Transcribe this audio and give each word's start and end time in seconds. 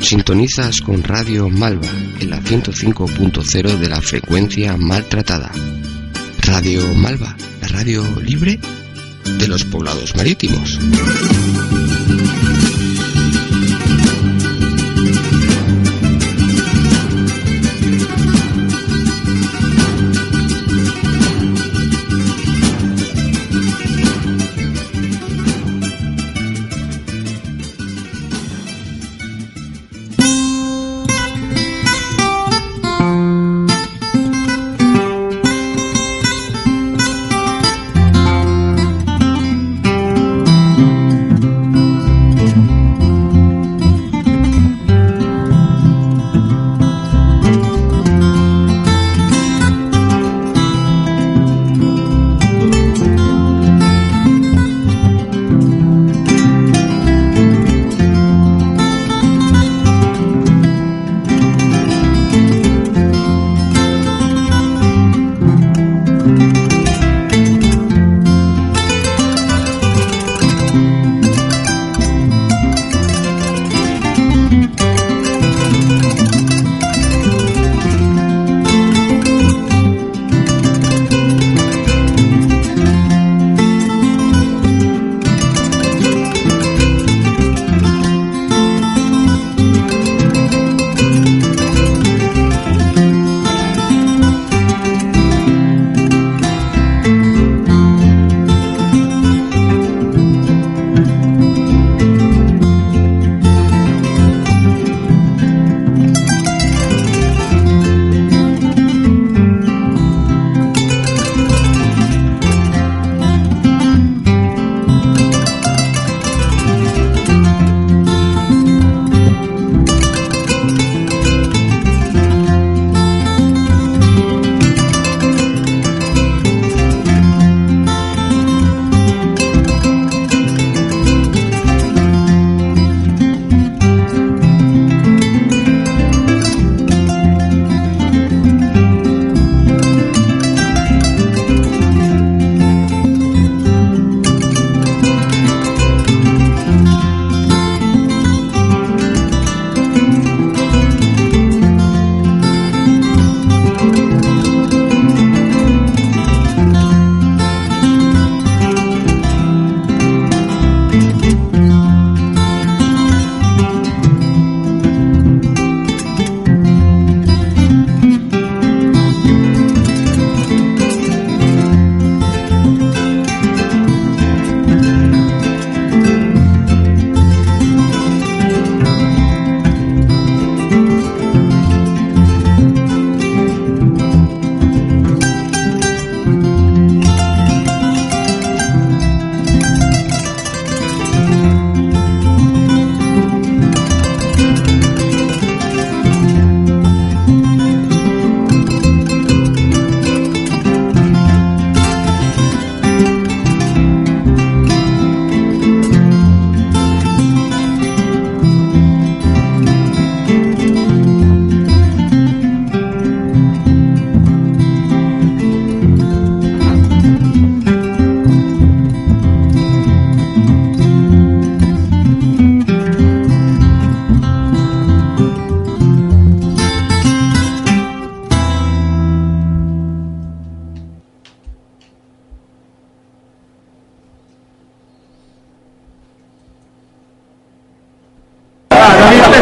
Sintonizas 0.00 0.80
con 0.80 1.04
Radio 1.04 1.48
Malva 1.48 1.88
en 2.20 2.30
la 2.30 2.40
105.0 2.40 3.78
de 3.78 3.88
la 3.88 4.00
frecuencia 4.00 4.76
maltratada. 4.76 5.52
Radio 6.42 6.82
Malva, 6.94 7.36
la 7.60 7.68
radio 7.68 8.04
libre 8.20 8.58
de 9.38 9.48
los 9.48 9.64
poblados 9.64 10.16
marítimos. 10.16 10.78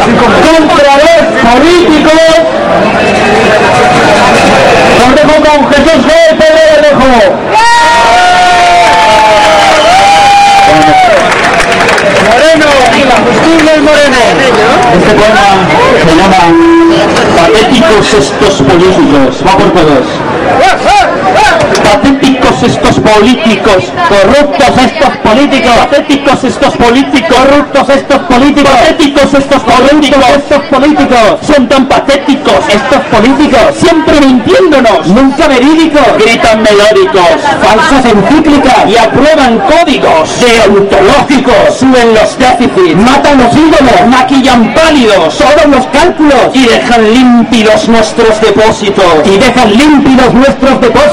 Compradores 0.05 1.23
políticos. 1.43 2.13
Os 5.05 5.15
dejo 5.15 5.35
con 5.43 5.71
Jesús 5.71 5.99
G. 6.05 6.11
Pedro 6.37 6.89
Moreno, 12.29 13.13
Agustín 13.15 13.83
Moreno. 13.83 14.17
Este 14.93 15.11
poema 15.13 15.47
se 16.05 16.11
llama 16.15 16.41
Patéticos 17.35 18.05
estos 18.13 18.55
políticos. 18.61 19.43
Va 19.45 19.53
por 19.57 19.69
todos. 19.71 20.05
Patéticos 21.83 22.63
estos 22.63 22.99
políticos, 22.99 23.83
corruptos 24.09 24.83
estos 24.83 25.17
políticos, 25.17 25.71
patéticos 25.77 26.43
estos 26.43 26.75
políticos, 26.75 27.35
corruptos 27.35 27.89
estos 27.89 28.19
políticos, 28.23 28.71
patéticos 28.71 29.33
estos 29.33 29.63
políticos, 29.63 30.25
estos 30.37 30.61
políticos, 30.63 31.39
son 31.41 31.67
tan 31.67 31.85
patéticos 31.87 32.59
estos 32.69 33.01
políticos, 33.11 33.61
siempre 33.75 34.19
mintiéndonos, 34.21 35.07
nunca 35.07 35.47
verídicos, 35.47 36.07
gritan 36.17 36.63
melódicos, 36.63 37.29
falsas 37.63 38.05
encíclicas 38.05 38.89
y 38.89 38.97
aprueban 38.97 39.59
códigos 39.59 40.29
deontológicos, 40.39 41.75
suben 41.79 42.13
los 42.13 42.37
déficits, 42.37 42.95
matan 42.95 43.37
los 43.37 43.53
ídolos, 43.53 44.07
maquillan 44.07 44.73
pálidos 44.73 45.37
todos 45.37 45.65
los 45.75 45.85
cálculos 45.87 46.49
y 46.53 46.65
dejan 46.65 47.13
límpidos 47.13 47.87
nuestros 47.87 48.39
depósitos, 48.41 49.05
y 49.25 49.37
dejan 49.37 49.77
límpidos 49.77 50.33
nuestros 50.33 50.81
depósitos, 50.81 51.08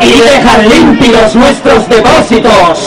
y 0.00 0.20
dejan 0.20 0.68
límpidos 0.68 1.34
nuestros 1.34 1.88
depósitos. 1.88 2.78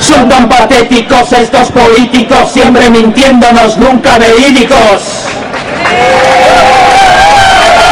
Son 0.00 0.28
tan 0.28 0.48
patéticos 0.48 1.32
estos 1.32 1.70
políticos, 1.70 2.52
siempre 2.52 2.90
mintiéndonos, 2.90 3.76
nunca 3.78 4.18
verídicos. 4.18 5.26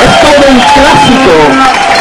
Es 0.04 0.20
todo 0.20 0.50
un 0.50 0.60
clásico. 0.74 1.34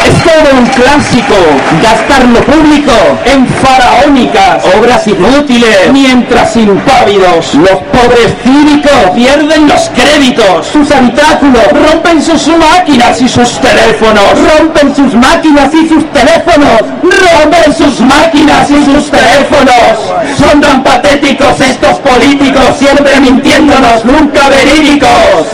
Es 0.06 0.24
todo 0.24 0.60
un 0.60 0.66
clásico. 0.68 1.36
Gastar 1.82 2.26
lo 2.26 2.42
público 2.42 2.92
en 3.26 3.48
faraónicas 3.48 4.64
obras 4.78 5.08
inútiles, 5.08 5.92
mientras 5.92 6.56
impávidos 6.56 7.56
los 7.56 7.80
pobres 7.96 8.34
cívicos 8.44 9.12
pierden 9.16 9.68
los 9.68 9.90
créditos, 9.90 10.68
sus 10.68 10.92
habitáculos, 10.92 11.64
rompen 11.72 12.22
sus 12.22 12.48
máquinas 12.48 13.22
y 13.22 13.30
sus 13.30 13.60
teléfonos, 13.60 14.34
rompen 14.58 14.96
sus 14.96 15.14
máquinas 15.16 15.74
y 15.74 15.88
sus 15.88 16.04
teléfonos, 16.12 16.82
rompen 17.02 17.74
sus 17.74 18.00
máquinas 18.02 18.70
y 18.70 18.84
sus 18.84 19.10
teléfonos. 19.10 19.96
Son 20.38 20.60
tan 20.62 20.84
patéticos 20.84 21.60
estos 21.62 21.98
políticos, 22.00 22.76
siempre 22.78 23.20
mintiéndonos, 23.22 24.04
nunca 24.04 24.50
verídicos. 24.50 25.48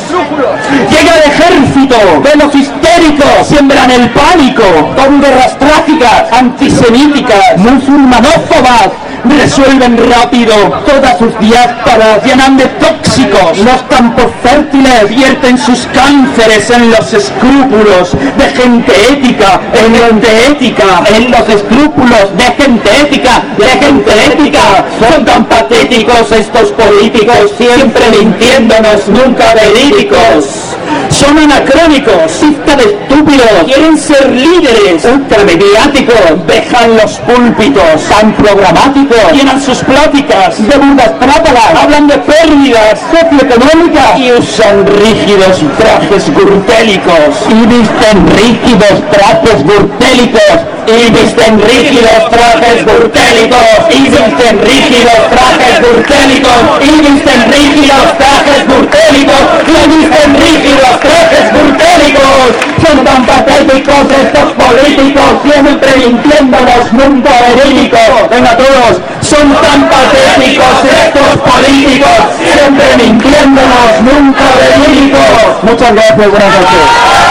Llega 0.90 1.16
el 1.18 1.32
ejército 1.32 1.98
de 2.24 2.36
los 2.36 2.56
histéricos, 2.56 3.48
siembran 3.48 3.92
el 3.92 4.10
pánico. 4.10 4.64
Con 4.96 5.22
guerras 5.22 5.58
trágicas, 5.60 6.32
antisemíticas, 6.32 7.58
musulmanófobas, 7.58 8.90
resuelven 9.24 9.98
rápido 10.10 10.54
todas 10.86 11.18
sus 11.18 11.38
diásporas, 11.40 12.24
llenan 12.24 12.58
de 12.58 12.66
tóxicos 12.66 13.58
los 13.60 13.82
campos 13.90 14.26
fértiles, 14.42 15.10
vierten 15.10 15.58
sus 15.58 15.88
cánceres 15.88 16.70
en 16.70 16.92
los 16.92 17.14
escrúpulos 17.14 18.12
de 18.38 18.46
gente 18.62 18.94
ética, 19.12 19.60
en 19.74 19.96
gente 19.96 20.48
ética, 20.48 21.04
en 21.16 21.32
los 21.32 21.50
escrúpulos 21.50 22.38
de 22.38 22.64
gente 22.64 22.90
ética, 23.02 23.44
de 23.58 23.68
gente 23.86 24.26
ética. 24.26 24.86
Son 25.00 25.26
tan 25.26 25.46
patéticos 25.46 26.32
estos 26.32 26.72
políticos, 26.72 27.52
siempre 27.58 28.10
mintiéndonos, 28.12 29.08
nunca 29.08 29.54
verídicos. 29.54 30.76
Son 31.10 31.38
anacrónicos, 31.38 32.32
cista 32.32 32.76
de 32.76 32.84
estúpidos, 32.84 33.64
quieren 33.66 33.98
ser 33.98 34.30
líderes, 34.30 35.04
ultramediáticos, 35.06 36.48
dejan 36.48 36.98
los 36.98 37.12
púlpitos, 37.20 38.02
tan 38.10 38.34
programáticos, 38.34 39.32
llenan 39.34 39.62
sus 39.62 39.80
pláticas. 39.80 40.58
De 40.68 40.78
burdas 40.78 41.20
trápalas, 41.20 41.76
hablan 41.76 42.08
de 42.08 42.18
pérdidas. 42.18 43.00
Socioeconómicas. 43.12 44.20
Y 44.20 44.32
usan 44.32 44.86
rígidos 44.86 45.62
trajes 45.78 46.34
gurtélicos 46.34 47.36
y 47.50 47.66
visten 47.66 48.18
rígidos 48.38 48.98
trajes 49.12 49.64
gurtélicos 49.64 50.72
y 50.88 51.12
visten 51.12 51.62
rígidos 51.62 52.30
trajes 52.30 52.86
gurtélicos 52.86 53.68
y 53.90 54.02
visten 54.04 54.62
rígidos 54.66 55.22
trajes 55.30 55.82
gurtélicos 55.82 56.62
y 56.82 56.92
visten 57.02 57.52
rígidos 57.52 58.18
trajes 58.18 58.68
gurtélicos 58.68 59.44
y 59.68 59.90
visten 59.90 60.36
rígidos 60.36 60.81
trajes 61.00 61.54
gurtélicos 61.54 62.72
son 62.86 63.04
tan 63.04 63.26
patéticos 63.26 64.06
estos 64.24 64.54
políticos 64.54 65.30
siempre 65.44 65.98
mintiéndonos 65.98 66.94
nunca 66.94 67.32
verídicos. 67.56 68.30
Venga 68.30 68.58
todos 68.58 69.02
son 69.22 69.54
tan 69.56 69.90
patéticos 69.90 70.76
estos 71.06 71.38
políticos 71.50 72.20
siempre 72.38 72.98
mintiéndonos 72.98 74.02
nunca 74.02 74.46
verídicos. 74.60 75.64
Muchas 75.64 75.94
gracias 75.94 76.30
buenas 76.30 76.50
noches. 76.60 77.22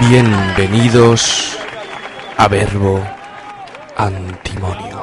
Bienvenidos 0.00 1.58
a 2.36 2.48
Verbo 2.48 3.02
Antimonio. 3.96 4.97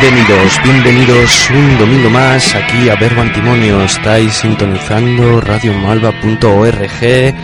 Bienvenidos, 0.00 0.58
bienvenidos 0.64 1.50
un 1.50 1.78
domingo 1.78 2.08
más 2.08 2.54
aquí 2.54 2.88
a 2.88 2.94
Verbo 2.94 3.20
Antimonio. 3.20 3.82
Estáis 3.82 4.32
sintonizando 4.32 5.42
radiomalva.org 5.42 7.34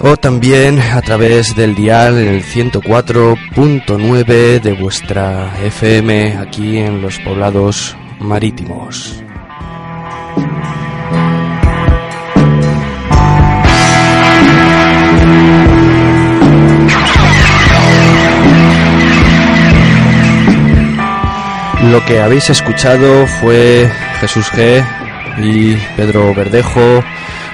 o 0.00 0.16
también 0.18 0.78
a 0.78 1.00
través 1.00 1.56
del 1.56 1.74
dial 1.74 2.18
el 2.18 2.44
104.9 2.44 4.60
de 4.60 4.72
vuestra 4.74 5.50
FM 5.64 6.36
aquí 6.36 6.76
en 6.76 7.00
los 7.00 7.18
poblados 7.20 7.96
marítimos. 8.18 9.24
Lo 21.90 22.04
que 22.04 22.20
habéis 22.20 22.48
escuchado 22.50 23.26
fue 23.26 23.90
Jesús 24.20 24.46
G 24.52 24.84
y 25.42 25.74
Pedro 25.96 26.32
Verdejo 26.34 27.02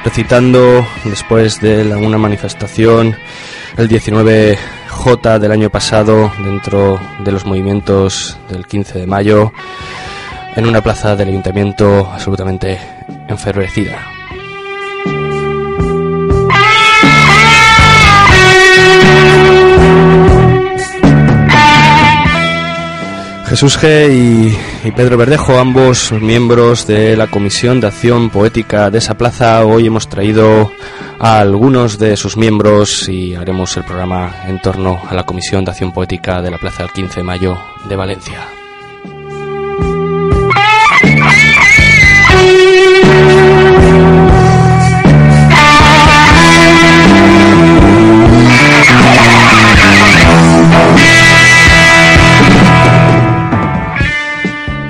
recitando 0.05 0.87
después 1.05 1.61
de 1.61 1.85
la- 1.85 1.97
una 1.97 2.19
manifestación 2.19 3.17
el 3.77 3.89
19J 3.89 5.39
del 5.39 5.53
año 5.53 5.71
pasado 5.71 6.31
dentro 6.45 7.01
de 7.21 7.33
los 7.33 7.45
movimientos 7.47 8.39
del 8.51 8.67
15 8.67 8.99
de 9.01 9.07
mayo 9.07 9.53
en 10.57 10.67
una 10.69 10.83
plaza 10.83 11.17
del 11.17 11.29
ayuntamiento 11.29 12.11
absolutamente 12.13 12.79
enfervecida. 13.29 14.18
Jesús 23.49 23.79
G 23.79 24.53
y, 24.85 24.91
Pedro 24.91 25.17
Verdejo, 25.17 25.59
ambos 25.59 26.13
miembros 26.13 26.87
de 26.87 27.17
la 27.17 27.29
Comisión 27.29 27.81
de 27.81 27.87
Acción 27.87 28.29
Poética 28.29 28.91
de 28.91 28.99
esa 28.99 29.17
plaza, 29.17 29.65
hoy 29.65 29.87
hemos 29.87 30.07
traído 30.07 30.71
a 31.19 31.41
algunos 31.41 31.99
de 31.99 32.19
sus 32.19 32.37
miembros 32.37 33.09
y 33.09 33.35
haremos 33.35 33.75
el 33.79 33.85
programa 33.85 34.35
en 34.47 34.61
torno 34.61 35.01
a 35.09 35.15
la 35.15 35.25
Comisión 35.25 35.65
de 35.65 35.71
Acción 35.71 35.93
Poética 35.93 36.43
de 36.43 36.51
la 36.51 36.59
Plaza 36.59 36.83
del 36.83 36.93
15 36.93 37.21
de 37.21 37.25
Mayo 37.25 37.59
de 37.89 37.97
Valencia. 37.97 38.58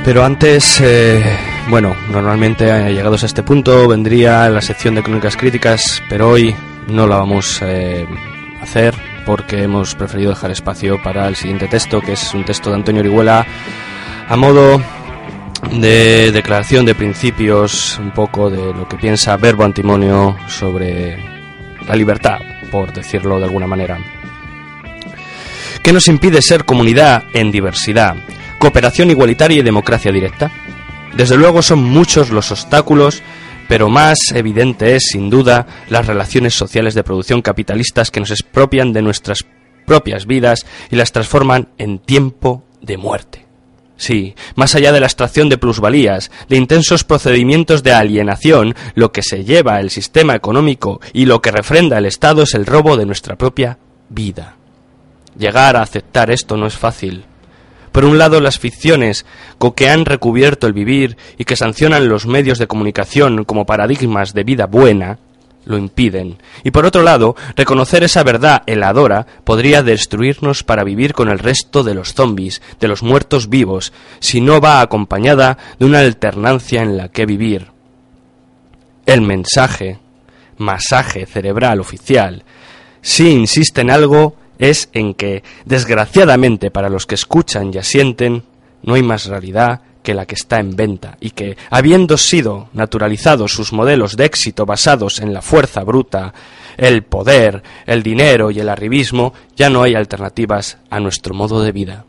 Pero 0.08 0.24
antes, 0.24 0.80
eh, 0.80 1.22
bueno, 1.68 1.94
normalmente 2.10 2.64
llegados 2.94 3.24
a 3.24 3.26
este 3.26 3.42
punto 3.42 3.86
vendría 3.86 4.48
la 4.48 4.62
sección 4.62 4.94
de 4.94 5.02
crónicas 5.02 5.36
críticas, 5.36 6.02
pero 6.08 6.30
hoy 6.30 6.56
no 6.86 7.06
la 7.06 7.16
vamos 7.16 7.60
eh, 7.60 8.06
a 8.58 8.62
hacer 8.62 8.94
porque 9.26 9.64
hemos 9.64 9.94
preferido 9.94 10.30
dejar 10.30 10.50
espacio 10.50 10.98
para 11.02 11.28
el 11.28 11.36
siguiente 11.36 11.68
texto, 11.68 12.00
que 12.00 12.12
es 12.12 12.32
un 12.32 12.46
texto 12.46 12.70
de 12.70 12.76
Antonio 12.76 13.02
Orihuela 13.02 13.46
a 14.26 14.34
modo 14.34 14.80
de 15.72 16.32
declaración 16.32 16.86
de 16.86 16.94
principios, 16.94 17.98
un 17.98 18.12
poco 18.12 18.48
de 18.48 18.72
lo 18.72 18.88
que 18.88 18.96
piensa 18.96 19.36
Verbo 19.36 19.64
Antimonio 19.64 20.38
sobre 20.48 21.22
la 21.86 21.94
libertad, 21.94 22.38
por 22.70 22.94
decirlo 22.94 23.38
de 23.38 23.44
alguna 23.44 23.66
manera. 23.66 23.98
¿Qué 25.82 25.92
nos 25.92 26.08
impide 26.08 26.40
ser 26.40 26.64
comunidad 26.64 27.24
en 27.34 27.50
diversidad, 27.50 28.16
cooperación 28.58 29.10
igualitaria 29.10 29.58
y 29.58 29.62
democracia 29.62 30.12
directa? 30.12 30.50
Desde 31.16 31.36
luego 31.36 31.62
son 31.62 31.82
muchos 31.82 32.30
los 32.30 32.50
obstáculos, 32.50 33.22
pero 33.68 33.88
más 33.88 34.18
evidente 34.34 34.96
es, 34.96 35.08
sin 35.10 35.30
duda, 35.30 35.66
las 35.88 36.06
relaciones 36.06 36.54
sociales 36.54 36.94
de 36.94 37.04
producción 37.04 37.42
capitalistas 37.42 38.10
que 38.10 38.20
nos 38.20 38.30
expropian 38.30 38.92
de 38.92 39.02
nuestras 39.02 39.44
propias 39.86 40.26
vidas 40.26 40.66
y 40.90 40.96
las 40.96 41.12
transforman 41.12 41.68
en 41.78 41.98
tiempo 41.98 42.64
de 42.80 42.96
muerte. 42.96 43.46
Sí, 43.96 44.36
más 44.54 44.76
allá 44.76 44.92
de 44.92 45.00
la 45.00 45.06
extracción 45.06 45.48
de 45.48 45.58
plusvalías, 45.58 46.30
de 46.48 46.56
intensos 46.56 47.02
procedimientos 47.02 47.82
de 47.82 47.92
alienación, 47.92 48.76
lo 48.94 49.10
que 49.10 49.22
se 49.22 49.44
lleva 49.44 49.80
el 49.80 49.90
sistema 49.90 50.36
económico 50.36 51.00
y 51.12 51.26
lo 51.26 51.42
que 51.42 51.50
refrenda 51.50 51.98
el 51.98 52.06
Estado 52.06 52.44
es 52.44 52.54
el 52.54 52.64
robo 52.64 52.96
de 52.96 53.06
nuestra 53.06 53.36
propia 53.36 53.78
vida. 54.08 54.54
Llegar 55.36 55.76
a 55.76 55.82
aceptar 55.82 56.30
esto 56.30 56.56
no 56.56 56.66
es 56.66 56.76
fácil. 56.76 57.24
Por 57.92 58.04
un 58.04 58.18
lado, 58.18 58.40
las 58.40 58.58
ficciones 58.58 59.26
con 59.58 59.72
que 59.72 59.88
han 59.88 60.04
recubierto 60.04 60.66
el 60.66 60.72
vivir 60.72 61.16
y 61.36 61.44
que 61.44 61.56
sancionan 61.56 62.08
los 62.08 62.26
medios 62.26 62.58
de 62.58 62.66
comunicación 62.66 63.44
como 63.44 63.66
paradigmas 63.66 64.34
de 64.34 64.44
vida 64.44 64.66
buena, 64.66 65.18
lo 65.68 65.76
impiden. 65.76 66.38
Y 66.64 66.70
por 66.70 66.86
otro 66.86 67.02
lado, 67.02 67.36
reconocer 67.54 68.02
esa 68.02 68.22
verdad 68.22 68.62
heladora 68.66 69.26
podría 69.44 69.82
destruirnos 69.82 70.64
para 70.64 70.82
vivir 70.82 71.12
con 71.12 71.28
el 71.28 71.38
resto 71.38 71.84
de 71.84 71.94
los 71.94 72.14
zombis, 72.14 72.62
de 72.80 72.88
los 72.88 73.02
muertos 73.02 73.48
vivos, 73.48 73.92
si 74.18 74.40
no 74.40 74.60
va 74.60 74.80
acompañada 74.80 75.58
de 75.78 75.86
una 75.86 76.00
alternancia 76.00 76.82
en 76.82 76.96
la 76.96 77.08
que 77.10 77.26
vivir. 77.26 77.68
El 79.04 79.20
mensaje, 79.20 79.98
masaje 80.56 81.26
cerebral 81.26 81.80
oficial, 81.80 82.44
si 83.02 83.30
insiste 83.30 83.82
en 83.82 83.90
algo, 83.90 84.36
es 84.58 84.88
en 84.92 85.14
que, 85.14 85.42
desgraciadamente 85.64 86.70
para 86.70 86.88
los 86.88 87.06
que 87.06 87.14
escuchan 87.14 87.72
y 87.72 87.78
asienten, 87.78 88.42
no 88.82 88.94
hay 88.94 89.02
más 89.02 89.26
realidad 89.26 89.80
que 90.02 90.14
la 90.14 90.26
que 90.26 90.34
está 90.34 90.58
en 90.58 90.74
venta 90.74 91.16
y 91.20 91.30
que, 91.30 91.56
habiendo 91.70 92.16
sido 92.16 92.68
naturalizados 92.72 93.52
sus 93.52 93.72
modelos 93.72 94.16
de 94.16 94.24
éxito 94.24 94.64
basados 94.64 95.20
en 95.20 95.32
la 95.32 95.42
fuerza 95.42 95.82
bruta, 95.84 96.32
el 96.76 97.02
poder, 97.02 97.62
el 97.86 98.02
dinero 98.02 98.50
y 98.50 98.60
el 98.60 98.68
arribismo, 98.68 99.34
ya 99.56 99.68
no 99.68 99.82
hay 99.82 99.94
alternativas 99.94 100.78
a 100.90 101.00
nuestro 101.00 101.34
modo 101.34 101.62
de 101.62 101.72
vida. 101.72 102.04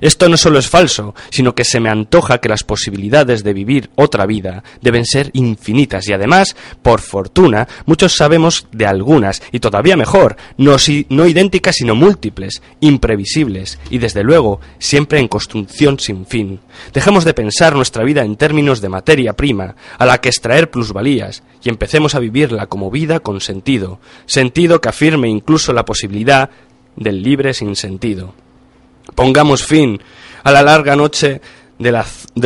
Esto 0.00 0.28
no 0.28 0.36
solo 0.36 0.58
es 0.58 0.68
falso, 0.68 1.14
sino 1.30 1.54
que 1.54 1.64
se 1.64 1.80
me 1.80 1.88
antoja 1.88 2.38
que 2.38 2.48
las 2.48 2.64
posibilidades 2.64 3.44
de 3.44 3.52
vivir 3.52 3.90
otra 3.94 4.26
vida 4.26 4.62
deben 4.80 5.04
ser 5.04 5.30
infinitas 5.32 6.08
y 6.08 6.12
además, 6.12 6.56
por 6.82 7.00
fortuna, 7.00 7.68
muchos 7.86 8.16
sabemos 8.16 8.66
de 8.72 8.86
algunas, 8.86 9.42
y 9.52 9.60
todavía 9.60 9.96
mejor, 9.96 10.36
no, 10.56 10.76
no 11.08 11.26
idénticas 11.26 11.76
sino 11.76 11.94
múltiples, 11.94 12.62
imprevisibles 12.80 13.78
y 13.90 13.98
desde 13.98 14.22
luego 14.22 14.60
siempre 14.78 15.20
en 15.20 15.28
construcción 15.28 15.98
sin 15.98 16.26
fin. 16.26 16.60
Dejemos 16.92 17.24
de 17.24 17.34
pensar 17.34 17.74
nuestra 17.74 18.04
vida 18.04 18.24
en 18.24 18.36
términos 18.36 18.80
de 18.80 18.88
materia 18.88 19.32
prima, 19.34 19.76
a 19.98 20.06
la 20.06 20.20
que 20.20 20.28
extraer 20.28 20.70
plusvalías, 20.70 21.42
y 21.62 21.68
empecemos 21.68 22.14
a 22.14 22.20
vivirla 22.20 22.66
como 22.66 22.90
vida 22.90 23.20
con 23.20 23.40
sentido, 23.40 23.98
sentido 24.26 24.80
que 24.80 24.88
afirme 24.88 25.28
incluso 25.28 25.72
la 25.72 25.84
posibilidad 25.84 26.50
del 26.96 27.22
libre 27.22 27.54
sin 27.54 27.76
sentido. 27.76 28.34
Pongamos 29.16 29.64
fin 29.64 29.98
a 30.44 30.52
la 30.52 30.62
larga 30.62 30.94
noche 30.94 31.40
de, 31.78 31.90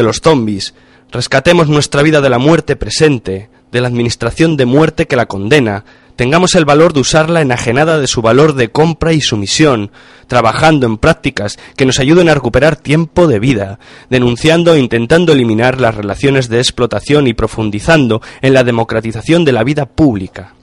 los 0.03 0.21
zombies. 0.23 0.73
Rescatemos 1.11 1.69
nuestra 1.69 2.03
vida 2.03 2.21
de 2.21 2.31
la 2.31 2.39
muerte 2.39 2.77
presente, 2.77 3.51
de 3.73 3.81
la 3.81 3.89
administración 3.89 4.57
de 4.57 4.67
muerte 4.67 5.07
que 5.07 5.17
la 5.17 5.27
condena. 5.27 5.85
Tengamos 6.15 6.55
el 6.55 6.65
valor 6.65 6.93
de 6.93 7.01
usarla 7.01 7.41
enajenada 7.41 7.99
de 7.99 8.07
su 8.07 8.23
valor 8.23 8.55
de 8.55 8.71
compra 8.71 9.13
y 9.13 9.21
sumisión, 9.21 9.91
trabajando 10.29 10.87
en 10.87 10.97
prácticas 10.97 11.59
que 11.77 11.87
nos 11.87 11.99
ayuden 11.99 12.29
a 12.29 12.35
recuperar 12.35 12.77
tiempo 12.77 13.27
de 13.27 13.41
vida, 13.41 13.81
denunciando 14.09 14.75
e 14.75 14.79
intentando 14.79 15.33
eliminar 15.33 15.81
las 15.81 15.97
relaciones 15.97 16.49
de 16.49 16.59
explotación 16.59 17.27
y 17.27 17.35
profundizando 17.35 18.23
en 18.43 18.55
la 18.55 18.63
democratización 18.63 19.45
de 19.45 19.53
la 19.53 19.65
vida 19.65 19.87
pública. 19.87 20.55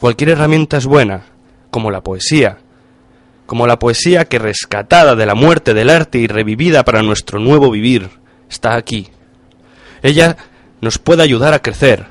Cualquier 0.00 0.30
herramienta 0.30 0.78
es 0.78 0.86
buena, 0.86 1.24
como 1.70 1.90
la 1.90 2.00
poesía, 2.00 2.58
como 3.46 3.66
la 3.66 3.78
poesía 3.78 4.26
que 4.26 4.38
rescatada 4.38 5.14
de 5.14 5.26
la 5.26 5.34
muerte 5.34 5.72
del 5.72 5.90
arte 5.90 6.18
y 6.18 6.26
revivida 6.26 6.84
para 6.84 7.02
nuestro 7.02 7.38
nuevo 7.38 7.70
vivir 7.70 8.10
está 8.50 8.74
aquí. 8.74 9.08
Ella 10.02 10.36
nos 10.80 10.98
puede 10.98 11.22
ayudar 11.22 11.54
a 11.54 11.62
crecer, 11.62 12.06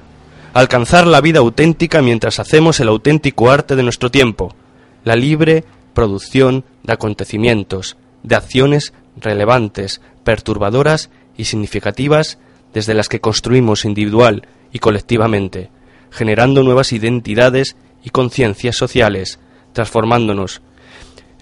a 0.53 0.59
alcanzar 0.59 1.05
la 1.05 1.21
vida 1.21 1.39
auténtica 1.39 2.01
mientras 2.01 2.39
hacemos 2.39 2.79
el 2.79 2.87
auténtico 2.87 3.51
arte 3.51 3.75
de 3.75 3.83
nuestro 3.83 4.09
tiempo, 4.09 4.55
la 5.03 5.15
libre 5.15 5.63
producción 5.93 6.65
de 6.83 6.93
acontecimientos, 6.93 7.97
de 8.23 8.35
acciones 8.35 8.93
relevantes, 9.17 10.01
perturbadoras 10.23 11.09
y 11.37 11.45
significativas 11.45 12.37
desde 12.73 12.93
las 12.93 13.07
que 13.07 13.21
construimos 13.21 13.85
individual 13.85 14.47
y 14.71 14.79
colectivamente, 14.79 15.69
generando 16.11 16.63
nuevas 16.63 16.91
identidades 16.91 17.77
y 18.03 18.09
conciencias 18.09 18.75
sociales, 18.75 19.39
transformándonos 19.73 20.61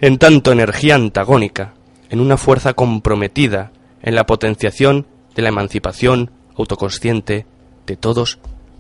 en 0.04 0.18
tanto 0.18 0.52
energía 0.52 0.96
antagónica, 0.96 1.76
en 2.10 2.20
una 2.20 2.36
fuerza 2.36 2.74
comprometida 2.74 3.72
en 4.02 4.16
la 4.16 4.26
potenciación 4.26 5.08
de 5.34 5.42
la 5.44 5.48
emancipación 5.48 6.30
autoconsciente 6.58 7.46
de 7.88 7.96
todos 7.96 8.40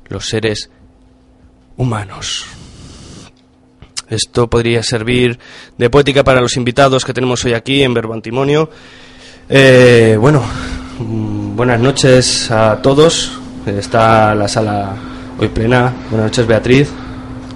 los 0.09 0.27
seres 0.27 0.69
humanos. 1.77 2.45
Esto 4.09 4.49
podría 4.49 4.83
servir 4.83 5.39
de 5.77 5.89
poética 5.89 6.25
para 6.25 6.41
los 6.41 6.57
invitados 6.57 7.05
que 7.05 7.13
tenemos 7.13 7.45
hoy 7.45 7.53
aquí 7.53 7.83
en 7.83 7.93
Verbo 7.93 8.13
Antimonio. 8.13 8.69
Eh, 9.47 10.17
bueno, 10.19 10.43
mm, 10.99 11.55
buenas 11.55 11.79
noches 11.79 12.51
a 12.51 12.81
todos. 12.81 13.39
Está 13.65 14.35
la 14.35 14.49
sala 14.49 14.97
hoy 15.39 15.47
plena. 15.47 15.93
Buenas 16.09 16.31
noches, 16.31 16.47
Beatriz. 16.47 16.89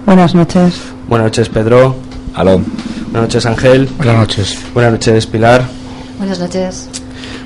Buenas 0.06 0.34
noches. 0.34 0.80
Buenas 1.06 1.26
noches, 1.26 1.50
Pedro. 1.50 1.96
Aló. 2.32 2.62
Buenas 3.10 3.22
noches, 3.22 3.46
Ángel. 3.46 3.88
Buenas 3.96 4.16
noches. 4.16 4.58
Buenas 4.74 4.92
noches, 4.92 5.26
Pilar. 5.26 5.64
Buenas 6.18 6.38
noches. 6.38 6.90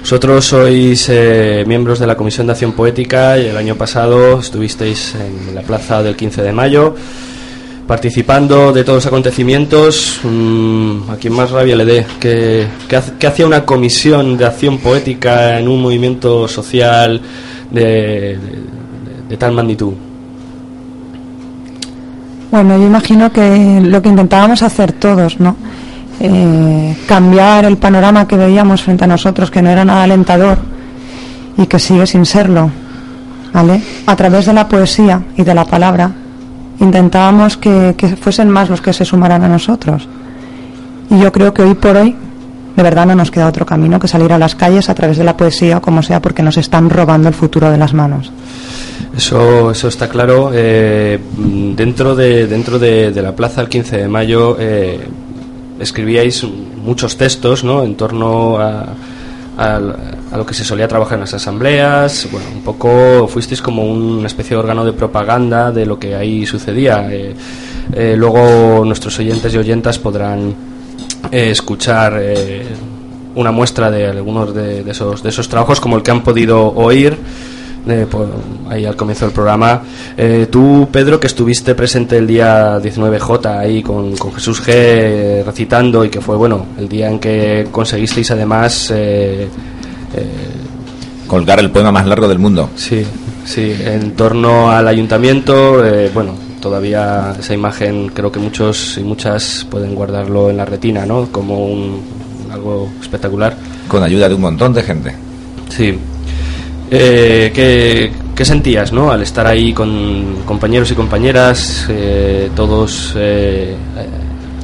Vosotros 0.00 0.44
sois 0.44 1.08
eh, 1.08 1.62
miembros 1.68 2.00
de 2.00 2.06
la 2.08 2.16
Comisión 2.16 2.48
de 2.48 2.52
Acción 2.52 2.72
Poética 2.72 3.38
y 3.38 3.46
el 3.46 3.56
año 3.56 3.76
pasado 3.76 4.40
estuvisteis 4.40 5.14
en 5.14 5.54
la 5.54 5.62
plaza 5.62 6.02
del 6.02 6.16
15 6.16 6.42
de 6.42 6.52
mayo 6.52 6.96
participando 7.86 8.72
de 8.72 8.82
todos 8.82 8.96
los 8.96 9.06
acontecimientos. 9.06 10.18
Mm, 10.24 11.10
a 11.10 11.16
quien 11.16 11.32
más 11.32 11.52
rabia 11.52 11.76
le 11.76 11.84
dé, 11.84 12.06
que, 12.18 12.66
hacía 13.24 13.46
una 13.46 13.64
comisión 13.64 14.36
de 14.36 14.46
acción 14.46 14.78
poética 14.78 15.60
en 15.60 15.68
un 15.68 15.80
movimiento 15.80 16.48
social 16.48 17.20
de 17.70 18.36
tal 19.38 19.52
magnitud. 19.52 19.94
Bueno, 22.52 22.76
yo 22.76 22.86
imagino 22.86 23.32
que 23.32 23.80
lo 23.80 24.02
que 24.02 24.10
intentábamos 24.10 24.62
hacer 24.62 24.92
todos, 24.92 25.40
¿no? 25.40 25.56
Eh, 26.20 26.94
cambiar 27.08 27.64
el 27.64 27.78
panorama 27.78 28.28
que 28.28 28.36
veíamos 28.36 28.82
frente 28.82 29.04
a 29.04 29.06
nosotros, 29.06 29.50
que 29.50 29.62
no 29.62 29.70
era 29.70 29.86
nada 29.86 30.02
alentador 30.02 30.58
y 31.56 31.64
que 31.64 31.78
sigue 31.78 32.06
sin 32.06 32.26
serlo, 32.26 32.70
¿vale? 33.54 33.80
A 34.04 34.14
través 34.16 34.44
de 34.44 34.52
la 34.52 34.68
poesía 34.68 35.22
y 35.34 35.44
de 35.44 35.54
la 35.54 35.64
palabra, 35.64 36.10
intentábamos 36.78 37.56
que, 37.56 37.94
que 37.96 38.16
fuesen 38.16 38.50
más 38.50 38.68
los 38.68 38.82
que 38.82 38.92
se 38.92 39.06
sumaran 39.06 39.42
a 39.42 39.48
nosotros. 39.48 40.06
Y 41.08 41.18
yo 41.18 41.32
creo 41.32 41.54
que 41.54 41.62
hoy 41.62 41.72
por 41.72 41.96
hoy, 41.96 42.14
de 42.76 42.82
verdad, 42.82 43.06
no 43.06 43.14
nos 43.14 43.30
queda 43.30 43.48
otro 43.48 43.66
camino 43.66 43.98
que 43.98 44.08
salir 44.08 44.32
a 44.32 44.38
las 44.38 44.54
calles 44.54 44.88
a 44.88 44.94
través 44.94 45.18
de 45.18 45.24
la 45.24 45.36
poesía 45.36 45.78
o 45.78 45.80
como 45.82 46.02
sea, 46.02 46.22
porque 46.22 46.42
nos 46.42 46.56
están 46.56 46.90
robando 46.90 47.28
el 47.28 47.34
futuro 47.34 47.70
de 47.70 47.78
las 47.78 47.92
manos. 47.92 48.32
Eso, 49.16 49.70
eso 49.70 49.88
está 49.88 50.08
claro. 50.08 50.50
Eh, 50.54 51.18
dentro 51.76 52.14
de, 52.14 52.46
dentro 52.46 52.78
de, 52.78 53.12
la 53.22 53.36
plaza 53.36 53.60
el 53.60 53.68
15 53.68 53.98
de 53.98 54.08
mayo 54.08 54.56
eh, 54.58 55.00
escribíais 55.78 56.44
muchos 56.44 57.16
textos 57.16 57.62
¿no? 57.62 57.82
en 57.82 57.94
torno 57.94 58.58
a, 58.58 58.86
a, 59.58 59.78
lo 60.36 60.46
que 60.46 60.54
se 60.54 60.64
solía 60.64 60.88
trabajar 60.88 61.14
en 61.14 61.20
las 61.20 61.34
asambleas. 61.34 62.28
Bueno, 62.30 62.46
un 62.54 62.62
poco 62.62 63.28
fuisteis 63.28 63.60
como 63.60 63.84
una 63.84 64.26
especie 64.26 64.56
de 64.56 64.60
órgano 64.60 64.84
de 64.84 64.92
propaganda 64.92 65.70
de 65.70 65.84
lo 65.84 65.98
que 65.98 66.14
ahí 66.14 66.46
sucedía. 66.46 67.08
Eh, 67.10 68.14
luego 68.16 68.84
nuestros 68.84 69.18
oyentes 69.18 69.52
y 69.52 69.58
oyentas 69.58 69.98
podrán 69.98 70.71
escuchar 71.30 72.20
una 73.34 73.52
muestra 73.52 73.90
de 73.90 74.06
algunos 74.06 74.54
de, 74.54 74.80
esos, 74.90 75.22
de 75.22 75.28
esos 75.28 75.48
trabajos, 75.48 75.80
como 75.80 75.96
el 75.96 76.02
que 76.02 76.10
han 76.10 76.22
podido 76.22 76.66
oír. 76.74 77.16
ahí 78.68 78.84
al 78.84 78.96
comienzo 78.96 79.24
del 79.24 79.34
programa. 79.34 79.82
Eh, 80.16 80.46
tú, 80.50 80.88
Pedro, 80.92 81.18
que 81.18 81.26
estuviste 81.26 81.74
presente 81.74 82.16
el 82.16 82.26
día 82.26 82.78
19J 82.78 83.58
ahí 83.58 83.82
con, 83.82 84.16
con, 84.16 84.32
Jesús 84.32 84.62
G 84.62 85.44
recitando 85.44 86.04
y 86.04 86.08
que 86.08 86.20
fue, 86.20 86.36
bueno, 86.36 86.66
el 86.78 86.88
día 86.88 87.08
en 87.08 87.18
que 87.18 87.68
conseguisteis 87.70 88.30
además... 88.30 88.92
Eh, 88.94 89.48
Colgar 91.26 91.60
el 91.60 91.70
poema 91.70 91.90
más 91.90 92.06
largo 92.06 92.28
del 92.28 92.38
mundo. 92.38 92.68
Sí, 92.76 93.06
sí, 93.46 93.74
en 93.82 94.10
torno 94.10 94.70
al 94.70 94.86
ayuntamiento, 94.86 95.82
bueno, 96.12 96.34
todavía 96.62 97.34
esa 97.38 97.52
imagen 97.52 98.08
creo 98.08 98.32
que 98.32 98.38
muchos 98.38 98.96
y 98.96 99.02
muchas 99.02 99.66
pueden 99.68 99.94
guardarlo 99.94 100.48
en 100.48 100.56
la 100.56 100.64
retina, 100.64 101.04
¿no? 101.04 101.26
Como 101.30 101.66
un, 101.66 102.00
algo 102.50 102.88
espectacular. 103.02 103.54
Con 103.88 104.02
ayuda 104.02 104.28
de 104.28 104.34
un 104.36 104.40
montón 104.40 104.72
de 104.72 104.82
gente. 104.82 105.14
Sí. 105.68 105.98
Eh, 106.90 108.10
¿qué, 108.34 108.44
sentías, 108.44 108.92
no? 108.92 109.10
Al 109.10 109.22
estar 109.22 109.46
ahí 109.46 109.72
con 109.72 110.42
compañeros 110.44 110.90
y 110.90 110.94
compañeras, 110.94 111.86
eh, 111.88 112.50
todos 112.56 113.14
eh, 113.16 113.76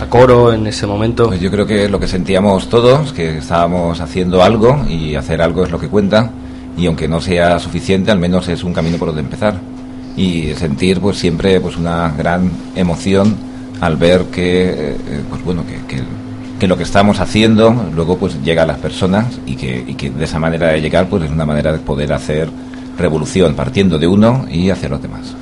a 0.00 0.06
coro 0.06 0.52
en 0.52 0.66
ese 0.66 0.86
momento. 0.86 1.26
Pues 1.28 1.40
yo 1.40 1.50
creo 1.50 1.66
que 1.66 1.88
lo 1.88 1.98
que 2.00 2.08
sentíamos 2.08 2.68
todos, 2.68 3.12
que 3.12 3.38
estábamos 3.38 4.00
haciendo 4.00 4.42
algo 4.42 4.84
y 4.88 5.14
hacer 5.14 5.42
algo 5.42 5.64
es 5.64 5.70
lo 5.70 5.78
que 5.78 5.88
cuenta. 5.88 6.30
Y 6.76 6.86
aunque 6.86 7.08
no 7.08 7.20
sea 7.20 7.58
suficiente, 7.58 8.12
al 8.12 8.18
menos 8.18 8.48
es 8.48 8.62
un 8.62 8.72
camino 8.72 8.98
por 8.98 9.08
donde 9.08 9.22
empezar 9.22 9.77
y 10.18 10.52
sentir 10.56 11.00
pues 11.00 11.16
siempre 11.16 11.60
pues 11.60 11.76
una 11.76 12.10
gran 12.10 12.50
emoción 12.74 13.36
al 13.80 13.96
ver 13.96 14.24
que 14.24 14.70
eh, 14.90 14.96
pues 15.30 15.44
bueno 15.44 15.64
que, 15.64 15.96
que, 16.58 16.66
lo 16.66 16.76
que 16.76 16.82
estamos 16.82 17.20
haciendo 17.20 17.90
luego 17.94 18.18
pues 18.18 18.42
llega 18.42 18.64
a 18.64 18.66
las 18.66 18.78
personas 18.78 19.26
y 19.46 19.54
que, 19.54 19.84
y 19.86 19.94
que 19.94 20.10
de 20.10 20.24
esa 20.24 20.40
manera 20.40 20.68
de 20.68 20.80
llegar 20.80 21.08
pues 21.08 21.22
es 21.22 21.30
una 21.30 21.46
manera 21.46 21.72
de 21.72 21.78
poder 21.78 22.12
hacer 22.12 22.50
revolución 22.98 23.54
partiendo 23.54 23.96
de 23.96 24.08
uno 24.08 24.44
y 24.50 24.70
hacia 24.70 24.88
los 24.88 25.00
demás. 25.00 25.36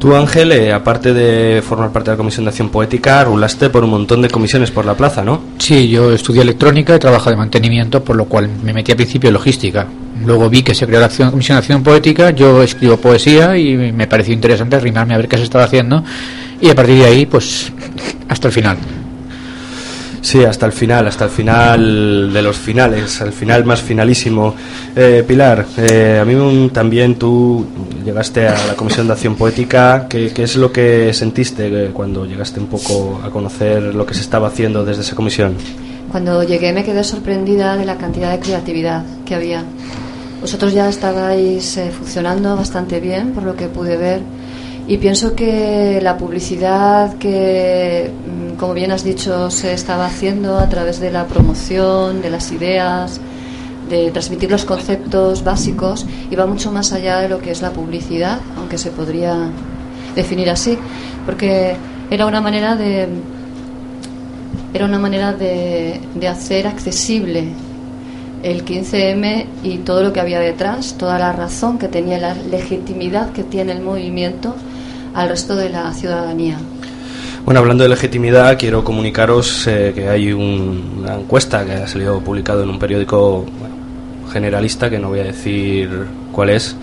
Tú, 0.00 0.16
Ángel, 0.16 0.50
eh, 0.52 0.72
aparte 0.72 1.12
de 1.12 1.60
formar 1.60 1.92
parte 1.92 2.10
de 2.10 2.14
la 2.14 2.16
Comisión 2.16 2.46
de 2.46 2.48
Acción 2.48 2.70
Poética, 2.70 3.22
rulaste 3.22 3.68
por 3.68 3.84
un 3.84 3.90
montón 3.90 4.22
de 4.22 4.30
comisiones 4.30 4.70
por 4.70 4.86
la 4.86 4.94
plaza, 4.94 5.22
¿no? 5.22 5.42
Sí, 5.58 5.90
yo 5.90 6.14
estudié 6.14 6.40
electrónica 6.40 6.96
y 6.96 6.98
trabajo 6.98 7.28
de 7.28 7.36
mantenimiento, 7.36 8.02
por 8.02 8.16
lo 8.16 8.24
cual 8.24 8.48
me 8.64 8.72
metí 8.72 8.92
a 8.92 8.96
principio 8.96 9.28
en 9.28 9.34
logística. 9.34 9.86
Luego 10.24 10.48
vi 10.48 10.62
que 10.62 10.74
se 10.74 10.86
creó 10.86 11.00
la 11.00 11.10
Comisión 11.10 11.56
de 11.56 11.58
Acción 11.58 11.82
Poética, 11.82 12.30
yo 12.30 12.62
escribo 12.62 12.96
poesía 12.96 13.58
y 13.58 13.76
me 13.92 14.06
pareció 14.06 14.32
interesante 14.32 14.76
arrimarme 14.76 15.12
a 15.12 15.18
ver 15.18 15.28
qué 15.28 15.36
se 15.36 15.42
estaba 15.42 15.64
haciendo 15.64 16.02
y 16.62 16.70
a 16.70 16.74
partir 16.74 16.96
de 16.96 17.04
ahí, 17.04 17.26
pues, 17.26 17.70
hasta 18.26 18.48
el 18.48 18.54
final. 18.54 18.78
Sí, 20.22 20.44
hasta 20.44 20.66
el 20.66 20.72
final, 20.72 21.06
hasta 21.06 21.24
el 21.24 21.30
final 21.30 22.32
de 22.32 22.42
los 22.42 22.56
finales, 22.56 23.20
al 23.22 23.32
final 23.32 23.64
más 23.64 23.80
finalísimo. 23.80 24.54
Eh, 24.94 25.24
Pilar, 25.26 25.64
eh, 25.78 26.18
a 26.20 26.24
mí 26.24 26.68
también 26.70 27.14
tú 27.14 27.66
llegaste 28.04 28.46
a 28.46 28.66
la 28.66 28.74
Comisión 28.74 29.06
de 29.06 29.14
Acción 29.14 29.34
Poética. 29.34 30.06
¿Qué, 30.08 30.30
es 30.36 30.56
lo 30.56 30.70
que 30.70 31.12
sentiste 31.14 31.66
eh, 31.86 31.90
cuando 31.92 32.26
llegaste 32.26 32.60
un 32.60 32.66
poco 32.66 33.20
a 33.24 33.30
conocer 33.30 33.94
lo 33.94 34.04
que 34.04 34.12
se 34.12 34.20
estaba 34.20 34.48
haciendo 34.48 34.84
desde 34.84 35.02
esa 35.02 35.16
comisión? 35.16 35.54
Cuando 36.10 36.42
llegué 36.42 36.72
me 36.72 36.84
quedé 36.84 37.02
sorprendida 37.02 37.76
de 37.76 37.86
la 37.86 37.96
cantidad 37.96 38.30
de 38.30 38.40
creatividad 38.40 39.02
que 39.24 39.34
había. 39.34 39.64
Vosotros 40.40 40.72
ya 40.72 40.88
estabais 40.88 41.78
funcionando 41.96 42.56
bastante 42.56 43.00
bien, 43.00 43.32
por 43.32 43.42
lo 43.42 43.56
que 43.56 43.68
pude 43.68 43.96
ver 43.96 44.20
y 44.90 44.98
pienso 44.98 45.36
que 45.36 46.00
la 46.02 46.18
publicidad 46.18 47.16
que, 47.18 48.10
mm, 48.10 48.56
como 48.56 48.74
bien 48.74 48.90
has 48.90 49.04
dicho, 49.04 49.48
se 49.48 49.72
estaba 49.72 50.06
haciendo 50.06 50.58
a 50.58 50.68
través 50.68 50.98
de 50.98 51.12
la 51.12 51.28
promoción, 51.28 52.20
de 52.20 52.28
las 52.28 52.50
ideas, 52.50 53.20
de 53.88 54.10
transmitir 54.10 54.50
los 54.50 54.64
conceptos 54.64 55.44
básicos, 55.44 56.06
iba 56.32 56.44
mucho 56.44 56.72
más 56.72 56.92
allá 56.92 57.18
de 57.18 57.28
lo 57.28 57.38
que 57.38 57.52
es 57.52 57.62
la 57.62 57.70
publicidad, 57.70 58.40
aunque 58.58 58.78
se 58.78 58.90
podría 58.90 59.36
definir 60.16 60.50
así, 60.50 60.76
porque 61.24 61.76
era 62.10 62.26
una 62.26 62.40
manera 62.40 62.74
de 62.74 63.06
era 64.74 64.86
una 64.86 64.98
manera 64.98 65.32
de, 65.32 66.00
de 66.16 66.28
hacer 66.28 66.66
accesible 66.66 67.44
el 68.42 68.64
15M 68.64 69.46
y 69.62 69.78
todo 69.78 70.02
lo 70.02 70.12
que 70.12 70.18
había 70.18 70.40
detrás, 70.40 70.96
toda 70.98 71.16
la 71.20 71.30
razón 71.30 71.78
que 71.78 71.86
tenía, 71.86 72.18
la 72.18 72.34
legitimidad 72.34 73.30
que 73.30 73.44
tiene 73.44 73.70
el 73.70 73.82
movimiento 73.82 74.56
al 75.14 75.28
resto 75.28 75.56
de 75.56 75.70
la 75.70 75.92
ciudadanía. 75.92 76.58
Bueno, 77.44 77.60
hablando 77.60 77.82
de 77.84 77.88
legitimidad, 77.90 78.58
quiero 78.58 78.84
comunicaros 78.84 79.66
eh, 79.66 79.92
que 79.94 80.08
hay 80.08 80.32
una 80.32 81.14
encuesta 81.14 81.64
que 81.64 81.72
ha 81.72 81.88
salido 81.88 82.20
publicado 82.20 82.62
en 82.62 82.70
un 82.70 82.78
periódico 82.78 83.46
generalista, 84.32 84.90
que 84.90 84.98
no 84.98 85.08
voy 85.08 85.20
a 85.20 85.24
decir 85.24 85.88
cuál 86.30 86.50
es, 86.50 86.76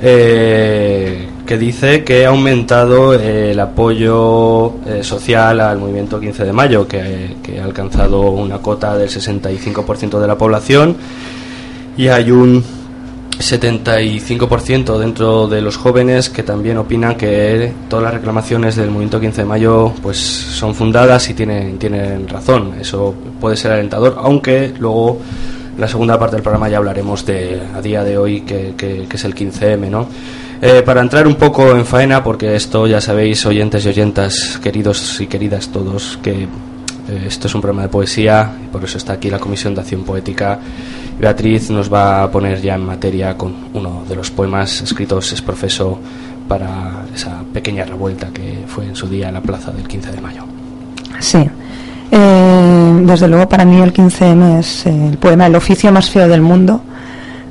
eh, 0.00 1.28
que 1.44 1.58
dice 1.58 2.04
que 2.04 2.26
ha 2.26 2.28
aumentado 2.28 3.14
el 3.14 3.58
apoyo 3.58 4.74
eh, 4.86 5.02
social 5.02 5.60
al 5.60 5.78
movimiento 5.78 6.20
15 6.20 6.44
de 6.44 6.52
mayo, 6.52 6.86
que, 6.86 7.36
que 7.42 7.58
ha 7.58 7.64
alcanzado 7.64 8.20
una 8.30 8.58
cota 8.58 8.96
del 8.96 9.08
65% 9.08 10.20
de 10.20 10.26
la 10.26 10.36
población 10.36 10.96
y 11.96 12.08
hay 12.08 12.30
un 12.30 12.62
75% 13.38 14.98
dentro 14.98 15.46
de 15.46 15.60
los 15.60 15.76
jóvenes 15.76 16.28
que 16.28 16.42
también 16.42 16.76
opinan 16.76 17.16
que 17.16 17.72
todas 17.88 18.02
las 18.02 18.14
reclamaciones 18.14 18.76
del 18.76 18.90
movimiento 18.90 19.20
15 19.20 19.42
de 19.42 19.46
mayo 19.46 19.92
pues 20.02 20.18
son 20.18 20.74
fundadas 20.74 21.28
y 21.30 21.34
tienen, 21.34 21.78
tienen 21.78 22.28
razón. 22.28 22.74
Eso 22.80 23.14
puede 23.40 23.56
ser 23.56 23.72
alentador, 23.72 24.16
aunque 24.18 24.74
luego 24.78 25.20
la 25.78 25.86
segunda 25.86 26.18
parte 26.18 26.36
del 26.36 26.42
programa 26.42 26.68
ya 26.68 26.78
hablaremos 26.78 27.24
de 27.24 27.60
a 27.74 27.80
día 27.80 28.02
de 28.02 28.18
hoy 28.18 28.40
que, 28.40 28.74
que, 28.76 29.06
es 29.08 29.24
el 29.24 29.34
15M, 29.34 29.88
¿no? 29.88 30.08
Eh, 30.60 30.82
para 30.84 31.00
entrar 31.00 31.28
un 31.28 31.36
poco 31.36 31.70
en 31.70 31.86
faena, 31.86 32.24
porque 32.24 32.56
esto 32.56 32.88
ya 32.88 33.00
sabéis, 33.00 33.46
oyentes 33.46 33.86
y 33.86 33.88
oyentas, 33.88 34.58
queridos 34.60 35.20
y 35.20 35.28
queridas 35.28 35.68
todos, 35.68 36.18
que 36.20 36.48
eh, 37.08 37.24
esto 37.28 37.46
es 37.46 37.54
un 37.54 37.60
programa 37.60 37.82
de 37.82 37.88
poesía 37.88 38.50
y 38.64 38.66
por 38.66 38.82
eso 38.82 38.98
está 38.98 39.12
aquí 39.12 39.30
la 39.30 39.38
Comisión 39.38 39.72
de 39.76 39.82
Acción 39.82 40.02
Poética 40.02 40.58
Beatriz 41.18 41.68
nos 41.70 41.92
va 41.92 42.22
a 42.22 42.30
poner 42.30 42.60
ya 42.62 42.76
en 42.76 42.86
materia 42.86 43.36
con 43.36 43.52
uno 43.74 44.04
de 44.08 44.14
los 44.14 44.30
poemas 44.30 44.82
escritos 44.82 45.32
es 45.32 45.42
profeso 45.42 45.98
para 46.46 47.04
esa 47.12 47.42
pequeña 47.52 47.84
revuelta 47.84 48.28
que 48.28 48.64
fue 48.68 48.86
en 48.86 48.94
su 48.94 49.08
día 49.08 49.28
en 49.28 49.34
la 49.34 49.40
plaza 49.40 49.72
del 49.72 49.86
15 49.86 50.12
de 50.12 50.20
mayo. 50.20 50.42
Sí. 51.18 51.44
Eh, 52.10 53.02
desde 53.04 53.26
luego 53.26 53.48
para 53.48 53.64
mí 53.64 53.80
el 53.80 53.92
15M 53.92 54.60
es 54.60 54.86
el 54.86 55.18
poema 55.18 55.46
El 55.46 55.56
oficio 55.56 55.90
más 55.90 56.08
feo 56.08 56.28
del 56.28 56.40
mundo. 56.40 56.82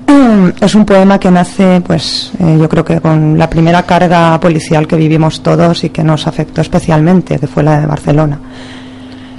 Es 0.61 0.73
un 0.73 0.85
poema 0.85 1.19
que 1.19 1.29
nace, 1.29 1.81
pues, 1.85 2.31
eh, 2.39 2.57
yo 2.59 2.69
creo 2.69 2.85
que 2.85 3.01
con 3.01 3.37
la 3.37 3.49
primera 3.49 3.83
carga 3.83 4.39
policial 4.39 4.87
que 4.87 4.95
vivimos 4.95 5.43
todos 5.43 5.83
y 5.83 5.89
que 5.89 6.03
nos 6.03 6.25
afectó 6.25 6.61
especialmente, 6.61 7.37
que 7.37 7.47
fue 7.47 7.63
la 7.63 7.81
de 7.81 7.85
Barcelona. 7.85 8.39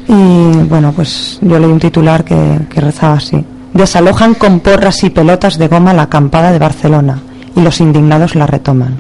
Y 0.07 0.59
bueno, 0.69 0.93
pues 0.93 1.39
yo 1.41 1.59
leí 1.59 1.71
un 1.71 1.81
titular 1.81 2.25
que, 2.25 2.37
que 2.69 2.81
rezaba 2.81 3.15
así 3.15 3.43
desalojan 3.75 4.35
con 4.35 4.61
porras 4.61 5.03
y 5.05 5.11
pelotas 5.11 5.59
de 5.59 5.69
goma 5.69 5.93
la 5.93 6.03
acampada 6.03 6.53
de 6.53 6.59
Barcelona 6.59 7.19
y 7.55 7.61
los 7.61 7.81
indignados 7.81 8.35
la 8.35 8.47
retoman. 8.47 8.97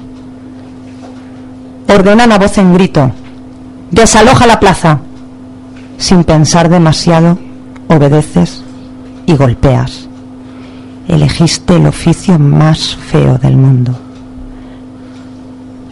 Ordenan 1.88 2.32
a 2.32 2.38
voz 2.38 2.58
en 2.58 2.74
grito, 2.74 3.10
desaloja 3.90 4.46
la 4.46 4.60
plaza. 4.60 5.00
Sin 5.96 6.22
pensar 6.22 6.68
demasiado, 6.68 7.38
obedeces 7.88 8.62
y 9.26 9.34
golpeas. 9.34 10.08
Elegiste 11.08 11.76
el 11.76 11.86
oficio 11.86 12.38
más 12.38 12.94
feo 12.94 13.38
del 13.38 13.56
mundo. 13.56 13.98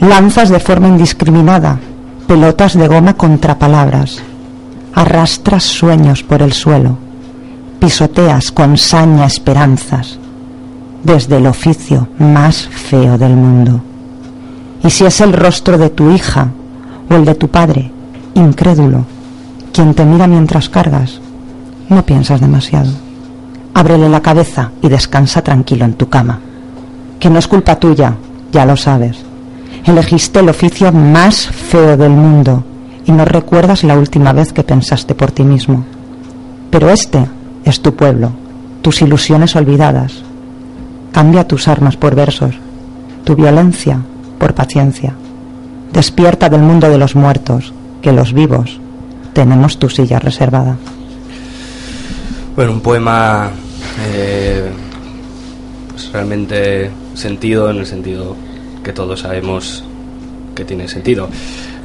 Lanzas 0.00 0.50
de 0.50 0.60
forma 0.60 0.88
indiscriminada 0.88 1.80
pelotas 2.28 2.76
de 2.76 2.86
goma 2.86 3.14
contra 3.14 3.58
palabras. 3.58 4.22
Arrastras 4.94 5.64
sueños 5.64 6.22
por 6.22 6.42
el 6.42 6.52
suelo 6.52 7.05
pisoteas 7.86 8.50
con 8.50 8.76
saña 8.76 9.26
esperanzas 9.26 10.18
desde 11.04 11.36
el 11.36 11.46
oficio 11.46 12.08
más 12.18 12.66
feo 12.66 13.16
del 13.16 13.36
mundo. 13.36 13.80
Y 14.82 14.90
si 14.90 15.04
es 15.04 15.20
el 15.20 15.32
rostro 15.32 15.78
de 15.78 15.90
tu 15.90 16.10
hija 16.10 16.48
o 17.08 17.14
el 17.14 17.24
de 17.24 17.36
tu 17.36 17.46
padre, 17.46 17.92
incrédulo, 18.34 19.04
quien 19.72 19.94
te 19.94 20.04
mira 20.04 20.26
mientras 20.26 20.68
cargas, 20.68 21.20
no 21.88 22.04
piensas 22.04 22.40
demasiado. 22.40 22.90
Ábrele 23.72 24.08
la 24.08 24.20
cabeza 24.20 24.72
y 24.82 24.88
descansa 24.88 25.42
tranquilo 25.42 25.84
en 25.84 25.94
tu 25.94 26.08
cama. 26.08 26.40
Que 27.20 27.30
no 27.30 27.38
es 27.38 27.46
culpa 27.46 27.76
tuya, 27.76 28.16
ya 28.50 28.66
lo 28.66 28.76
sabes. 28.76 29.16
Elegiste 29.84 30.40
el 30.40 30.48
oficio 30.48 30.90
más 30.90 31.46
feo 31.46 31.96
del 31.96 32.10
mundo 32.10 32.64
y 33.04 33.12
no 33.12 33.24
recuerdas 33.24 33.84
la 33.84 33.96
última 33.96 34.32
vez 34.32 34.52
que 34.52 34.64
pensaste 34.64 35.14
por 35.14 35.30
ti 35.30 35.44
mismo. 35.44 35.84
Pero 36.72 36.90
este 36.90 37.28
es 37.66 37.82
tu 37.82 37.94
pueblo, 37.94 38.30
tus 38.80 39.02
ilusiones 39.02 39.56
olvidadas. 39.56 40.22
Cambia 41.12 41.46
tus 41.46 41.68
armas 41.68 41.96
por 41.96 42.14
versos, 42.14 42.54
tu 43.24 43.34
violencia 43.34 44.00
por 44.38 44.54
paciencia. 44.54 45.14
Despierta 45.92 46.48
del 46.48 46.62
mundo 46.62 46.88
de 46.88 46.96
los 46.96 47.16
muertos, 47.16 47.74
que 48.00 48.12
los 48.12 48.32
vivos 48.32 48.80
tenemos 49.32 49.78
tu 49.78 49.90
silla 49.90 50.18
reservada. 50.18 50.76
Bueno, 52.54 52.72
un 52.72 52.80
poema 52.80 53.50
eh, 54.06 54.70
pues 55.90 56.10
realmente 56.12 56.90
sentido 57.14 57.68
en 57.68 57.78
el 57.78 57.86
sentido 57.86 58.36
que 58.84 58.92
todos 58.92 59.20
sabemos 59.20 59.84
que 60.54 60.64
tiene 60.64 60.86
sentido. 60.86 61.28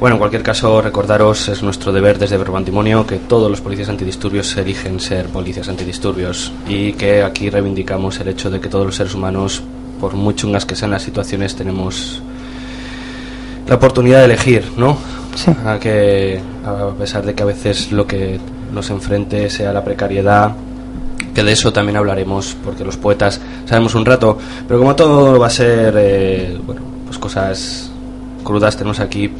Bueno, 0.02 0.16
en 0.16 0.18
cualquier 0.18 0.42
caso, 0.42 0.82
recordaros, 0.82 1.46
es 1.46 1.62
nuestro 1.62 1.92
deber 1.92 2.18
desde 2.18 2.36
Verbo 2.36 2.56
Antimonio 2.56 3.06
que 3.06 3.18
todos 3.18 3.48
los 3.48 3.60
policías 3.60 3.88
antidisturbios 3.88 4.56
eligen 4.56 4.98
ser 4.98 5.26
policías 5.26 5.68
antidisturbios 5.68 6.52
y 6.66 6.94
que 6.94 7.22
aquí 7.22 7.48
reivindicamos 7.48 8.18
el 8.18 8.26
hecho 8.26 8.50
de 8.50 8.58
que 8.58 8.68
todos 8.68 8.84
los 8.84 8.96
seres 8.96 9.14
humanos, 9.14 9.62
por 10.00 10.14
muy 10.14 10.34
chungas 10.34 10.66
que 10.66 10.74
sean 10.74 10.90
las 10.90 11.04
situaciones, 11.04 11.54
tenemos 11.54 12.20
la 13.68 13.76
oportunidad 13.76 14.18
de 14.18 14.24
elegir, 14.24 14.64
¿no? 14.76 14.98
Sí. 15.36 15.52
A, 15.64 15.78
que, 15.78 16.40
a 16.66 16.88
pesar 16.98 17.24
de 17.24 17.36
que 17.36 17.44
a 17.44 17.46
veces 17.46 17.92
lo 17.92 18.04
que 18.04 18.40
nos 18.72 18.90
enfrente 18.90 19.48
sea 19.50 19.72
la 19.72 19.84
precariedad, 19.84 20.50
que 21.32 21.44
de 21.44 21.52
eso 21.52 21.72
también 21.72 21.96
hablaremos, 21.96 22.56
porque 22.64 22.84
los 22.84 22.96
poetas 22.96 23.40
sabemos 23.66 23.94
un 23.94 24.04
rato, 24.04 24.36
pero 24.66 24.80
como 24.80 24.96
todo 24.96 25.38
va 25.38 25.46
a 25.46 25.50
ser, 25.50 25.94
eh, 25.96 26.58
bueno, 26.66 26.82
pues 27.06 27.18
cosas 27.18 27.92
crudas, 28.42 28.76
tenemos 28.76 28.98
aquí 28.98 29.30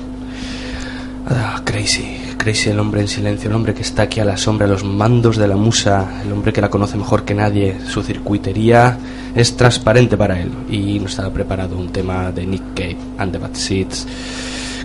a 1.32 1.62
Crazy, 1.64 2.34
Crazy 2.36 2.70
el 2.70 2.78
hombre 2.78 3.00
en 3.00 3.08
silencio, 3.08 3.48
el 3.48 3.56
hombre 3.56 3.74
que 3.74 3.82
está 3.82 4.02
aquí 4.02 4.20
a 4.20 4.24
la 4.24 4.36
sombra, 4.36 4.66
los 4.66 4.84
mandos 4.84 5.36
de 5.36 5.48
la 5.48 5.56
musa, 5.56 6.22
el 6.24 6.32
hombre 6.32 6.52
que 6.52 6.60
la 6.60 6.70
conoce 6.70 6.96
mejor 6.96 7.24
que 7.24 7.34
nadie, 7.34 7.78
su 7.86 8.02
circuitería 8.02 8.98
es 9.34 9.56
transparente 9.56 10.16
para 10.16 10.40
él 10.40 10.50
y 10.70 11.00
nos 11.00 11.18
ha 11.18 11.32
preparado 11.32 11.76
un 11.76 11.90
tema 11.90 12.30
de 12.32 12.46
Nick 12.46 12.74
Cave 12.74 12.98
and 13.18 13.32
the 13.32 13.38
Bad 13.38 13.54
Seeds 13.54 14.06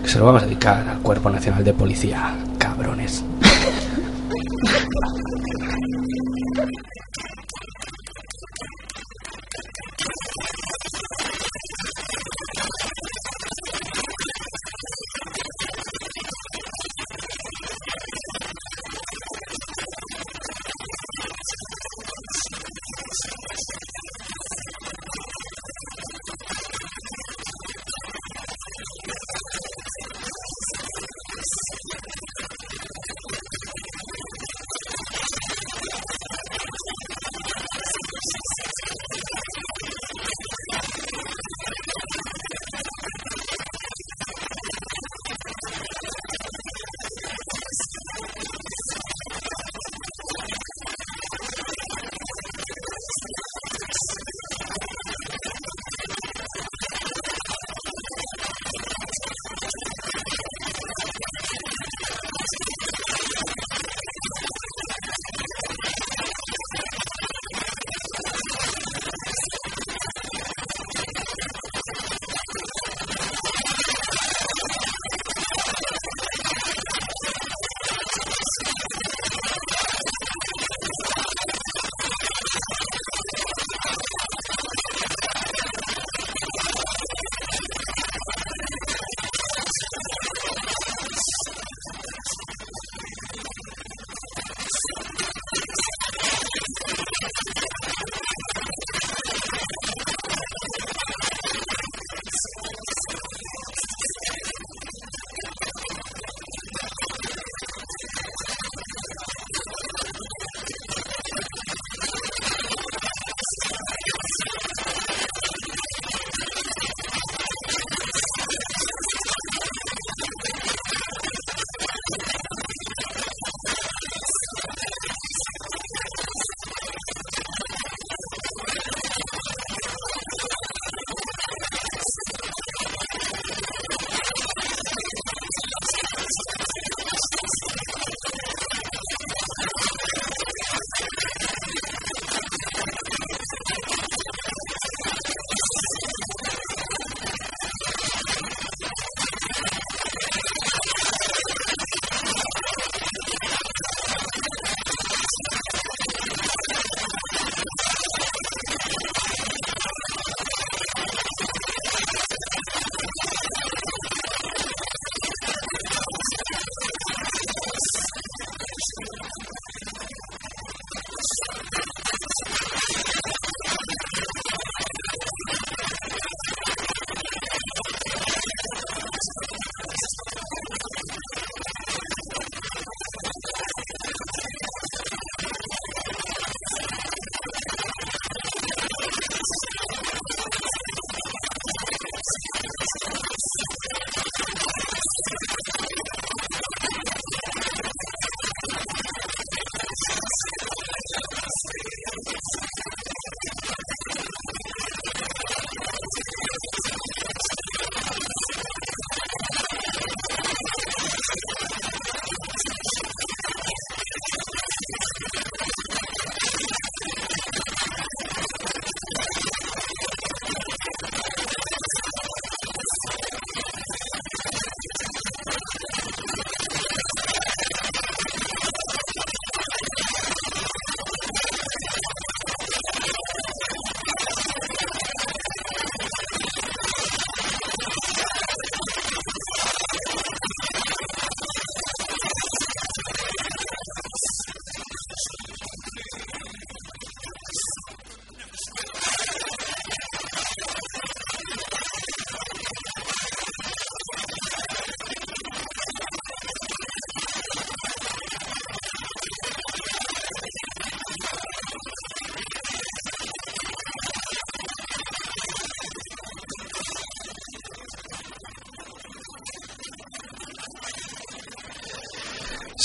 que 0.02 0.08
se 0.08 0.18
lo 0.18 0.26
vamos 0.26 0.42
a 0.42 0.46
dedicar 0.46 0.88
al 0.88 1.00
Cuerpo 1.00 1.30
Nacional 1.30 1.64
de 1.64 1.74
Policía, 1.74 2.34
cabrones. 2.58 3.24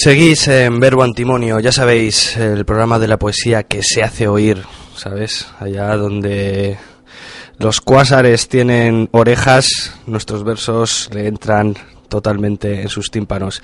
Seguís 0.03 0.49
en 0.49 0.81
Verbo 0.81 1.01
Antimonio, 1.01 1.61
ya 1.61 1.71
sabéis, 1.71 2.35
el 2.35 2.65
programa 2.65 2.99
de 2.99 3.07
la 3.07 3.17
poesía 3.17 3.63
que 3.63 3.81
se 3.81 4.03
hace 4.03 4.27
oír, 4.27 4.61
¿sabes? 4.97 5.47
Allá 5.61 5.95
donde 5.95 6.77
los 7.57 7.79
cuásares 7.79 8.49
tienen 8.49 9.07
orejas, 9.13 9.95
nuestros 10.05 10.43
versos 10.43 11.09
le 11.13 11.29
entran 11.29 11.75
totalmente 12.09 12.81
en 12.81 12.89
sus 12.89 13.11
tímpanos. 13.11 13.61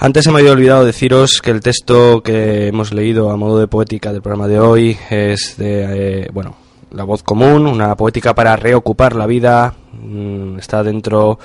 Antes 0.00 0.24
se 0.24 0.32
me 0.32 0.40
había 0.40 0.50
olvidado 0.50 0.84
deciros 0.84 1.40
que 1.40 1.52
el 1.52 1.60
texto 1.60 2.24
que 2.24 2.66
hemos 2.66 2.92
leído 2.92 3.30
a 3.30 3.36
modo 3.36 3.60
de 3.60 3.68
poética 3.68 4.12
del 4.12 4.20
programa 4.20 4.48
de 4.48 4.58
hoy 4.58 4.98
es 5.10 5.58
de, 5.58 6.22
eh, 6.24 6.28
bueno, 6.32 6.56
La 6.90 7.04
voz 7.04 7.22
común, 7.22 7.66
una 7.66 7.94
poética 7.96 8.34
para 8.34 8.56
reocupar 8.56 9.14
la 9.14 9.26
vida, 9.26 9.74
mm, 9.92 10.58
está 10.58 10.82
dentro 10.82 11.38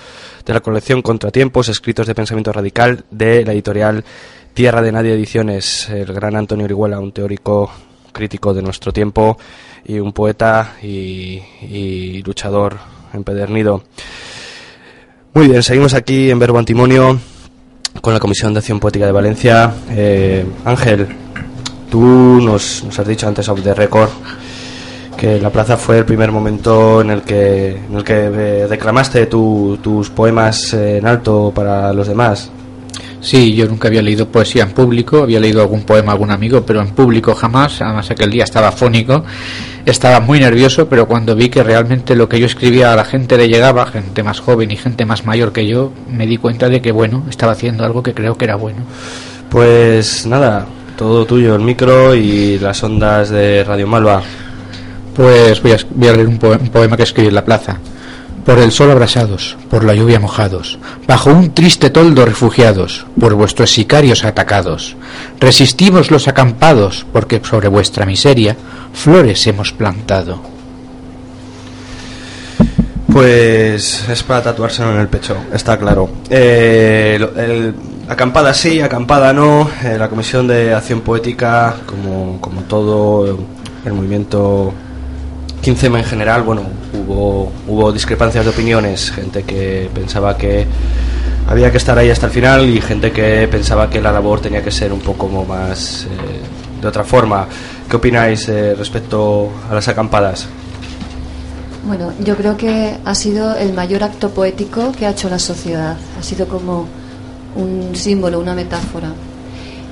de 0.46 0.54
la 0.54 0.60
colección 0.60 1.02
Contratiempos, 1.02 1.70
escritos 1.70 2.08
de 2.08 2.16
pensamiento 2.16 2.52
radical 2.52 3.06
de 3.12 3.46
la 3.46 3.54
editorial 3.54 4.04
Tierra 4.54 4.82
de 4.82 4.92
Nadie 4.92 5.14
Ediciones, 5.14 5.90
el 5.90 6.14
gran 6.14 6.36
Antonio 6.36 6.66
Orihuela, 6.66 7.00
un 7.00 7.12
teórico 7.12 7.72
crítico 8.12 8.54
de 8.54 8.62
nuestro 8.62 8.92
tiempo 8.92 9.38
y 9.86 10.00
un 10.00 10.14
poeta 10.14 10.76
y, 10.82 12.22
luchador 12.24 12.78
empedernido. 13.14 13.84
Muy 15.34 15.48
bien, 15.48 15.64
seguimos 15.64 15.94
aquí 15.94 16.30
en 16.30 16.40
Verbo 16.40 16.60
Antimonio 16.60 17.20
con 18.02 18.14
la 18.14 18.20
Comisión 18.20 18.54
de 18.54 18.60
Acción 18.60 18.80
Poética 18.80 19.06
de 19.06 19.12
Valencia. 19.12 19.74
Eh, 19.90 20.46
Ángel, 20.66 21.08
tú 21.90 22.40
nos, 22.42 22.84
nos 22.84 23.00
has 23.00 23.08
dicho 23.08 23.28
antes 23.28 23.50
of 23.50 23.64
the 23.64 23.74
record 23.74 24.10
que 25.24 25.40
la 25.40 25.50
plaza 25.52 25.78
fue 25.78 26.00
el 26.00 26.04
primer 26.04 26.34
momento 26.34 27.00
en 27.00 27.10
el 27.10 27.22
que, 27.22 27.78
en 27.78 27.96
el 27.96 28.04
que 28.04 28.26
eh, 28.26 28.68
declamaste 28.70 29.28
tu- 29.28 29.78
tus 29.82 30.10
poemas 30.10 30.74
eh, 30.74 30.98
en 30.98 31.08
alto 31.08 31.50
para 31.56 31.94
los 31.94 32.10
demás. 32.10 32.52
Sí, 33.22 33.56
yo 33.56 33.66
nunca 33.68 33.88
había 33.88 34.02
leído 34.02 34.28
poesía 34.28 34.64
en 34.64 34.72
público, 34.72 35.20
había 35.24 35.40
leído 35.40 35.62
algún 35.62 35.84
poema 35.84 36.12
a 36.12 36.16
algún 36.16 36.30
amigo, 36.30 36.66
pero 36.66 36.82
en 36.82 36.90
público 36.90 37.34
jamás, 37.36 37.82
además 37.82 38.12
aquel 38.12 38.32
día 38.32 38.44
estaba 38.44 38.74
fónico, 38.74 39.24
estaba 39.86 40.20
muy 40.20 40.42
nervioso, 40.42 40.90
pero 40.90 41.08
cuando 41.08 41.34
vi 41.38 41.48
que 41.48 41.64
realmente 41.64 42.18
lo 42.18 42.28
que 42.28 42.38
yo 42.42 42.46
escribía 42.46 42.92
a 42.92 42.98
la 42.98 43.06
gente 43.06 43.38
le 43.38 43.48
llegaba, 43.48 43.86
gente 43.86 44.24
más 44.24 44.42
joven 44.42 44.72
y 44.72 44.76
gente 44.76 45.06
más 45.06 45.26
mayor 45.26 45.54
que 45.54 45.66
yo, 45.66 45.94
me 46.12 46.28
di 46.28 46.36
cuenta 46.36 46.68
de 46.68 46.82
que, 46.82 46.92
bueno, 46.92 47.24
estaba 47.30 47.54
haciendo 47.54 47.86
algo 47.86 48.04
que 48.04 48.14
creo 48.14 48.36
que 48.38 48.44
era 48.44 48.58
bueno. 48.58 48.80
Pues 49.50 50.26
nada, 50.26 50.66
todo 50.98 51.26
tuyo, 51.26 51.56
el 51.56 51.62
micro 51.62 52.14
y 52.14 52.60
las 52.60 52.84
ondas 52.84 53.30
de 53.30 53.64
Radio 53.64 53.88
Malva. 53.88 54.22
Pues 55.16 55.62
voy 55.62 55.72
a, 55.74 55.78
voy 55.94 56.08
a 56.08 56.14
leer 56.14 56.28
un, 56.28 56.40
poe- 56.40 56.60
un 56.60 56.70
poema 56.70 56.98
que 56.98 57.04
escribí 57.04 57.28
en 57.30 57.36
la 57.36 57.46
plaza. 57.46 57.78
Por 58.46 58.60
el 58.60 58.72
sol 58.74 58.92
abrasados, 58.92 59.56
por 59.70 59.86
la 59.86 59.94
lluvia 59.94 60.20
mojados, 60.20 60.78
bajo 61.08 61.30
un 61.30 61.54
triste 61.54 61.90
toldo 61.90 62.26
refugiados, 62.26 63.06
por 63.18 63.36
vuestros 63.36 63.72
sicarios 63.72 64.26
atacados. 64.26 64.98
Resistimos 65.40 66.12
los 66.12 66.28
acampados, 66.28 67.06
porque 67.14 67.40
sobre 67.42 67.70
vuestra 67.70 68.06
miseria 68.06 68.58
flores 68.94 69.48
hemos 69.48 69.72
plantado. 69.72 70.42
Pues 73.12 74.08
es 74.10 74.24
para 74.24 74.42
tatuárselo 74.44 74.92
en 74.94 75.00
el 75.02 75.08
pecho, 75.08 75.38
está 75.54 75.78
claro. 75.78 76.10
Eh, 76.30 77.20
el- 77.38 77.74
acampada 78.10 78.54
sí, 78.54 78.82
acampada 78.82 79.32
no. 79.34 79.70
eh, 79.84 79.98
la 79.98 80.10
Comisión 80.10 80.48
de 80.48 80.74
Acción 80.74 81.02
Poética, 81.02 81.76
como, 81.86 82.40
como 82.42 82.62
todo 82.64 83.40
el 83.86 83.94
movimiento 83.94 84.74
15M 85.64 85.98
en 85.98 86.04
general, 86.04 86.44
bueno, 86.44 86.64
hubo, 86.94 87.50
hubo 87.70 87.92
discrepancias 87.94 88.44
de 88.44 88.52
opiniones. 88.52 89.12
Gente 89.12 89.44
que 89.44 89.90
pensaba 89.94 90.38
que 90.38 90.68
había 91.48 91.72
que 91.72 91.78
estar 91.78 91.98
ahí 91.98 92.10
hasta 92.10 92.26
el 92.26 92.34
final 92.34 92.70
y 92.70 92.82
gente 92.82 93.12
que 93.12 93.48
pensaba 93.48 93.90
que 93.90 94.02
la 94.02 94.12
labor 94.12 94.42
tenía 94.42 94.62
que 94.62 94.72
ser 94.72 94.92
un 94.92 95.00
poco 95.00 95.28
más 95.46 96.06
eh, 96.06 96.82
de 96.82 96.88
otra 96.88 97.06
forma. 97.06 97.48
¿Qué 97.90 97.96
opináis 97.96 98.50
eh, 98.50 98.76
respecto 98.76 99.52
a 99.70 99.74
las 99.74 99.88
acampadas? 99.88 100.48
Bueno, 101.88 102.12
yo 102.24 102.36
creo 102.36 102.58
que 102.58 102.98
ha 103.04 103.16
sido 103.16 103.56
el 103.56 103.74
mayor 103.74 104.04
acto 104.04 104.32
poético 104.32 104.92
que 104.92 105.06
ha 105.06 105.12
hecho 105.12 105.30
la 105.30 105.40
sociedad. 105.40 105.96
Ha 106.20 106.24
sido 106.24 106.48
como 106.48 106.88
un 107.56 107.96
símbolo, 107.96 108.40
una 108.40 108.54
metáfora. 108.54 109.14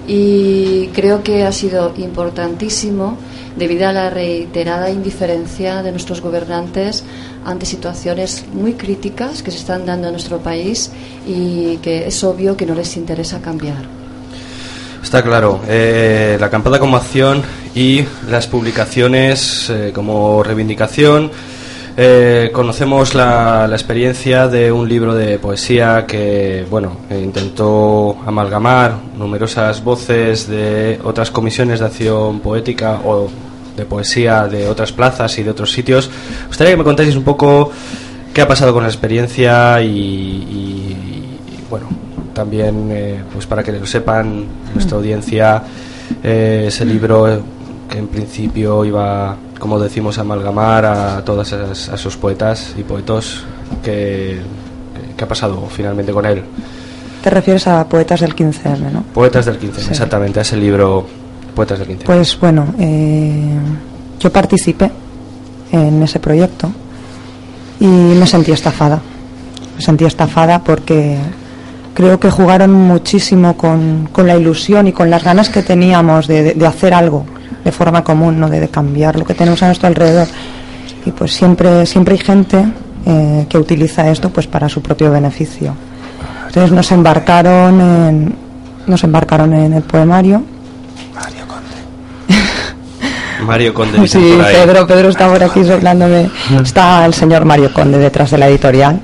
Y 0.06 0.88
creo 0.88 1.24
que 1.24 1.46
ha 1.46 1.52
sido 1.54 1.94
importantísimo 1.96 3.18
debido 3.56 3.88
a 3.88 3.94
la 3.94 4.10
reiterada 4.10 4.90
indiferencia 4.90 5.84
de 5.84 5.92
nuestros 5.92 6.22
gobernantes 6.22 7.04
ante 7.46 7.66
situaciones 7.66 8.46
muy 8.54 8.74
críticas 8.74 9.44
que 9.44 9.52
se 9.52 9.58
están 9.58 9.86
dando 9.86 10.08
en 10.08 10.14
nuestro 10.14 10.40
país 10.40 10.92
y 11.28 11.78
que 11.78 12.08
es 12.08 12.24
obvio 12.24 12.56
que 12.56 12.66
no 12.66 12.76
les 12.76 12.96
interesa 12.98 13.42
cambiar. 13.42 14.02
Está 15.04 15.24
claro. 15.24 15.62
Eh, 15.68 16.38
la 16.40 16.46
acampada 16.46 16.80
como 16.80 16.96
acción 16.96 17.42
y 17.76 18.04
las 18.30 18.48
publicaciones 18.48 19.70
eh, 19.70 19.92
como 19.94 20.44
reivindicación. 20.44 21.32
Eh, 21.98 22.52
conocemos 22.54 23.14
la, 23.16 23.68
la 23.68 23.76
experiencia 23.76 24.48
de 24.48 24.72
un 24.72 24.88
libro 24.88 25.14
de 25.14 25.38
poesía 25.40 26.06
que, 26.08 26.66
bueno, 26.70 26.94
intentó 27.10 28.18
amalgamar 28.26 28.96
numerosas 29.18 29.84
voces 29.84 30.48
de 30.48 31.00
otras 31.04 31.32
comisiones 31.32 31.80
de 31.82 31.86
acción 31.86 32.40
poética 32.40 33.02
o 33.06 33.30
de 33.76 33.86
poesía 33.86 34.48
de 34.48 34.68
otras 34.70 34.92
plazas 34.94 35.38
y 35.38 35.44
de 35.44 35.50
otros 35.52 35.72
sitios. 35.72 36.10
Me 36.42 36.48
gustaría 36.48 36.74
que 36.74 36.78
me 36.78 36.84
contaseis 36.86 37.16
un 37.18 37.24
poco 37.24 37.72
qué 38.34 38.42
ha 38.42 38.48
pasado 38.48 38.74
con 38.74 38.84
la 38.84 38.90
experiencia 38.90 39.82
y, 39.82 39.88
y- 39.90 40.98
y, 41.52 41.64
bueno, 41.70 41.88
también 42.34 42.88
eh, 42.92 43.20
pues 43.34 43.46
para 43.46 43.64
que 43.64 43.74
lo 43.74 43.86
sepan 43.86 44.46
nuestra 44.74 44.98
audiencia 44.98 45.62
eh, 46.24 46.66
ese 46.68 46.86
libro 46.86 47.42
que 47.90 47.98
en 47.98 48.08
principio 48.08 48.86
iba 48.86 49.36
como 49.62 49.80
decimos 49.80 50.18
amalgamar 50.18 50.84
a 50.86 51.18
a 51.20 51.42
esos 51.96 52.18
poetas 52.18 52.74
y 52.78 52.82
poetos 52.84 53.44
que, 53.84 54.42
que 55.16 55.24
ha 55.24 55.28
pasado 55.28 55.68
finalmente 55.70 56.12
con 56.12 56.26
él 56.26 56.42
Te 57.24 57.30
refieres 57.30 57.68
a 57.68 57.88
poetas 57.88 58.20
del 58.22 58.36
15M, 58.36 58.92
¿no? 58.92 59.04
poetas 59.14 59.46
del 59.46 59.58
15 59.60 59.82
Sí. 59.82 59.88
exactamente 59.92 60.40
a 60.40 60.42
ese 60.42 60.58
libro 60.58 61.06
poetas 61.56 61.78
del 61.80 61.88
15 61.90 62.06
Pues 62.06 62.40
bueno, 62.40 62.74
eh, 62.80 63.56
yo 64.20 64.32
participé 64.32 64.90
en 65.72 66.02
ese 66.02 66.20
proyecto 66.20 66.72
y 67.80 67.86
me 67.86 68.26
sentí 68.28 68.52
estafada. 68.52 69.00
Me 69.78 69.82
sentí 69.82 70.06
estafada 70.06 70.60
porque 70.64 71.18
creo 71.94 72.20
que 72.20 72.30
jugaron 72.30 72.72
muchísimo 72.74 73.56
con, 73.58 74.10
con 74.12 74.26
la 74.28 74.36
ilusión 74.36 74.88
y 74.88 74.92
con 74.92 75.10
las 75.10 75.24
ganas 75.24 75.50
que 75.50 75.62
teníamos 75.64 76.28
de, 76.28 76.44
de- 76.44 76.54
de 76.56 76.68
hacer 76.68 76.94
algo 76.94 77.26
de 77.64 77.72
forma 77.72 78.04
común, 78.04 78.40
¿no? 78.40 78.50
de, 78.50 78.60
de 78.60 78.70
cambiar 78.70 79.18
lo 79.18 79.26
que 79.26 79.34
tenemos 79.34 79.62
a 79.64 79.68
nuestro 79.68 79.88
alrededor. 79.88 80.28
Y 81.06 81.12
pues 81.12 81.34
siempre, 81.34 81.86
siempre 81.86 82.14
hay 82.16 82.20
gente 82.20 82.66
eh, 83.06 83.46
que 83.50 83.58
utiliza 83.58 84.10
esto 84.10 84.30
pues 84.30 84.48
para 84.48 84.70
su 84.70 84.82
propio 84.82 85.12
beneficio. 85.12 85.74
Entonces 86.48 86.72
nos 86.72 86.92
embarcaron 86.92 87.82
en, 87.82 88.36
nos 88.88 89.04
embarcaron 89.04 89.54
en 89.54 89.74
el 89.74 89.84
poemario 89.84 90.44
Mario 93.46 93.74
Conde 93.74 94.00
dicen 94.02 94.22
Sí, 94.22 94.34
por 94.36 94.46
ahí. 94.46 94.56
Pedro, 94.56 94.88
Pedro 94.88 95.10
está 95.10 95.28
por 95.28 95.44
aquí 95.44 95.64
soplándome. 95.64 96.30
Está 96.62 97.06
el 97.06 97.14
señor 97.14 97.46
Mario 97.46 97.74
Conde 97.74 97.98
detrás 97.98 98.32
de 98.32 98.38
la 98.38 98.48
editorial. 98.48 99.02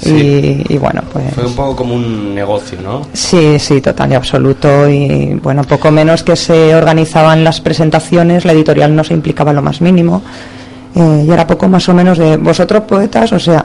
Sí. 0.00 0.64
Y, 0.68 0.74
y 0.74 0.78
bueno, 0.78 1.02
pues. 1.12 1.34
fue 1.34 1.44
un 1.44 1.54
poco 1.54 1.76
como 1.76 1.94
un 1.94 2.34
negocio 2.34 2.80
¿no? 2.80 3.02
Sí, 3.12 3.58
sí, 3.58 3.80
total 3.80 4.12
y 4.12 4.14
absoluto. 4.14 4.88
Y 4.88 5.34
bueno, 5.42 5.62
poco 5.64 5.90
menos 5.90 6.22
que 6.22 6.36
se 6.36 6.74
organizaban 6.74 7.44
las 7.44 7.60
presentaciones, 7.60 8.44
la 8.44 8.52
editorial 8.52 8.94
no 8.94 9.04
se 9.04 9.14
implicaba 9.14 9.52
lo 9.52 9.62
más 9.62 9.80
mínimo. 9.80 10.22
Eh, 10.94 11.24
y 11.26 11.30
era 11.30 11.46
poco 11.46 11.68
más 11.68 11.88
o 11.88 11.94
menos 11.94 12.18
de 12.18 12.36
vosotros 12.36 12.82
poetas, 12.82 13.32
o 13.32 13.38
sea, 13.38 13.64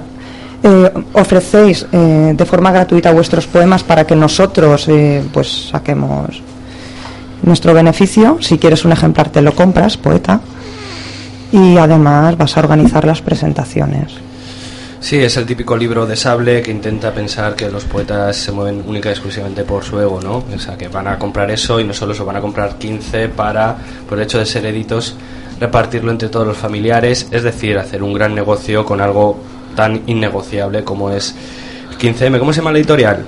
eh, 0.64 0.92
ofrecéis 1.14 1.86
eh, 1.92 2.34
de 2.36 2.46
forma 2.46 2.72
gratuita 2.72 3.12
vuestros 3.12 3.46
poemas 3.46 3.84
para 3.84 4.06
que 4.06 4.16
nosotros 4.16 4.88
eh, 4.88 5.24
pues 5.32 5.70
saquemos 5.70 6.42
nuestro 7.44 7.74
beneficio. 7.74 8.38
Si 8.42 8.58
quieres 8.58 8.84
un 8.84 8.92
ejemplar 8.92 9.30
te 9.30 9.44
lo 9.44 9.54
compras, 9.54 9.96
poeta. 9.96 10.42
Y 11.52 11.78
además 11.78 12.36
vas 12.38 12.58
a 12.58 12.62
organizar 12.62 13.06
las 13.06 13.22
presentaciones. 13.22 14.14
Sí, 15.06 15.18
es 15.18 15.38
el 15.38 15.46
típico 15.46 15.78
libro 15.78 16.08
de 16.08 16.16
sable 16.16 16.64
que 16.64 16.72
intenta 16.72 17.14
pensar 17.14 17.56
que 17.56 17.70
los 17.70 17.84
poetas 17.84 18.36
se 18.38 18.52
mueven 18.52 18.84
única 18.88 19.10
y 19.10 19.12
exclusivamente 19.12 19.64
por 19.64 19.84
su 19.84 20.00
ego, 20.00 20.20
¿no? 20.20 20.38
O 20.38 20.58
sea, 20.58 20.80
que 20.80 20.88
van 20.88 21.08
a 21.08 21.20
comprar 21.20 21.52
eso 21.52 21.80
y 21.80 21.84
no 21.84 21.94
solo 21.94 22.14
eso, 22.14 22.26
van 22.26 22.38
a 22.38 22.42
comprar 22.42 22.80
15 22.80 23.30
para, 23.30 23.78
por 24.10 24.18
el 24.18 24.24
hecho 24.24 24.40
de 24.40 24.48
ser 24.48 24.66
editos, 24.66 25.16
repartirlo 25.60 26.10
entre 26.12 26.30
todos 26.30 26.48
los 26.48 26.58
familiares, 26.58 27.28
es 27.30 27.44
decir, 27.44 27.78
hacer 27.78 28.02
un 28.02 28.16
gran 28.16 28.34
negocio 28.34 28.84
con 28.84 29.00
algo 29.00 29.38
tan 29.76 30.02
innegociable 30.08 30.84
como 30.84 31.12
es 31.12 31.36
el 31.92 32.00
15M. 32.00 32.40
¿Cómo 32.40 32.52
se 32.52 32.62
llama 32.62 32.72
la 32.72 32.80
editorial? 32.80 33.24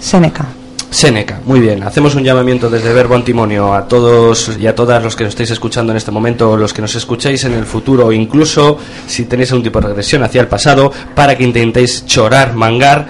Seneca. 0.00 0.44
Seneca, 0.90 1.40
muy 1.44 1.60
bien. 1.60 1.82
Hacemos 1.82 2.14
un 2.14 2.24
llamamiento 2.24 2.70
desde 2.70 2.92
Verbo 2.92 3.14
Antimonio 3.16 3.74
a 3.74 3.86
todos 3.86 4.52
y 4.58 4.66
a 4.66 4.74
todas 4.74 5.02
los 5.02 5.14
que 5.14 5.24
nos 5.24 5.32
estáis 5.32 5.50
escuchando 5.50 5.92
en 5.92 5.98
este 5.98 6.10
momento, 6.10 6.56
los 6.56 6.72
que 6.72 6.80
nos 6.80 6.94
escuchéis 6.94 7.44
en 7.44 7.52
el 7.52 7.66
futuro, 7.66 8.12
incluso 8.12 8.78
si 9.06 9.24
tenéis 9.24 9.50
algún 9.50 9.64
tipo 9.64 9.80
de 9.80 9.88
regresión 9.88 10.22
hacia 10.22 10.40
el 10.40 10.48
pasado, 10.48 10.90
para 11.14 11.36
que 11.36 11.44
intentéis 11.44 12.06
chorar, 12.06 12.54
mangar 12.54 13.08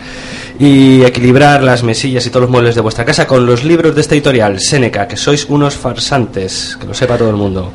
y 0.59 1.05
equilibrar 1.05 1.63
las 1.63 1.83
mesillas 1.83 2.27
y 2.27 2.31
todos 2.31 2.43
los 2.43 2.51
muebles 2.51 2.75
de 2.75 2.81
vuestra 2.81 3.05
casa 3.05 3.27
con 3.27 3.47
los 3.47 3.63
libros 3.63 3.95
de 3.95 4.01
este 4.01 4.15
editorial, 4.15 4.59
Seneca, 4.59 5.07
que 5.07 5.17
sois 5.17 5.47
unos 5.49 5.77
farsantes, 5.77 6.77
que 6.81 6.87
lo 6.87 6.95
sepa 6.95 7.17
todo 7.17 7.31
el 7.31 7.37
mundo. 7.37 7.73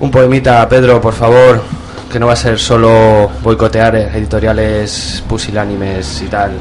Un 0.00 0.10
poemita, 0.10 0.66
Pedro, 0.68 1.00
por 1.00 1.14
favor, 1.14 1.62
que 2.10 2.18
no 2.18 2.26
va 2.26 2.34
a 2.34 2.36
ser 2.36 2.58
solo 2.58 3.30
boicotear 3.42 3.96
editoriales 3.96 5.22
pusilánimes 5.28 6.22
y 6.22 6.26
tal. 6.26 6.52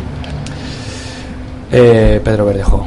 Eh, 1.75 2.21
Pedro 2.23 2.45
Verdejo. 2.45 2.85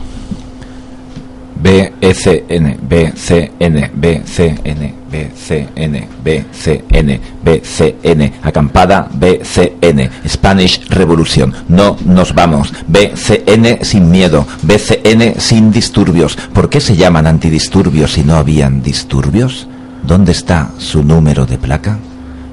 BCN, 1.61 2.79
BCN, 2.83 3.91
BCN, 3.95 4.95
BCN, 5.11 6.09
BCN, 6.23 7.21
BCN, 7.43 8.33
acampada 8.43 9.09
BCN, 9.13 10.09
Spanish 10.29 10.87
Revolución, 10.89 11.53
no 11.67 11.97
nos 12.05 12.33
vamos, 12.33 12.73
BCN 12.87 13.85
sin 13.85 14.09
miedo, 14.09 14.47
BCN 14.63 15.41
sin 15.41 15.73
disturbios. 15.73 16.37
¿Por 16.37 16.69
qué 16.69 16.81
se 16.81 16.95
llaman 16.95 17.27
antidisturbios 17.27 18.13
si 18.13 18.23
no 18.23 18.37
habían 18.37 18.83
disturbios? 18.83 19.67
¿Dónde 20.05 20.31
está 20.31 20.71
su 20.79 21.03
número 21.03 21.45
de 21.47 21.59
placa? 21.59 21.99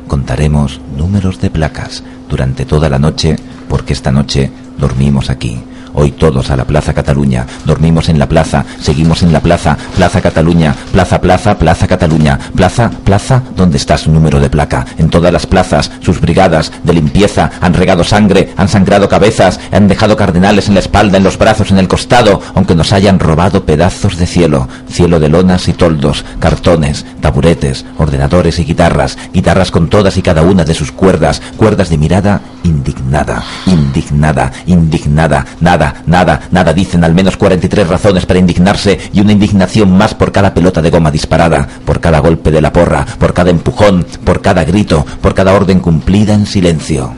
Contaremos 0.08 0.82
números 0.98 1.40
de 1.40 1.52
placas 1.52 2.04
durante 2.28 2.66
toda 2.66 2.90
la 2.90 2.98
noche 2.98 3.36
porque 3.70 3.94
esta 3.94 4.12
noche 4.12 4.50
dormimos 4.80 5.30
aquí 5.30 5.62
Hoy 5.96 6.12
todos 6.12 6.50
a 6.50 6.56
la 6.56 6.66
Plaza 6.66 6.94
Cataluña. 6.94 7.46
Dormimos 7.66 8.10
en 8.10 8.18
la 8.18 8.28
plaza, 8.28 8.66
seguimos 8.80 9.22
en 9.22 9.32
la 9.32 9.42
plaza. 9.42 9.78
Plaza 9.96 10.22
Cataluña, 10.22 10.76
plaza, 10.92 11.22
plaza, 11.22 11.58
plaza 11.58 11.88
Cataluña. 11.88 12.40
Plaza, 12.56 12.90
plaza, 13.04 13.44
¿dónde 13.56 13.78
está 13.78 13.98
su 13.98 14.12
número 14.12 14.40
de 14.40 14.50
placa? 14.50 14.86
En 14.98 15.10
todas 15.10 15.32
las 15.32 15.46
plazas, 15.46 15.92
sus 16.02 16.20
brigadas 16.20 16.72
de 16.84 16.94
limpieza 16.94 17.52
han 17.62 17.74
regado 17.74 18.04
sangre, 18.04 18.54
han 18.58 18.70
sangrado 18.70 19.08
cabezas, 19.08 19.60
han 19.72 19.88
dejado 19.88 20.18
cardenales 20.18 20.68
en 20.68 20.74
la 20.74 20.80
espalda, 20.80 21.18
en 21.18 21.24
los 21.24 21.38
brazos, 21.38 21.72
en 21.72 21.78
el 21.78 21.88
costado, 21.88 22.42
aunque 22.56 22.76
nos 22.76 22.92
hayan 22.92 23.20
robado 23.20 23.66
pedazos 23.66 24.18
de 24.18 24.26
cielo. 24.26 24.68
Cielo 24.90 25.20
de 25.20 25.30
lonas 25.30 25.68
y 25.68 25.74
toldos, 25.74 26.26
cartones, 26.40 27.06
taburetes, 27.22 27.86
ordenadores 27.98 28.58
y 28.60 28.66
guitarras. 28.66 29.18
Guitarras 29.34 29.72
con 29.72 29.90
todas 29.90 30.18
y 30.18 30.22
cada 30.22 30.42
una 30.42 30.64
de 30.64 30.74
sus 30.74 30.92
cuerdas. 30.92 31.42
Cuerdas 31.58 31.90
de 31.90 31.98
mirada 31.98 32.42
indignada, 32.64 33.44
indignada, 33.66 34.52
indignada. 34.66 35.46
Nada, 35.60 35.83
nada, 36.06 36.42
nada. 36.52 36.74
Dicen 36.74 37.04
al 37.04 37.14
menos 37.14 37.38
43 37.38 37.88
razones 37.88 38.26
para 38.26 38.40
indignarse 38.40 39.00
y 39.12 39.22
una 39.22 39.32
indignación 39.32 39.96
más 39.96 40.14
por 40.14 40.32
cada 40.32 40.54
pelota 40.54 40.82
de 40.82 40.90
goma 40.90 41.12
disparada, 41.12 41.68
por 41.86 42.00
cada 42.00 42.20
golpe 42.20 42.52
de 42.52 42.62
la 42.62 42.72
porra, 42.72 43.06
por 43.20 43.34
cada 43.34 43.50
empujón, 43.50 44.06
por 44.24 44.42
cada 44.42 44.64
grito, 44.64 45.06
por 45.22 45.34
cada 45.34 45.54
orden 45.54 45.80
cumplida 45.80 46.34
en 46.34 46.46
silencio. 46.46 47.14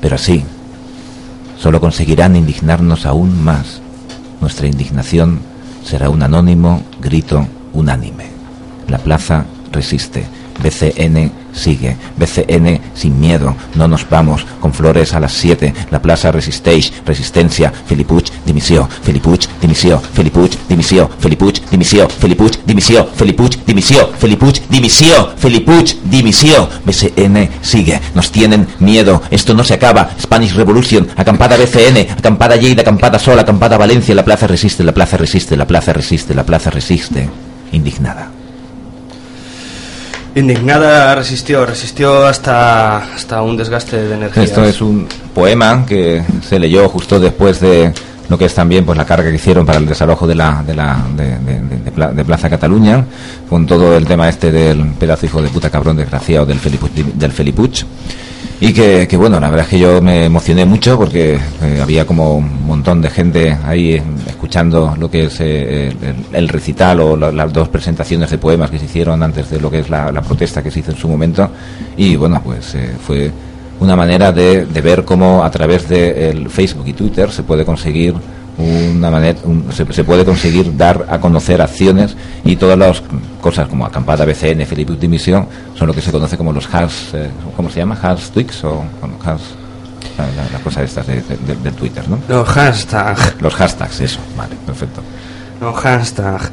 Pero 0.00 0.16
así, 0.16 0.44
solo 1.58 1.80
conseguirán 1.80 2.36
indignarnos 2.36 3.06
aún 3.06 3.42
más. 3.42 3.80
Nuestra 4.40 4.66
indignación 4.66 5.40
será 5.84 6.10
un 6.10 6.22
anónimo 6.22 6.82
grito 7.00 7.46
unánime. 7.72 8.26
La 8.88 8.98
plaza 8.98 9.44
resiste. 9.72 10.26
BCN 10.62 11.30
sigue. 11.52 11.96
BCN 12.16 12.80
sin 12.94 13.20
miedo. 13.20 13.54
No 13.74 13.88
nos 13.88 14.08
vamos. 14.08 14.46
Con 14.60 14.72
flores 14.72 15.14
a 15.14 15.20
las 15.20 15.32
7. 15.32 15.72
La 15.90 16.00
plaza 16.00 16.32
resistéis. 16.32 16.92
Resistencia. 17.04 17.72
Felipuch 17.86 18.30
dimisión. 18.46 18.88
Felipuch 18.88 19.46
dimisión. 19.60 20.00
Felipuch 20.00 20.56
dimisión. 20.68 21.08
Felipuch 21.18 21.66
dimisión. 21.68 22.08
Felipuch 22.20 22.58
dimisión. 22.66 23.06
Felipuch 23.14 23.56
dimisión. 23.66 24.06
Felipuch 24.18 24.60
dimisión. 24.68 25.26
Felipuch 25.36 25.94
dimisión. 26.04 26.68
BCN 26.84 27.48
sigue. 27.62 28.00
Nos 28.14 28.30
tienen 28.30 28.66
miedo. 28.78 29.22
Esto 29.30 29.54
no 29.54 29.64
se 29.64 29.74
acaba. 29.74 30.10
Spanish 30.20 30.54
Revolution. 30.54 31.08
Acampada 31.16 31.56
BCN. 31.56 32.12
Acampada 32.18 32.56
Lleida. 32.56 32.82
Acampada 32.82 33.18
Sol. 33.18 33.38
Acampada 33.38 33.76
Valencia. 33.76 34.14
La 34.14 34.24
plaza 34.24 34.46
resiste. 34.46 34.84
La 34.84 34.92
plaza 34.92 35.16
resiste. 35.16 35.56
La 35.56 35.66
plaza 35.66 35.92
resiste. 35.92 36.34
La 36.34 36.44
plaza 36.44 36.70
resiste. 36.70 37.28
Indignada. 37.72 38.39
Indignada 40.34 41.14
resistió, 41.16 41.66
resistió 41.66 42.24
hasta, 42.26 42.98
hasta 43.14 43.42
un 43.42 43.56
desgaste 43.56 43.96
de 43.96 44.14
energía. 44.14 44.42
Esto 44.44 44.64
es 44.64 44.80
un 44.80 45.06
poema 45.34 45.84
que 45.86 46.22
se 46.48 46.58
leyó 46.58 46.88
justo 46.88 47.18
después 47.18 47.58
de 47.60 47.92
lo 48.28 48.38
que 48.38 48.44
es 48.44 48.54
también 48.54 48.84
pues 48.86 48.96
la 48.96 49.04
carga 49.04 49.28
que 49.28 49.34
hicieron 49.34 49.66
para 49.66 49.78
el 49.78 49.86
desalojo 49.86 50.24
de 50.28 50.36
la 50.36 50.62
de 50.64 50.74
la 50.74 50.98
de, 51.16 51.24
de- 51.38 51.80
de 51.84 51.90
Pla- 51.90 52.12
de 52.12 52.24
Plaza 52.24 52.48
Cataluña 52.48 53.04
con 53.48 53.66
todo 53.66 53.96
el 53.96 54.06
tema 54.06 54.28
este 54.28 54.52
del 54.52 54.86
pedazo 54.92 55.26
hijo 55.26 55.42
de 55.42 55.48
puta 55.48 55.68
cabrón 55.68 55.96
desgraciado 55.96 56.46
del 56.46 56.60
Felipuch, 56.60 56.92
del 56.92 57.32
Felipuch 57.32 57.82
y 58.62 58.72
que, 58.74 59.08
que, 59.08 59.16
bueno 59.16 59.40
la 59.40 59.48
verdad 59.48 59.64
es 59.66 59.70
que 59.70 59.78
yo 59.78 60.02
me 60.02 60.26
emocioné 60.26 60.64
mucho 60.66 60.98
porque 60.98 61.34
eh, 61.62 61.80
había 61.82 62.04
como 62.06 62.36
un 62.36 62.66
montón 62.66 63.00
de 63.00 63.08
gente 63.10 63.56
ahí 63.64 64.00
escuchando 64.26 64.94
lo 64.98 65.10
que 65.10 65.24
es 65.24 65.40
eh, 65.40 65.88
el, 65.88 66.16
el 66.36 66.48
recital 66.48 67.00
o 67.00 67.16
la- 67.16 67.32
las 67.32 67.52
dos 67.52 67.68
presentaciones 67.68 68.30
de 68.30 68.38
poemas 68.38 68.70
que 68.70 68.78
se 68.78 68.84
hicieron 68.84 69.22
antes 69.22 69.48
de 69.50 69.60
lo 69.60 69.70
que 69.70 69.78
es 69.80 69.88
la, 69.88 70.12
la 70.12 70.20
protesta 70.20 70.62
que 70.62 70.70
se 70.70 70.80
hizo 70.80 70.90
en 70.90 70.96
su 70.98 71.08
momento. 71.08 71.48
Y 71.96 72.16
bueno 72.16 72.40
pues 72.44 72.74
eh, 72.74 72.90
fue 73.06 73.30
una 73.80 73.96
manera 73.96 74.30
de, 74.30 74.66
de 74.66 74.80
ver 74.82 75.04
cómo 75.06 75.42
a 75.42 75.50
través 75.50 75.88
de 75.88 76.28
el 76.28 76.50
Facebook 76.50 76.86
y 76.86 76.92
Twitter 76.92 77.30
se 77.30 77.42
puede 77.44 77.64
conseguir 77.64 78.14
una 78.58 79.10
manera 79.10 79.38
un- 79.44 79.72
se, 79.72 79.90
se 79.92 80.04
puede 80.04 80.24
conseguir 80.24 80.76
dar 80.76 81.06
a 81.08 81.18
conocer 81.18 81.62
acciones 81.62 82.16
y 82.44 82.56
todas 82.56 82.76
las 82.78 83.02
cosas 83.40 83.68
como 83.68 83.86
acampada 83.86 84.24
BCN 84.24 84.66
Felipe 84.66 84.94
Dimisión 84.98 85.46
son 85.74 85.86
lo 85.88 85.94
que 85.94 86.00
se 86.02 86.12
conoce 86.12 86.36
como 86.36 86.52
los 86.52 86.66
hash 86.74 87.14
eh, 87.14 87.30
¿cómo 87.56 87.70
se 87.70 87.78
llama? 87.80 87.98
hash 88.02 88.28
tweets 88.30 88.64
o 88.64 88.84
bueno, 89.00 89.16
hash 89.24 89.40
la- 90.18 90.26
la- 90.42 90.50
las 90.52 90.60
cosas 90.62 90.84
estas 90.84 91.06
de, 91.06 91.22
de- 91.22 91.36
de- 91.36 91.56
del 91.56 91.72
Twitter 91.74 92.06
¿no? 92.08 92.18
No, 92.28 92.44
hashtag. 92.44 93.16
los 93.40 93.54
hashtags 93.54 94.00
eso 94.00 94.18
vale 94.36 94.54
perfecto 94.66 95.00
No, 95.60 95.72
hashtag. 95.72 96.50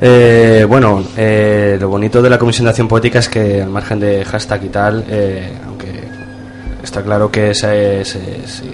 Eh, 0.00 0.64
bueno, 0.68 1.04
eh, 1.16 1.76
lo 1.80 1.88
bonito 1.88 2.20
de 2.22 2.30
la 2.30 2.38
Comisión 2.38 2.64
de 2.64 2.70
Acción 2.70 2.88
Poética 2.88 3.18
es 3.18 3.28
que 3.28 3.62
al 3.62 3.68
margen 3.70 4.00
de 4.00 4.24
hashtag 4.24 4.64
y 4.64 4.68
tal, 4.70 5.04
eh, 5.08 5.52
aunque 5.66 6.04
está 6.82 7.02
claro 7.02 7.30
que 7.30 7.54
se, 7.54 8.04
se- 8.04 8.46
se- 8.46 8.46
se- 8.48 8.64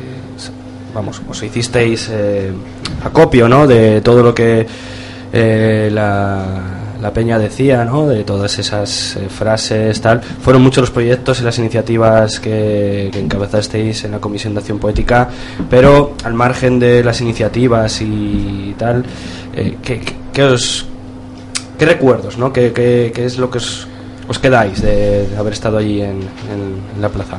vamos, 0.97 1.21
os 1.29 1.43
hicisteis 1.43 2.09
eh, 2.11 2.51
acopio, 3.05 3.49
¿no? 3.49 3.67
De 3.69 4.01
todo 4.01 4.23
lo 4.23 4.35
que 4.35 4.67
eh, 5.33 5.91
la, 5.93 6.43
la 7.01 7.13
peña 7.13 7.39
decía, 7.39 7.85
¿no? 7.85 8.07
De 8.09 8.25
todas 8.25 8.59
esas 8.59 9.17
eh, 9.17 9.29
frases, 9.29 10.01
tal. 10.01 10.21
Fueron 10.23 10.63
muchos 10.63 10.81
los 10.81 10.91
proyectos 10.91 11.41
y 11.41 11.45
las 11.45 11.59
iniciativas 11.59 12.41
que, 12.41 13.11
encabezasteis 13.15 14.05
en 14.05 14.13
la 14.13 14.19
Comisión 14.21 14.55
de 14.55 14.61
Acción 14.61 14.79
Poética, 14.79 15.29
pero 15.69 16.15
al 16.25 16.33
margen 16.35 16.79
de 16.79 17.05
las 17.05 17.21
iniciativas 17.21 18.01
y 18.01 18.75
tal, 18.79 19.05
eh, 19.55 19.77
¿qué, 19.83 20.01
qué- 20.33 20.43
os, 20.45 20.87
qué 21.79 21.85
recuerdos, 21.85 22.39
¿no? 22.39 22.53
¿Qué, 22.53 22.73
qué- 22.73 23.13
qué 23.15 23.27
es 23.27 23.37
lo 23.37 23.51
que 23.51 23.59
os, 23.59 23.87
os 24.29 24.39
quedáis 24.39 24.81
de, 24.81 25.29
haber 25.39 25.53
estado 25.53 25.77
allí 25.79 26.01
en- 26.01 26.23
en 26.51 27.03
la 27.03 27.11
plaza? 27.11 27.37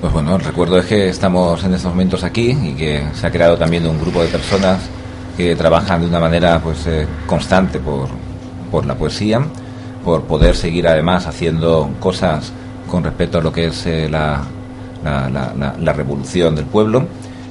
Pues 0.00 0.12
bueno, 0.12 0.36
el 0.36 0.42
recuerdo 0.42 0.78
es 0.78 0.86
que 0.86 1.08
estamos 1.10 1.62
en 1.64 1.74
estos 1.74 1.90
momentos 1.90 2.24
aquí 2.24 2.50
y 2.50 2.72
que 2.74 3.04
se 3.14 3.26
ha 3.26 3.30
creado 3.30 3.56
también 3.58 3.86
un 3.86 4.00
grupo 4.00 4.22
de 4.22 4.28
personas 4.28 4.78
que 5.36 5.54
trabajan 5.56 6.00
de 6.00 6.06
una 6.06 6.20
manera 6.20 6.58
pues 6.60 6.86
eh, 6.86 7.06
constante 7.26 7.78
por, 7.78 8.08
por 8.70 8.86
la 8.86 8.94
poesía, 8.94 9.42
por 10.04 10.22
poder 10.22 10.56
seguir 10.56 10.88
además 10.88 11.26
haciendo 11.26 11.90
cosas 12.00 12.50
con 12.90 13.04
respecto 13.04 13.38
a 13.38 13.42
lo 13.42 13.52
que 13.52 13.66
es 13.66 13.86
eh, 13.86 14.08
la, 14.10 14.42
la, 15.04 15.28
la- 15.28 15.74
la- 15.78 15.92
revolución 15.92 16.56
del 16.56 16.64
pueblo 16.64 17.06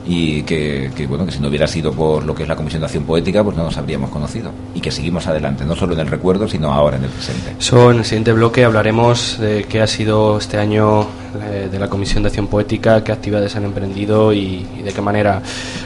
y 0.05 0.43
que, 0.43 0.91
que, 0.95 1.07
bueno 1.07 1.25
que 1.25 1.31
si 1.31 1.39
no 1.39 1.49
hubiera 1.49 1.67
sido 1.67 1.91
por 1.91 2.25
lo 2.25 2.33
que 2.33 2.43
es 2.43 2.49
la 2.49 2.55
Comisión 2.55 2.81
de 2.81 2.85
Acción 2.85 3.03
Poética 3.03 3.43
pues 3.43 3.55
no 3.55 3.63
nos 3.63 3.77
habríamos 3.77 4.09
conocido 4.09 4.51
y 4.73 4.81
que 4.81 4.91
seguimos 4.91 5.27
adelante 5.27 5.65
no 5.65 5.75
solo 5.75 5.93
en 5.93 5.99
el 5.99 6.07
recuerdo 6.07 6.47
sino 6.47 6.73
ahora 6.73 6.97
en 6.97 7.03
el 7.03 7.09
presente. 7.09 7.55
Eso 7.59 7.91
en 7.91 7.99
el 7.99 8.05
siguiente 8.05 8.33
bloque 8.33 8.65
hablaremos 8.65 9.37
de 9.39 9.65
qué 9.65 9.81
ha 9.81 9.87
sido 9.87 10.37
este 10.37 10.57
año 10.57 11.07
eh, 11.41 11.69
de 11.71 11.79
la 11.79 11.87
Comisión 11.87 12.23
de 12.23 12.27
Acción 12.27 12.47
Poética, 12.47 13.03
qué 13.03 13.11
actividades 13.11 13.55
han 13.55 13.65
emprendido 13.65 14.33
y, 14.33 14.67
y 14.79 14.81
de 14.83 14.91
qué 14.91 15.01
manera. 15.01 15.41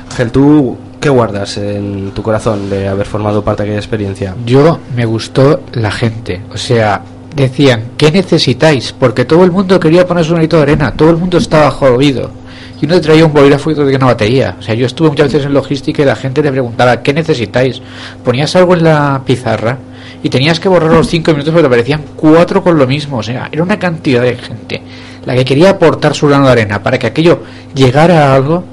Ángel, 0.09 0.31
¿tú 0.31 0.77
qué 0.99 1.09
guardas 1.09 1.57
en 1.57 2.11
tu 2.11 2.23
corazón 2.23 2.69
de 2.69 2.87
haber 2.87 3.05
formado 3.05 3.43
parte 3.43 3.63
de 3.63 3.69
aquella 3.69 3.79
experiencia? 3.79 4.35
Yo 4.45 4.79
me 4.95 5.05
gustó 5.05 5.61
la 5.73 5.91
gente, 5.91 6.41
o 6.53 6.57
sea, 6.57 7.01
decían, 7.35 7.91
¿qué 7.97 8.11
necesitáis? 8.11 8.93
Porque 8.93 9.25
todo 9.25 9.43
el 9.43 9.51
mundo 9.51 9.79
quería 9.79 10.07
poner 10.07 10.23
su 10.23 10.31
granito 10.31 10.57
de 10.57 10.63
arena, 10.63 10.93
todo 10.93 11.09
el 11.09 11.17
mundo 11.17 11.37
estaba 11.37 11.71
jodido. 11.71 12.42
Y 12.81 12.85
uno 12.85 12.95
te 12.95 13.01
traía 13.01 13.25
un 13.25 13.33
bolígrafo 13.33 13.69
y 13.69 13.73
otro 13.73 13.83
traía 13.85 13.97
una 13.97 14.07
batería. 14.07 14.55
O 14.59 14.61
sea, 14.61 14.75
yo 14.75 14.85
estuve 14.85 15.09
muchas 15.09 15.31
veces 15.31 15.45
en 15.45 15.53
logística 15.53 16.01
y 16.01 16.05
la 16.05 16.15
gente 16.15 16.41
te 16.41 16.51
preguntaba, 16.51 17.01
¿qué 17.01 17.13
necesitáis? 17.13 17.81
Ponías 18.23 18.55
algo 18.55 18.73
en 18.73 18.83
la 18.83 19.21
pizarra 19.25 19.77
y 20.21 20.29
tenías 20.29 20.59
que 20.59 20.69
borrar 20.69 20.91
los 20.91 21.07
cinco 21.07 21.31
minutos 21.31 21.51
porque 21.53 21.63
te 21.63 21.67
aparecían 21.67 22.03
cuatro 22.15 22.63
con 22.63 22.77
lo 22.77 22.85
mismo. 22.87 23.17
O 23.17 23.23
sea, 23.23 23.49
era 23.51 23.63
una 23.63 23.79
cantidad 23.79 24.21
de 24.21 24.35
gente 24.35 24.81
la 25.25 25.35
que 25.35 25.45
quería 25.45 25.71
aportar 25.71 26.13
su 26.13 26.27
grano 26.27 26.45
de 26.45 26.51
arena 26.51 26.81
para 26.81 26.97
que 26.99 27.07
aquello 27.07 27.43
llegara 27.73 28.27
a 28.31 28.35
algo 28.35 28.63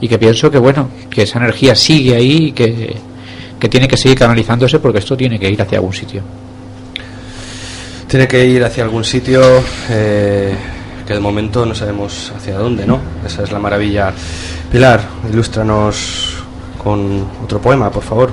y 0.00 0.08
que 0.08 0.18
pienso 0.18 0.50
que, 0.50 0.58
bueno, 0.58 0.90
que 1.08 1.22
esa 1.22 1.38
energía 1.38 1.74
sigue 1.74 2.16
ahí 2.16 2.48
y 2.48 2.52
que, 2.52 2.96
que 3.58 3.68
tiene 3.68 3.88
que 3.88 3.96
seguir 3.96 4.18
canalizándose 4.18 4.78
porque 4.78 4.98
esto 4.98 5.16
tiene 5.16 5.38
que 5.38 5.50
ir 5.50 5.60
hacia 5.60 5.78
algún 5.78 5.92
sitio. 5.92 6.22
Tiene 8.08 8.28
que 8.28 8.44
ir 8.44 8.62
hacia 8.62 8.84
algún 8.84 9.04
sitio 9.04 9.40
eh, 9.90 10.54
que 11.06 11.14
de 11.14 11.20
momento 11.20 11.66
no 11.66 11.74
sabemos 11.74 12.32
hacia 12.34 12.58
dónde, 12.58 12.86
¿no? 12.86 12.98
Esa 13.24 13.42
es 13.42 13.52
la 13.52 13.58
maravilla. 13.58 14.12
Pilar, 14.70 15.00
ilústranos 15.30 16.36
con 16.82 17.26
otro 17.42 17.60
poema, 17.60 17.90
por 17.90 18.02
favor. 18.02 18.30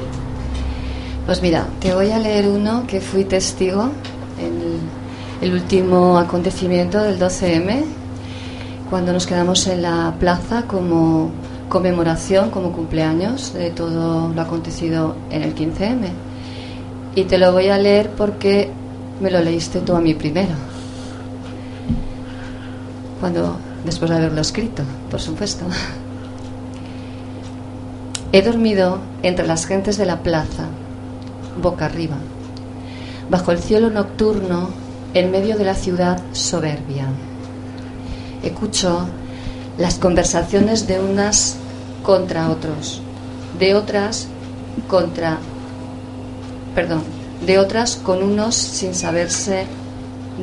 Pues 1.26 1.42
mira, 1.42 1.68
te 1.80 1.94
voy 1.94 2.12
a 2.12 2.20
leer 2.20 2.48
uno 2.48 2.86
que 2.88 3.00
fui 3.00 3.26
testigo 3.26 3.90
en 4.40 4.80
el 5.42 5.54
último 5.54 6.18
acontecimiento 6.18 7.00
del 7.00 7.20
12M, 7.20 7.84
cuando 8.90 9.14
nos 9.14 9.26
quedamos 9.26 9.66
en 9.68 9.82
la 9.82 10.14
plaza 10.20 10.64
como 10.64 11.32
conmemoración, 11.70 12.50
como 12.52 12.74
cumpleaños 12.74 13.54
de 13.54 13.72
todo 13.72 14.34
lo 14.34 14.42
acontecido 14.42 15.16
en 15.30 15.44
el 15.44 15.56
15M. 15.56 16.10
Y 17.16 17.24
te 17.24 17.38
lo 17.38 17.54
voy 17.54 17.70
a 17.70 17.78
leer 17.78 18.10
porque 18.18 18.70
me 19.22 19.32
lo 19.32 19.42
leíste 19.42 19.80
tú 19.82 19.96
a 19.96 20.02
mí 20.02 20.14
primero. 20.14 20.71
Cuando, 23.22 23.56
después 23.86 24.10
de 24.10 24.18
haberlo 24.18 24.42
escrito, 24.42 24.84
por 25.10 25.22
supuesto. 25.22 25.66
He 28.34 28.42
dormido 28.42 28.98
entre 29.22 29.46
las 29.46 29.66
gentes 29.68 29.98
de 29.98 30.06
la 30.08 30.24
plaza, 30.24 30.66
boca 31.62 31.86
arriba, 31.86 32.16
bajo 33.30 33.52
el 33.52 33.60
cielo 33.60 33.92
nocturno, 33.92 34.70
en 35.14 35.30
medio 35.32 35.58
de 35.58 35.66
la 35.66 35.76
ciudad 35.76 36.22
soberbia. 36.32 37.06
Escucho 38.42 39.08
las 39.78 40.00
conversaciones 40.00 40.88
de 40.88 41.00
unas 41.00 41.58
contra 42.04 42.50
otros, 42.50 43.02
de 43.60 43.76
otras 43.76 44.28
contra, 44.88 45.38
perdón, 46.74 47.04
de 47.46 47.60
otras 47.60 47.98
con 47.98 48.24
unos 48.24 48.56
sin 48.56 48.96
saberse 48.96 49.66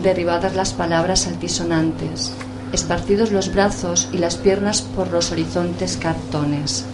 derribadas 0.03 0.55
las 0.55 0.74
palabras 0.74 1.26
altisonantes, 1.26 2.33
esparcidos 2.72 3.32
los 3.32 3.52
brazos 3.52 4.08
y 4.12 4.18
las 4.18 4.36
piernas 4.36 4.82
por 4.82 5.10
los 5.10 5.32
horizontes 5.32 5.96
cartones, 5.96 6.84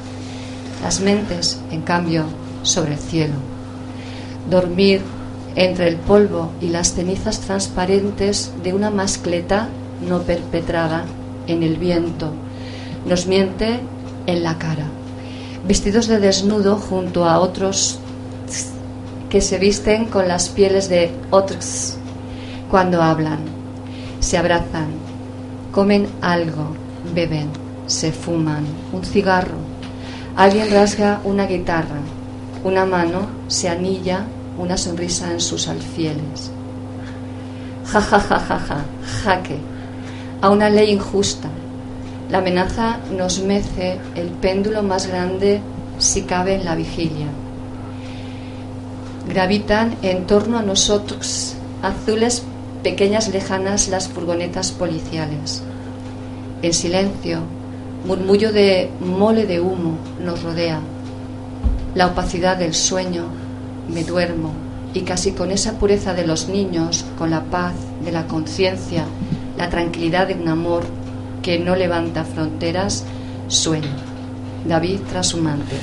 las 0.82 1.00
mentes, 1.00 1.60
en 1.70 1.82
cambio, 1.82 2.24
sobre 2.62 2.94
el 2.94 2.98
cielo. 2.98 3.34
Dormir 4.50 5.00
entre 5.56 5.88
el 5.88 5.96
polvo 5.96 6.50
y 6.60 6.68
las 6.68 6.94
cenizas 6.94 7.40
transparentes 7.40 8.52
de 8.62 8.72
una 8.72 8.90
mascleta 8.90 9.68
no 10.06 10.22
perpetrada 10.22 11.04
en 11.46 11.62
el 11.62 11.76
viento, 11.76 12.32
nos 13.06 13.26
miente 13.26 13.80
en 14.26 14.42
la 14.42 14.58
cara, 14.58 14.86
vestidos 15.66 16.08
de 16.08 16.18
desnudo 16.18 16.76
junto 16.76 17.26
a 17.26 17.38
otros 17.38 17.98
que 19.28 19.40
se 19.40 19.58
visten 19.58 20.06
con 20.06 20.28
las 20.28 20.48
pieles 20.48 20.88
de 20.88 21.10
otros 21.30 21.96
cuando 22.70 23.02
hablan, 23.02 23.38
se 24.20 24.38
abrazan, 24.38 25.03
comen 25.74 26.06
algo, 26.22 26.68
beben, 27.12 27.50
se 27.88 28.12
fuman 28.12 28.64
un 28.92 29.02
cigarro, 29.04 29.58
alguien 30.36 30.70
rasga 30.70 31.20
una 31.24 31.46
guitarra, 31.46 31.98
una 32.62 32.86
mano 32.86 33.26
se 33.48 33.68
anilla 33.68 34.24
una 34.56 34.76
sonrisa 34.76 35.32
en 35.32 35.40
sus 35.40 35.66
alfieles. 35.66 36.52
Ja, 37.86 38.00
ja, 38.00 38.20
ja, 38.20 38.38
ja, 38.38 38.58
ja, 38.60 38.84
jaque, 39.24 39.58
a 40.40 40.50
una 40.50 40.70
ley 40.70 40.92
injusta. 40.92 41.48
La 42.30 42.38
amenaza 42.38 42.98
nos 43.10 43.40
mece 43.40 43.98
el 44.14 44.28
péndulo 44.28 44.84
más 44.84 45.08
grande 45.08 45.60
si 45.98 46.22
cabe 46.22 46.54
en 46.54 46.64
la 46.64 46.76
vigilia. 46.76 47.26
Gravitan 49.28 49.96
en 50.02 50.24
torno 50.26 50.56
a 50.56 50.62
nosotros, 50.62 51.56
azules, 51.82 52.44
pequeñas, 52.84 53.28
lejanas, 53.30 53.88
las 53.88 54.08
furgonetas 54.08 54.70
policiales. 54.70 55.62
En 56.62 56.74
silencio, 56.74 57.40
murmullo 58.06 58.52
de 58.52 58.90
mole 59.00 59.46
de 59.46 59.60
humo 59.60 59.96
nos 60.22 60.42
rodea. 60.42 60.80
La 61.94 62.08
opacidad 62.08 62.58
del 62.58 62.74
sueño 62.74 63.24
me 63.88 64.04
duermo 64.04 64.52
y 64.92 65.00
casi 65.00 65.32
con 65.32 65.50
esa 65.50 65.72
pureza 65.78 66.14
de 66.14 66.26
los 66.26 66.48
niños, 66.48 67.04
con 67.18 67.30
la 67.30 67.44
paz 67.44 67.72
de 68.04 68.12
la 68.12 68.26
conciencia, 68.26 69.04
la 69.56 69.70
tranquilidad 69.70 70.28
de 70.28 70.34
un 70.34 70.48
amor 70.48 70.84
que 71.42 71.58
no 71.58 71.74
levanta 71.76 72.24
fronteras, 72.24 73.04
sueño. 73.48 73.88
David 74.66 75.00
Trashumante. 75.10 75.76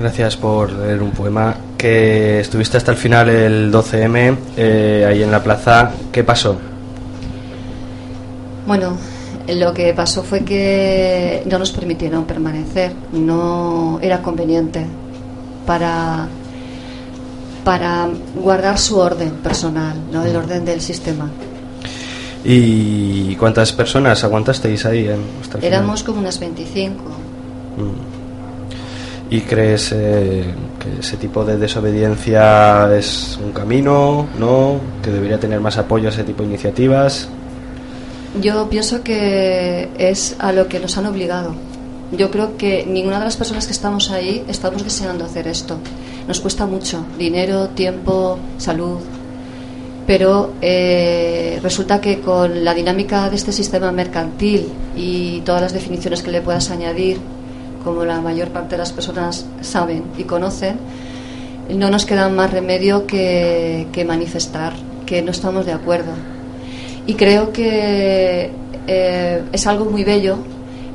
Gracias 0.00 0.36
por 0.36 0.72
leer 0.72 1.02
un 1.02 1.10
poema 1.10 1.56
que 1.82 2.38
estuviste 2.38 2.76
hasta 2.76 2.92
el 2.92 2.96
final 2.96 3.28
el 3.28 3.72
12M 3.72 4.36
eh, 4.56 5.04
ahí 5.08 5.20
en 5.20 5.32
la 5.32 5.42
plaza. 5.42 5.90
¿Qué 6.12 6.22
pasó? 6.22 6.56
Bueno, 8.68 8.96
lo 9.48 9.74
que 9.74 9.92
pasó 9.92 10.22
fue 10.22 10.44
que 10.44 11.42
no 11.44 11.58
nos 11.58 11.72
permitieron 11.72 12.24
permanecer, 12.24 12.92
no 13.12 13.98
era 14.00 14.22
conveniente 14.22 14.86
para 15.66 16.28
para 17.64 18.08
guardar 18.36 18.78
su 18.78 18.98
orden 18.98 19.30
personal, 19.42 19.96
¿no? 20.12 20.24
el 20.24 20.36
orden 20.36 20.64
del 20.64 20.80
sistema. 20.80 21.28
¿Y 22.44 23.34
cuántas 23.36 23.72
personas 23.72 24.22
aguantasteis 24.22 24.86
ahí? 24.86 25.08
En, 25.08 25.20
hasta 25.40 25.58
el 25.58 25.64
Éramos 25.64 26.00
final? 26.00 26.06
como 26.06 26.20
unas 26.20 26.38
25. 26.38 27.02
¿Y 29.30 29.40
crees 29.40 29.92
eh, 29.92 30.44
que 30.82 31.00
ese 31.00 31.16
tipo 31.16 31.44
de 31.44 31.56
desobediencia 31.56 32.94
es 32.96 33.38
un 33.42 33.52
camino, 33.52 34.26
no? 34.38 34.80
¿Que 35.02 35.10
debería 35.10 35.38
tener 35.38 35.60
más 35.60 35.78
apoyo 35.78 36.08
a 36.08 36.10
ese 36.10 36.24
tipo 36.24 36.42
de 36.42 36.48
iniciativas? 36.48 37.28
Yo 38.40 38.68
pienso 38.68 39.02
que 39.02 39.90
es 39.98 40.36
a 40.38 40.52
lo 40.52 40.66
que 40.68 40.80
nos 40.80 40.96
han 40.98 41.06
obligado. 41.06 41.54
Yo 42.10 42.30
creo 42.30 42.56
que 42.56 42.84
ninguna 42.86 43.18
de 43.18 43.26
las 43.26 43.36
personas 43.36 43.66
que 43.66 43.72
estamos 43.72 44.10
ahí 44.10 44.44
estamos 44.48 44.82
deseando 44.82 45.24
hacer 45.24 45.46
esto. 45.46 45.78
Nos 46.26 46.40
cuesta 46.40 46.66
mucho, 46.66 47.04
dinero, 47.18 47.68
tiempo, 47.68 48.38
salud, 48.58 48.98
pero 50.06 50.52
eh, 50.60 51.60
resulta 51.62 52.00
que 52.00 52.20
con 52.20 52.64
la 52.64 52.74
dinámica 52.74 53.30
de 53.30 53.36
este 53.36 53.52
sistema 53.52 53.92
mercantil 53.92 54.68
y 54.96 55.40
todas 55.40 55.62
las 55.62 55.72
definiciones 55.72 56.22
que 56.22 56.30
le 56.30 56.40
puedas 56.40 56.70
añadir, 56.70 57.18
como 57.82 58.04
la 58.04 58.20
mayor 58.20 58.48
parte 58.48 58.72
de 58.72 58.78
las 58.78 58.92
personas 58.92 59.46
saben 59.60 60.04
y 60.18 60.24
conocen, 60.24 60.78
no 61.68 61.90
nos 61.90 62.04
queda 62.04 62.28
más 62.28 62.50
remedio 62.50 63.06
que, 63.06 63.88
que 63.92 64.04
manifestar 64.04 64.72
que 65.06 65.22
no 65.22 65.30
estamos 65.30 65.66
de 65.66 65.72
acuerdo. 65.72 66.12
Y 67.06 67.14
creo 67.14 67.52
que 67.52 68.50
eh, 68.86 69.42
es 69.52 69.66
algo 69.66 69.84
muy 69.86 70.04
bello 70.04 70.38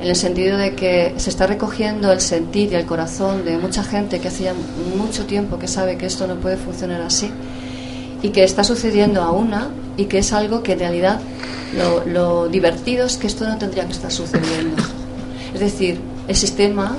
en 0.00 0.08
el 0.08 0.16
sentido 0.16 0.56
de 0.56 0.74
que 0.74 1.14
se 1.16 1.30
está 1.30 1.46
recogiendo 1.46 2.12
el 2.12 2.20
sentir 2.20 2.72
y 2.72 2.76
el 2.76 2.86
corazón 2.86 3.44
de 3.44 3.58
mucha 3.58 3.82
gente 3.82 4.20
que 4.20 4.28
hacía 4.28 4.54
mucho 4.96 5.26
tiempo 5.26 5.58
que 5.58 5.68
sabe 5.68 5.96
que 5.96 6.06
esto 6.06 6.26
no 6.26 6.36
puede 6.36 6.56
funcionar 6.56 7.02
así 7.02 7.30
y 8.22 8.30
que 8.30 8.44
está 8.44 8.64
sucediendo 8.64 9.22
a 9.22 9.32
una 9.32 9.70
y 9.96 10.04
que 10.04 10.18
es 10.18 10.32
algo 10.32 10.62
que 10.62 10.72
en 10.72 10.78
realidad 10.80 11.20
lo, 11.76 12.04
lo 12.04 12.48
divertido 12.48 13.06
es 13.06 13.16
que 13.16 13.26
esto 13.26 13.46
no 13.46 13.58
tendría 13.58 13.86
que 13.86 13.92
estar 13.92 14.10
sucediendo. 14.10 14.82
Es 15.54 15.60
decir, 15.60 16.00
el 16.28 16.36
sistema 16.36 16.96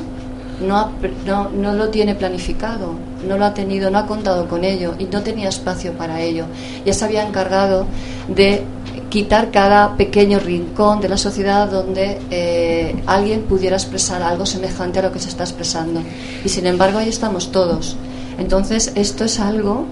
no, 0.68 0.92
no, 1.26 1.50
no 1.50 1.74
lo 1.74 1.90
tiene 1.90 2.16
planificado, 2.16 2.94
no 3.28 3.38
lo 3.38 3.46
ha 3.46 3.54
tenido, 3.54 3.90
no 3.90 4.00
ha 4.00 4.06
contado 4.06 4.48
con 4.48 4.64
ello 4.66 4.96
y 5.00 5.06
no 5.06 5.22
tenía 5.22 5.50
espacio 5.50 5.94
para 5.94 6.22
ello. 6.22 6.46
Ya 6.86 6.94
se 6.94 7.06
había 7.06 7.26
encargado 7.26 7.86
de 8.28 8.64
quitar 9.10 9.52
cada 9.52 9.96
pequeño 9.96 10.40
rincón 10.40 11.02
de 11.02 11.10
la 11.10 11.18
sociedad 11.18 11.70
donde 11.70 12.20
eh, 12.30 13.02
alguien 13.08 13.44
pudiera 13.44 13.76
expresar 13.76 14.22
algo 14.22 14.46
semejante 14.46 15.00
a 15.00 15.04
lo 15.04 15.12
que 15.12 15.20
se 15.20 15.30
está 15.30 15.44
expresando. 15.44 16.02
Y 16.44 16.50
sin 16.50 16.68
embargo 16.68 17.00
ahí 17.00 17.10
estamos 17.10 17.52
todos. 17.52 17.96
Entonces 18.38 18.92
esto 18.96 19.26
es 19.26 19.40
algo, 19.40 19.86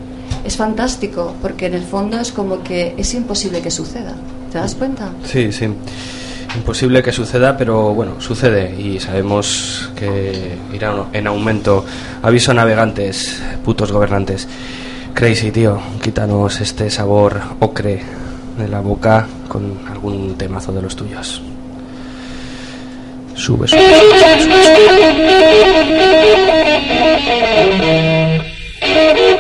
es 0.46 0.56
fantástico, 0.56 1.34
porque 1.42 1.66
en 1.66 1.74
el 1.74 1.84
fondo 1.84 2.20
es 2.20 2.32
como 2.32 2.64
que 2.64 2.94
es 2.98 3.14
imposible 3.14 3.62
que 3.62 3.72
suceda. 3.72 4.14
¿Te 4.52 4.60
das 4.60 4.76
cuenta? 4.76 5.10
Sí, 5.26 5.52
sí. 5.52 5.68
Imposible 6.56 7.04
que 7.04 7.12
suceda, 7.12 7.56
pero 7.58 7.94
bueno, 7.94 8.20
sucede 8.20 8.74
y 8.80 9.00
sabemos 9.00 9.92
que 9.96 10.58
irá 10.74 10.94
en 11.14 11.28
aumento. 11.28 11.86
Aviso 12.22 12.54
navegantes, 12.54 13.42
putos 13.64 13.92
gobernantes. 13.92 14.48
Crazy, 15.14 15.52
tío, 15.52 15.80
quítanos 16.02 16.62
este 16.62 16.90
sabor 16.90 17.42
ocre 17.60 18.02
de 18.58 18.68
la 18.68 18.82
boca 18.82 19.28
con 19.48 19.80
algún 19.90 20.36
temazo 20.36 20.72
de 20.72 20.82
los 20.82 20.96
tuyos. 20.96 21.42
Sube, 23.36 23.68
sube. 23.68 23.80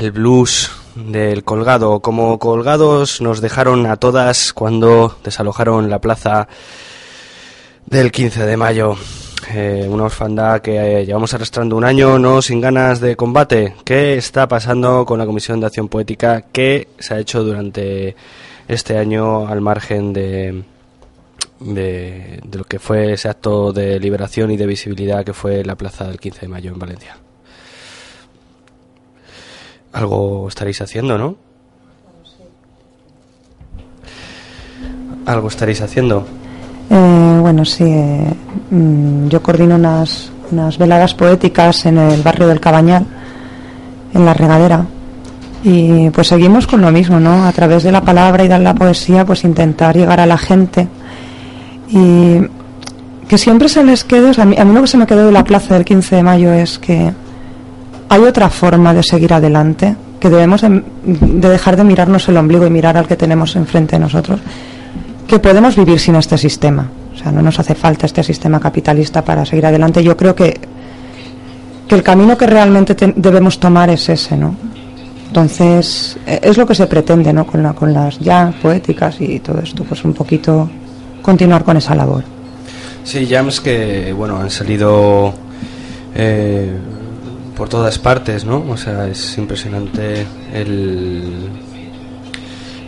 el 0.00 0.12
blues 0.12 0.70
del 0.94 1.44
colgado. 1.44 2.00
Como 2.00 2.38
colgados 2.38 3.20
nos 3.20 3.40
dejaron 3.40 3.86
a 3.86 3.96
todas 3.96 4.52
cuando 4.52 5.16
desalojaron 5.22 5.90
la 5.90 6.00
plaza 6.00 6.48
del 7.86 8.10
15 8.10 8.46
de 8.46 8.56
mayo. 8.56 8.96
Eh, 9.52 9.86
una 9.88 10.04
orfandad 10.04 10.60
que 10.60 10.76
eh, 10.76 11.06
llevamos 11.06 11.32
arrastrando 11.34 11.76
un 11.76 11.84
año, 11.84 12.18
no 12.18 12.42
sin 12.42 12.60
ganas 12.60 13.00
de 13.00 13.16
combate. 13.16 13.74
¿Qué 13.84 14.16
está 14.16 14.48
pasando 14.48 15.04
con 15.04 15.18
la 15.18 15.26
Comisión 15.26 15.60
de 15.60 15.66
Acción 15.66 15.88
Poética? 15.88 16.46
¿Qué 16.50 16.88
se 16.98 17.14
ha 17.14 17.20
hecho 17.20 17.44
durante 17.44 18.16
este 18.66 18.98
año 18.98 19.46
al 19.46 19.60
margen 19.60 20.12
de, 20.12 20.64
de, 21.60 22.40
de 22.42 22.58
lo 22.58 22.64
que 22.64 22.78
fue 22.78 23.12
ese 23.12 23.28
acto 23.28 23.72
de 23.72 24.00
liberación 24.00 24.50
y 24.50 24.56
de 24.56 24.66
visibilidad 24.66 25.24
que 25.24 25.32
fue 25.32 25.64
la 25.64 25.76
plaza 25.76 26.06
del 26.06 26.18
15 26.18 26.40
de 26.40 26.48
mayo 26.48 26.72
en 26.72 26.78
Valencia? 26.78 27.16
Algo 29.96 30.46
estaréis 30.46 30.82
haciendo, 30.82 31.16
¿no? 31.16 31.36
Algo 35.24 35.48
estaréis 35.48 35.80
haciendo. 35.80 36.26
Eh, 36.90 37.38
bueno, 37.40 37.64
sí. 37.64 37.84
eh, 37.84 38.30
mm, 38.72 39.28
yo 39.28 39.42
coordino 39.42 39.76
unas, 39.76 40.30
unas 40.52 40.76
veladas 40.76 41.14
poéticas 41.14 41.86
en 41.86 41.96
el 41.96 42.20
barrio 42.20 42.46
del 42.46 42.60
Cabañal, 42.60 43.06
en 44.12 44.26
la 44.26 44.34
regadera. 44.34 44.84
Y 45.64 46.10
pues 46.10 46.26
seguimos 46.26 46.66
con 46.66 46.82
lo 46.82 46.92
mismo, 46.92 47.18
¿no? 47.18 47.46
A 47.46 47.52
través 47.52 47.82
de 47.82 47.90
la 47.90 48.02
palabra 48.02 48.44
y 48.44 48.48
de 48.48 48.58
la 48.58 48.74
poesía, 48.74 49.24
pues 49.24 49.44
intentar 49.44 49.96
llegar 49.96 50.20
a 50.20 50.26
la 50.26 50.36
gente. 50.36 50.88
Y 51.88 52.40
que 53.26 53.38
siempre 53.38 53.70
se 53.70 53.82
les 53.82 54.04
quede, 54.04 54.38
a 54.38 54.44
mí, 54.44 54.56
a 54.58 54.64
mí 54.66 54.74
lo 54.74 54.82
que 54.82 54.88
se 54.88 54.98
me 54.98 55.06
quedó 55.06 55.24
de 55.24 55.32
la 55.32 55.42
plaza 55.42 55.72
del 55.72 55.86
15 55.86 56.16
de 56.16 56.22
mayo 56.22 56.52
es 56.52 56.78
que 56.78 57.14
hay 58.08 58.20
otra 58.22 58.48
forma 58.50 58.94
de 58.94 59.02
seguir 59.02 59.32
adelante, 59.34 59.94
que 60.20 60.30
debemos 60.30 60.62
de, 60.62 60.82
de 61.04 61.48
dejar 61.48 61.76
de 61.76 61.84
mirarnos 61.84 62.28
el 62.28 62.36
ombligo 62.36 62.66
y 62.66 62.70
mirar 62.70 62.96
al 62.96 63.06
que 63.06 63.16
tenemos 63.16 63.54
enfrente 63.56 63.96
de 63.96 64.00
nosotros, 64.00 64.40
que 65.26 65.38
podemos 65.38 65.76
vivir 65.76 65.98
sin 65.98 66.14
este 66.16 66.38
sistema. 66.38 66.88
O 67.14 67.18
sea, 67.18 67.32
no 67.32 67.42
nos 67.42 67.58
hace 67.58 67.74
falta 67.74 68.06
este 68.06 68.22
sistema 68.22 68.60
capitalista 68.60 69.24
para 69.24 69.44
seguir 69.44 69.66
adelante. 69.66 70.02
Yo 70.04 70.16
creo 70.16 70.34
que, 70.34 70.60
que 71.88 71.94
el 71.94 72.02
camino 72.02 72.36
que 72.36 72.46
realmente 72.46 72.94
te- 72.94 73.12
debemos 73.16 73.58
tomar 73.58 73.90
es 73.90 74.08
ese, 74.08 74.36
¿no? 74.36 74.54
Entonces, 75.26 76.16
eh, 76.26 76.40
es 76.42 76.56
lo 76.56 76.66
que 76.66 76.74
se 76.74 76.86
pretende, 76.86 77.32
¿no? 77.32 77.46
Con, 77.46 77.62
la, 77.62 77.72
con 77.72 77.92
las 77.92 78.18
ya 78.20 78.52
poéticas 78.62 79.20
y 79.20 79.40
todo 79.40 79.60
esto, 79.60 79.84
pues 79.84 80.04
un 80.04 80.12
poquito 80.14 80.70
continuar 81.22 81.64
con 81.64 81.76
esa 81.76 81.94
labor. 81.94 82.22
Sí, 83.04 83.26
jams 83.26 83.60
que, 83.60 84.12
bueno, 84.12 84.36
han 84.38 84.50
salido 84.50 85.34
eh, 86.14 86.70
por 87.56 87.68
todas 87.68 87.98
partes, 87.98 88.44
¿no? 88.44 88.64
O 88.68 88.76
sea, 88.76 89.08
es 89.08 89.38
impresionante 89.38 90.26
el, 90.52 91.48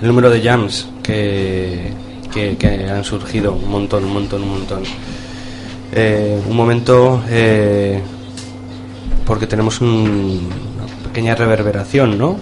número 0.03 0.31
de 0.31 0.43
jams 0.43 0.89
que, 1.03 1.93
que, 2.33 2.57
que 2.57 2.89
han 2.89 3.03
surgido, 3.05 3.55
un 3.55 3.71
montón, 3.71 4.05
un 4.05 4.13
montón, 4.13 4.43
un 4.43 4.51
montón. 4.51 4.83
Eh, 5.93 6.41
un 6.49 6.55
momento, 6.57 7.23
eh, 7.31 8.01
porque 9.25 9.47
tenemos 9.47 9.81
un- 9.81 10.49
una 10.77 10.87
pequeña 11.09 11.35
reverberación, 11.35 12.19
¿no? 12.19 12.37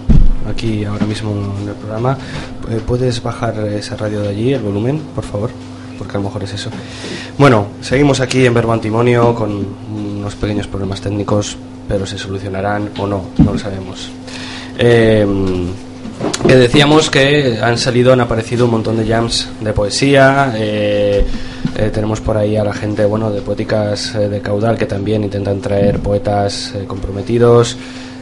Aquí 0.49 0.83
ahora 0.85 1.05
mismo 1.05 1.31
en 1.61 1.69
el 1.69 1.75
programa. 1.75 2.17
Eh, 2.69 2.81
¿Puedes 2.85 3.23
bajar 3.23 3.57
esa 3.69 3.95
radio 3.95 4.21
de 4.21 4.29
allí, 4.29 4.53
el 4.53 4.61
volumen, 4.61 4.99
por 5.15 5.23
favor? 5.23 5.49
Porque 5.97 6.15
a 6.15 6.19
lo 6.19 6.25
mejor 6.25 6.43
es 6.43 6.53
eso. 6.53 6.69
Bueno, 7.37 7.67
seguimos 7.81 8.19
aquí 8.19 8.45
en 8.45 8.53
Verbo 8.53 8.73
Antimonio 8.73 9.33
con 9.33 9.65
unos 9.93 10.35
pequeños 10.35 10.67
problemas 10.67 11.01
técnicos, 11.01 11.57
pero 11.87 12.05
se 12.05 12.17
solucionarán 12.17 12.89
o 12.99 13.07
no, 13.07 13.25
no 13.37 13.53
lo 13.53 13.59
sabemos. 13.59 14.09
Eh, 14.77 15.25
que 16.47 16.55
decíamos 16.55 17.09
que 17.09 17.59
han 17.61 17.77
salido, 17.77 18.11
han 18.13 18.21
aparecido 18.21 18.65
un 18.65 18.71
montón 18.71 18.97
de 18.97 19.05
jams 19.07 19.49
de 19.61 19.73
poesía. 19.73 20.53
eh, 20.55 21.25
eh, 21.75 21.91
tenemos 21.93 22.21
por 22.21 22.37
ahí 22.37 22.55
a 22.57 22.63
la 22.63 22.73
gente 22.73 23.05
bueno 23.05 23.29
de 23.29 23.41
poéticas 23.41 24.15
eh, 24.15 24.29
de 24.29 24.41
caudal 24.41 24.77
que 24.77 24.85
también 24.87 25.23
intentan 25.23 25.59
traer 25.61 25.99
poetas 25.99 26.73
eh, 26.75 26.85
comprometidos. 26.87 27.77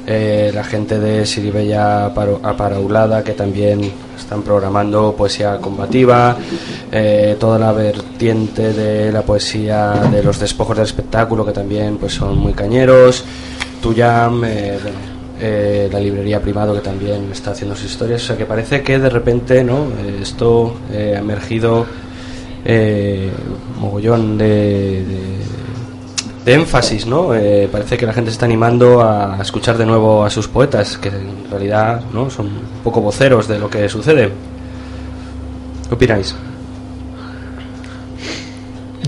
eh, 0.08 0.52
la 0.54 0.64
gente 0.64 1.00
de 1.00 1.26
Siribella 1.26 2.06
Aparaulada 2.08 3.24
que 3.24 3.32
también 3.34 3.82
están 4.18 4.42
programando 4.44 5.16
poesía 5.16 5.58
combativa. 5.58 6.36
eh, 6.92 7.36
toda 7.40 7.58
la 7.58 7.72
vertiente 7.72 8.74
de 8.74 9.12
la 9.12 9.22
poesía 9.24 9.94
de 10.12 10.22
los 10.22 10.38
despojos 10.40 10.76
del 10.78 10.86
espectáculo 10.86 11.46
que 11.46 11.54
también 11.54 11.98
pues 11.98 12.14
son 12.14 12.38
muy 12.38 12.54
cañeros. 12.54 13.24
Tuyam, 13.86 14.44
eh, 14.46 14.80
eh, 15.40 15.90
la 15.92 16.00
librería 16.00 16.42
privado 16.42 16.74
que 16.74 16.80
también 16.82 17.30
está 17.32 17.52
haciendo 17.52 17.76
sus 17.76 17.92
historias. 17.92 18.24
O 18.24 18.26
sea 18.28 18.36
que 18.38 18.46
parece 18.46 18.82
que 18.82 18.98
de 18.98 19.10
repente 19.12 19.64
¿no? 19.64 19.86
Eh, 20.04 20.20
esto 20.24 20.74
eh, 20.92 21.14
ha 21.16 21.20
emergido 21.20 21.86
eh, 22.66 23.30
mogollón 23.80 24.40
de, 24.40 25.06
de- 26.46 26.54
énfasis, 26.54 27.06
¿no? 27.08 27.30
Parece 27.72 27.98
que 27.98 28.06
la 28.08 28.14
gente 28.14 28.30
está 28.32 28.46
animando 28.46 29.02
a 29.04 29.38
escuchar 29.42 29.78
de 29.80 29.86
nuevo 29.86 30.24
a 30.24 30.30
sus 30.30 30.48
poetas, 30.48 30.98
que 31.00 31.10
en 31.10 31.50
realidad 31.50 32.02
¿no? 32.14 32.30
son 32.30 32.46
un 32.48 32.62
poco 32.84 33.02
voceros 33.02 33.48
de 33.48 33.58
lo 33.60 33.68
que 33.70 33.90
sucede. 33.90 34.30
¿Qué 35.90 35.94
opináis? 35.96 36.36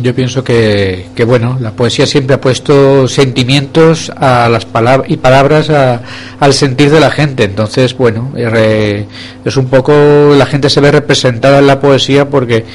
Yo 0.01 0.13
pienso 0.13 0.43
que, 0.43 1.07
que, 1.15 1.23
bueno, 1.23 1.57
la 1.59 1.71
poesía 1.71 2.05
siempre 2.05 2.35
ha 2.35 2.41
puesto 2.41 3.07
sentimientos 3.07 4.11
a 4.15 4.47
las 4.49 4.65
palabras 4.65 5.09
y 5.09 5.17
palabras 5.17 5.69
a- 5.69 6.01
al 6.39 6.53
sentir 6.53 6.91
de 6.91 6.99
la 6.99 7.09
gente. 7.09 7.43
Entonces, 7.45 7.95
bueno, 7.97 8.31
es 8.35 9.57
un 9.57 9.67
poco 9.67 9.93
la 10.37 10.45
gente 10.45 10.69
se 10.69 10.81
ve 10.81 10.91
representada 10.91 11.59
en 11.59 11.67
la 11.67 11.79
poesía 11.79 12.29
porque 12.29 12.65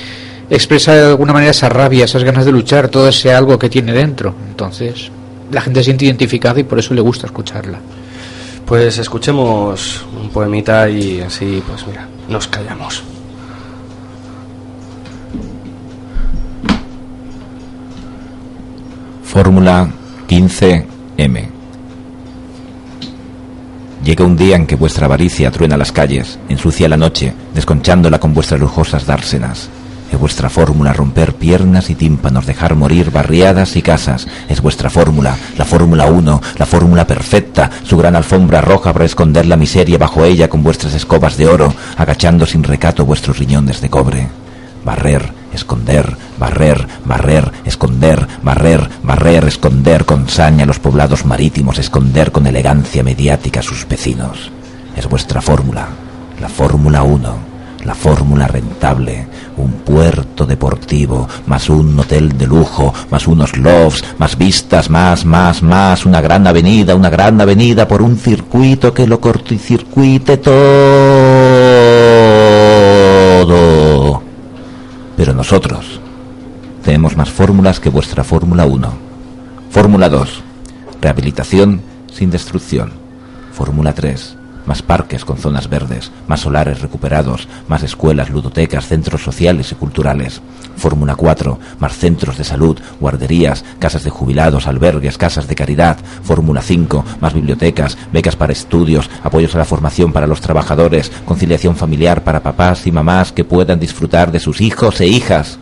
expresa 0.51 0.95
de 0.95 1.07
alguna 1.09 1.33
manera 1.33 1.51
esa 1.53 1.69
rabia, 1.69 2.05
esas 2.05 2.25
ganas 2.25 2.45
de 2.45 2.53
luchar, 2.53 2.89
todo 2.89 3.09
ese 3.09 3.33
algo 3.33 3.59
que 3.59 3.69
tiene 3.71 3.93
dentro. 3.93 4.35
Entonces, 4.49 5.11
la 5.51 5.61
gente 5.61 5.81
se 5.81 5.85
siente 5.85 6.05
identificada 6.07 6.61
y 6.61 6.65
por 6.65 6.79
eso 6.79 6.93
le 6.95 7.01
gusta 7.01 7.27
escucarla. 7.27 7.79
Pues 8.67 8.99
escuchemos 8.99 10.05
un 10.21 10.29
poemita 10.31 10.89
y 10.89 11.21
así, 11.21 11.63
pues 11.67 11.87
mira, 11.87 12.07
nos 12.29 12.49
callamos. 12.49 13.03
Fórmula 19.33 19.89
15M. 20.29 21.49
Llega 24.05 24.25
un 24.27 24.37
día 24.37 24.57
en 24.57 24.67
que 24.67 24.77
vuestra 24.77 25.07
avaricia 25.07 25.51
truena 25.51 25.79
las 25.79 25.91
calles, 25.91 26.39
ensucia 26.51 26.87
la 26.87 26.99
noche, 26.99 27.33
desconchándola 27.55 28.21
con 28.21 28.35
vuestras 28.35 28.61
lujosas 28.61 29.07
dársenas. 29.07 29.71
Es 30.13 30.21
vuestra 30.21 30.51
fórmula 30.51 30.93
romper 30.93 31.33
piernas 31.33 31.89
y 31.89 31.95
tímpanos, 31.95 32.45
dejar 32.45 32.75
morir 32.75 33.11
barriadas 33.11 33.75
y 33.77 33.81
casas. 33.81 34.27
Es 34.51 34.61
vuestra 34.61 34.91
fórmula, 34.91 35.35
la 35.57 35.65
fórmula 35.65 36.05
1, 36.05 36.43
la 36.59 36.67
fórmula 36.67 37.07
perfecta, 37.07 37.71
su 37.85 37.97
gran 37.97 38.15
alfombra 38.15 38.61
roja 38.61 38.93
para 38.93 39.07
esconder 39.07 39.47
la 39.47 39.57
miseria 39.57 39.97
bajo 39.97 40.27
ella 40.27 40.49
con 40.49 40.63
vuestras 40.63 40.93
escobas 40.93 41.39
de 41.39 41.49
oro, 41.49 41.73
agachando 41.97 42.45
sin 42.45 42.65
recato 42.65 43.07
vuestros 43.07 43.39
riñones 43.39 43.81
de 43.81 43.89
cobre. 43.89 44.29
Barrer, 44.85 45.42
esconder, 45.53 46.17
barrer, 46.39 46.87
barrer, 47.05 47.53
esconder, 47.65 48.27
barrer, 48.43 48.89
barrer, 49.03 49.45
esconder 49.45 50.05
con 50.05 50.29
saña 50.29 50.67
los 50.67 50.79
poblados 50.79 51.25
marítimos, 51.25 51.79
esconder 51.79 52.33
con 52.33 52.47
elegancia 52.47 53.03
mediática 53.03 53.63
sus 53.63 53.87
vecinos. 53.87 54.51
Es 54.97 55.09
vuestra 55.09 55.41
fórmula, 55.41 55.89
la 56.41 56.49
Fórmula 56.49 57.03
1, 57.03 57.53
la 57.85 57.95
fórmula 57.95 58.47
rentable, 58.47 59.27
un 59.57 59.73
puerto 59.73 60.47
deportivo, 60.47 61.29
más 61.47 61.69
un 61.69 61.99
hotel 61.99 62.37
de 62.37 62.47
lujo, 62.47 62.93
más 63.11 63.27
unos 63.27 63.57
lofts, 63.57 64.05
más 64.19 64.37
vistas, 64.37 64.91
más, 64.91 65.25
más, 65.25 65.63
más, 65.63 66.07
una 66.07 66.21
gran 66.21 66.47
avenida, 66.47 66.95
una 66.95 67.11
gran 67.11 67.41
avenida 67.41 67.89
por 67.89 68.03
un 68.03 68.17
circuito 68.17 68.93
que 68.95 69.07
lo 69.07 69.21
corticircuite 69.21 70.37
todo. 70.39 71.22
Pero 75.23 75.35
nosotros 75.35 76.01
tenemos 76.83 77.17
más 77.17 77.31
fórmulas 77.31 77.79
que 77.79 77.91
vuestra 77.91 78.25
Fórmula 78.25 78.67
1. 78.67 78.93
Fórmula 79.71 80.09
2. 80.09 80.43
Rehabilitación 81.01 81.81
sin 82.13 82.29
destrucción. 82.33 82.91
Fórmula 83.53 83.93
3. 83.93 84.37
Más 84.67 84.81
parques 84.83 85.25
con 85.25 85.39
zonas 85.39 85.69
verdes, 85.69 86.13
más 86.29 86.41
solares 86.41 86.81
recuperados, 86.81 87.49
más 87.69 87.83
escuelas, 87.83 88.31
ludotecas, 88.31 88.87
centros 88.87 89.23
sociales 89.23 89.73
y 89.73 89.75
culturales. 89.75 90.41
Fórmula 90.77 91.17
4. 91.17 91.59
Más 91.81 91.97
centros 91.97 92.39
de 92.39 92.45
salud, 92.45 92.79
guarderías, 93.01 93.65
casas 93.79 94.05
de 94.05 94.11
jubilados, 94.11 94.67
albergues, 94.67 95.19
casas 95.19 95.49
de 95.49 95.57
caridad. 95.57 95.99
Fórmula 96.23 96.63
5. 96.63 97.05
Más 97.21 97.35
bibliotecas, 97.35 97.99
becas 98.13 98.37
para 98.37 98.53
estudios, 98.53 99.11
apoyos 99.23 99.55
a 99.55 99.59
la 99.59 99.65
formación 99.65 100.13
para 100.13 100.29
los 100.29 100.41
trabajadores, 100.41 101.11
conciliación 101.25 101.75
familiar 101.77 102.23
para 102.23 102.43
papás 102.43 102.87
y 102.87 102.93
mamás 102.93 103.33
que 103.33 103.45
puedan 103.45 103.81
disfrutar 103.81 104.31
de 104.31 104.41
sus 104.41 104.61
hijos 104.61 105.01
e 105.01 105.07
hijas. 105.09 105.59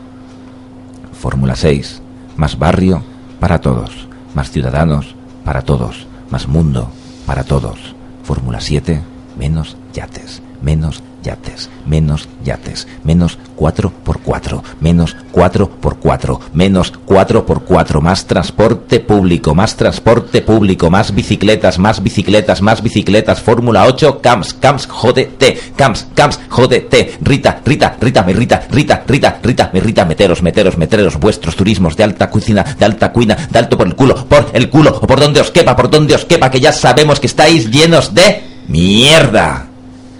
Fórmula 1.19 1.57
6. 1.57 2.03
Más 2.37 2.59
barrio 2.59 3.03
para 3.41 3.61
todos, 3.61 4.09
más 4.35 4.51
ciudadanos 4.51 5.15
para 5.45 5.63
todos, 5.63 6.07
más 6.31 6.47
mundo 6.47 6.91
para 7.27 7.45
todos. 7.45 8.00
Fórmula 8.31 8.61
7, 8.61 9.03
menos 9.37 9.77
yates, 9.93 10.41
menos 10.63 11.03
yates, 11.23 11.69
menos 11.87 12.29
yates, 12.45 12.87
menos 13.05 13.39
4 13.57 13.93
por 14.05 14.21
4, 14.21 14.63
menos 14.81 15.17
4 15.33 15.69
por 15.69 15.99
4, 15.99 16.41
menos 16.55 16.93
4 17.05 17.47
por 17.47 17.65
4, 17.65 18.01
más 18.01 18.27
transporte 18.27 19.01
público, 19.01 19.55
más 19.55 19.77
transporte 19.77 20.43
público, 20.43 20.91
más 20.91 21.15
bicicletas, 21.15 21.79
más 21.79 22.03
bicicletas, 22.03 22.63
más 22.63 22.83
bicicletas, 22.83 23.41
Fórmula 23.41 23.85
8, 23.85 24.21
CAMS, 24.21 24.55
CAMS, 24.55 24.87
jódete, 24.87 25.59
CAMS, 25.77 26.07
CAMS, 26.15 26.41
jódete, 26.49 27.19
Rita, 27.21 27.61
Rita, 27.65 27.97
Rita, 28.01 28.23
me 28.23 28.33
Rita, 28.33 28.67
Rita, 28.71 29.05
Rita, 29.07 29.39
Rita, 29.43 29.71
me 29.73 29.81
Rita, 29.81 30.05
meteros, 30.05 30.43
meteros, 30.43 30.79
meteros, 30.79 31.19
vuestros 31.19 31.57
turismos 31.57 31.97
de 31.97 32.05
alta 32.05 32.31
cocina, 32.31 32.65
de 32.79 32.85
alta 32.85 33.13
cuina, 33.13 33.37
de 33.51 33.59
alto 33.59 33.77
por 33.77 33.87
el 33.87 33.95
culo, 33.95 34.27
por 34.27 34.51
el 34.53 34.71
culo, 34.71 34.99
o 35.01 35.07
por 35.07 35.21
donde 35.21 35.41
os 35.41 35.51
quepa, 35.51 35.77
por 35.77 35.91
donde 35.91 36.15
os 36.15 36.25
quepa, 36.25 36.51
que 36.51 36.61
ya 36.61 36.73
sabemos 36.73 37.21
que 37.21 37.27
estáis 37.27 37.71
llenos 37.71 38.15
de 38.15 38.43
mierda. 38.69 39.70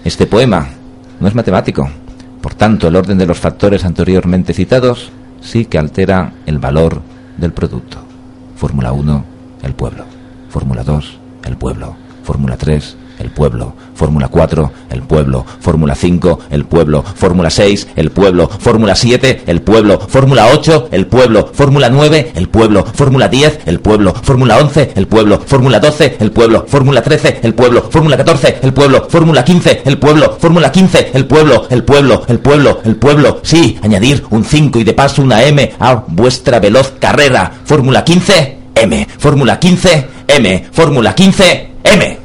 Este 0.03 0.25
poema 0.25 0.67
no 1.19 1.27
es 1.27 1.35
matemático. 1.35 1.87
Por 2.41 2.55
tanto, 2.55 2.87
el 2.87 2.95
orden 2.95 3.19
de 3.19 3.27
los 3.27 3.39
factores 3.39 3.85
anteriormente 3.85 4.51
citados 4.51 5.11
sí 5.41 5.65
que 5.65 5.77
altera 5.77 6.33
el 6.47 6.57
valor 6.57 7.03
del 7.37 7.53
producto. 7.53 7.97
Fórmula 8.55 8.93
1, 8.93 9.25
el 9.61 9.73
pueblo. 9.75 10.05
Fórmula 10.49 10.83
2, 10.83 11.19
el 11.45 11.55
pueblo. 11.55 11.95
Fórmula 12.23 12.57
3, 12.57 12.97
el 13.21 13.31
pueblo. 13.31 13.73
Fórmula 13.95 14.27
4, 14.27 14.71
el 14.89 15.01
pueblo. 15.03 15.45
Fórmula 15.59 15.95
5, 15.95 16.39
el 16.49 16.65
pueblo. 16.65 17.03
Fórmula 17.03 17.49
6, 17.49 17.87
el 17.95 18.11
pueblo. 18.11 18.49
Fórmula 18.49 18.95
7, 18.95 19.43
el 19.45 19.61
pueblo. 19.61 19.99
Fórmula 19.99 20.47
8, 20.53 20.89
el 20.91 21.07
pueblo. 21.07 21.49
Fórmula 21.53 21.89
9, 21.89 22.31
el 22.35 22.49
pueblo. 22.49 22.83
Fórmula 22.83 23.27
10, 23.27 23.59
el 23.65 23.79
pueblo. 23.79 24.13
Fórmula 24.13 24.57
11, 24.57 24.93
el 24.95 25.07
pueblo. 25.07 25.39
Fórmula 25.45 25.79
12, 25.79 26.17
el 26.19 26.31
pueblo. 26.31 26.65
Fórmula 26.67 27.01
13, 27.01 27.39
el 27.43 27.53
pueblo. 27.53 27.89
Fórmula 27.89 28.17
14, 28.17 28.59
el 28.63 28.73
pueblo. 28.73 29.07
Fórmula 29.09 29.43
15, 29.43 29.81
el 29.85 29.97
pueblo. 29.97 30.37
Fórmula 30.39 30.71
15, 30.71 31.11
el 31.13 31.25
pueblo. 31.25 31.67
El 31.69 31.83
pueblo, 31.83 32.23
el 32.27 32.39
pueblo, 32.39 32.81
el 32.83 32.95
pueblo. 32.95 33.39
Sí, 33.43 33.77
añadir 33.81 34.23
un 34.31 34.43
5 34.43 34.79
y 34.79 34.83
de 34.83 34.93
paso 34.93 35.21
una 35.21 35.43
M 35.43 35.73
a 35.79 36.03
vuestra 36.07 36.59
veloz 36.59 36.93
carrera. 36.99 37.51
Fórmula 37.65 38.03
15, 38.03 38.57
M. 38.75 39.07
Fórmula 39.17 39.59
15, 39.59 40.07
M. 40.27 40.65
Fórmula 40.71 41.13
15, 41.13 41.69
M. 41.83 42.20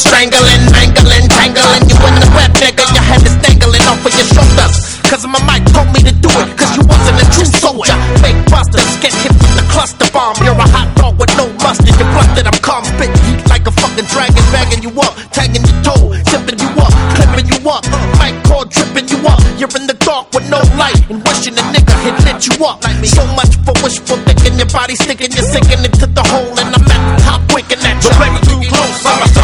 strangling, 0.00 0.62
mangling, 0.72 1.28
tangling. 1.28 1.84
You 1.84 1.96
in 2.08 2.16
the 2.16 2.28
web, 2.32 2.52
nigga. 2.56 2.84
Your 2.88 3.04
head 3.04 3.22
is 3.22 3.36
dangling 3.44 3.84
off 3.84 4.00
of 4.00 4.12
your 4.16 4.28
shoulders. 4.32 4.96
Cause 5.04 5.26
my 5.26 5.40
mic 5.44 5.66
told 5.74 5.92
me 5.92 6.00
to 6.06 6.14
do 6.14 6.30
it. 6.40 6.48
Cause 6.56 6.72
you 6.78 6.84
wasn't 6.88 7.20
a 7.20 7.26
true 7.36 7.44
soldier. 7.44 7.96
Fake 8.24 8.40
busters 8.48 8.88
get 9.04 9.12
hit 9.12 9.34
with 9.36 9.54
the 9.60 9.64
cluster 9.68 10.08
bomb. 10.14 10.38
You're 10.40 10.56
a 10.56 10.68
hot 10.72 10.88
dog 10.96 11.20
with 11.20 11.32
no 11.36 11.52
mustard. 11.60 11.92
You're 12.00 12.08
busted. 12.16 12.48
I'm 12.48 12.56
calm, 12.64 12.84
heat 12.96 13.44
like 13.52 13.66
a 13.68 13.72
fucking 13.76 14.08
dragon. 14.08 14.44
Bagging 14.48 14.82
you 14.82 14.92
up, 15.04 15.12
tagging 15.36 15.60
your 15.66 15.78
toe, 15.84 16.16
tipping 16.30 16.58
you 16.58 16.70
up, 16.80 16.92
clipping 17.18 17.48
you 17.52 17.60
up. 17.68 17.84
Mic 18.16 18.34
cord 18.48 18.70
tripping 18.72 19.08
you 19.12 19.20
up. 19.28 19.40
You're 19.60 19.72
in 19.76 19.84
the 19.84 19.98
dark 20.00 20.32
with 20.32 20.48
no 20.48 20.62
light. 20.80 20.96
And 21.12 21.20
wishing 21.28 21.58
a 21.60 21.64
nigga 21.74 21.94
had 22.00 22.16
lit 22.24 22.40
you 22.48 22.56
up. 22.64 22.80
So 23.04 23.26
much 23.36 23.52
for 23.66 23.74
wishful 23.84 24.16
thinking. 24.24 24.56
Your 24.56 24.70
body 24.70 24.94
sticking, 24.96 25.32
you're 25.34 25.50
sinking 25.50 25.84
into 25.84 26.06
the 26.06 26.24
hole. 26.24 26.54
And 26.56 26.72
I'm 26.72 26.86
at 26.86 27.02
the 27.04 27.22
top 27.26 27.42
winking 27.52 27.82
at 27.84 27.98
you. 28.00 28.14
Don't 28.14 28.32
me 28.32 28.40
too 28.46 28.60
close, 28.70 29.04
I'm 29.04 29.26
a 29.26 29.39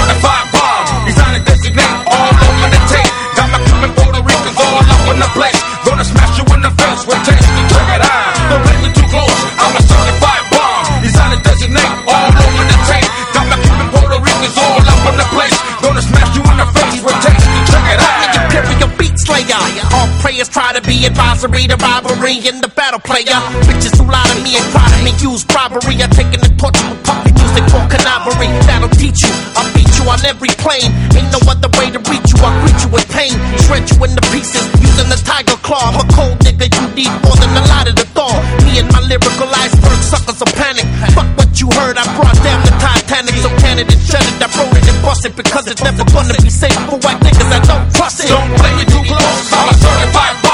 slayer. 19.27 19.59
All 19.91 20.09
prayers 20.23 20.49
try 20.49 20.71
to 20.73 20.81
be 20.87 21.05
advisory 21.05 21.67
to 21.67 21.77
robbery 21.83 22.39
in 22.47 22.63
the 22.63 22.71
battle 22.71 23.03
player. 23.03 23.39
Bitches 23.67 23.99
who 23.99 24.07
lie 24.07 24.23
to 24.31 24.39
me 24.47 24.55
and 24.55 24.67
cry 24.71 24.87
to 24.87 24.99
me 25.03 25.13
use 25.19 25.43
robbery. 25.51 25.99
I'm 25.99 26.11
taking 26.15 26.39
the 26.39 26.51
torture 26.55 26.87
with 26.87 27.03
puppy 27.03 27.35
music 27.35 27.67
for 27.75 27.83
canary. 27.91 28.49
That'll 28.71 28.93
teach 28.95 29.27
you. 29.27 29.33
I'll 29.59 29.67
beat 29.75 29.91
you 29.99 30.07
on 30.07 30.23
every 30.23 30.55
plane. 30.63 30.95
Ain't 31.19 31.31
no 31.35 31.43
other 31.51 31.71
way 31.75 31.91
to 31.91 32.01
reach 32.07 32.31
you. 32.31 32.39
I'll 32.47 32.55
greet 32.63 32.79
you 32.87 32.91
with 32.95 33.07
pain. 33.11 33.35
Shred 33.67 33.91
you 33.91 33.99
into 34.07 34.23
pieces 34.31 34.63
using 34.79 35.11
the 35.11 35.19
tiger 35.27 35.59
claw. 35.67 35.91
I'm 35.91 35.99
a 35.99 36.07
cold 36.15 36.39
nigga. 36.47 36.71
You 36.71 36.87
need 36.95 37.13
more 37.27 37.35
than 37.35 37.51
a 37.59 37.65
lot 37.67 37.91
of 37.91 37.99
the 37.99 38.07
thaw. 38.15 38.31
Me 38.63 38.79
and 38.79 38.89
my 38.95 39.03
lyrical 39.11 39.51
iceberg 39.51 40.01
suckers 40.07 40.39
are 40.39 40.53
panic. 40.55 40.87
Fuck 41.19 41.27
what 41.35 41.51
you 41.59 41.67
heard. 41.75 41.99
I 41.99 42.07
brought 42.15 42.39
down 42.47 42.63
the 42.63 42.73
Titanic. 42.79 43.35
So 43.43 43.51
Canada 43.59 43.93
shut 43.99 44.23
it. 44.23 44.39
I 44.39 44.47
wrote 44.55 44.77
it 44.79 44.86
bust 45.07 45.25
it 45.25 45.37
because 45.37 45.69
it's 45.69 45.83
never 45.85 46.05
gonna 46.11 46.35
be 46.43 46.51
safe 46.51 46.75
for 46.91 46.99
white 46.99 47.21
niggas 47.23 47.49
that 47.49 47.63
don't 47.71 47.95
trust 47.95 48.25
it. 48.25 48.29
Don't 48.29 48.59
play 48.59 48.75
me 48.75 48.85
too 48.85 49.03
close, 49.07 49.53
I'm 49.53 49.69
a 49.69 49.75
certified 49.75 50.46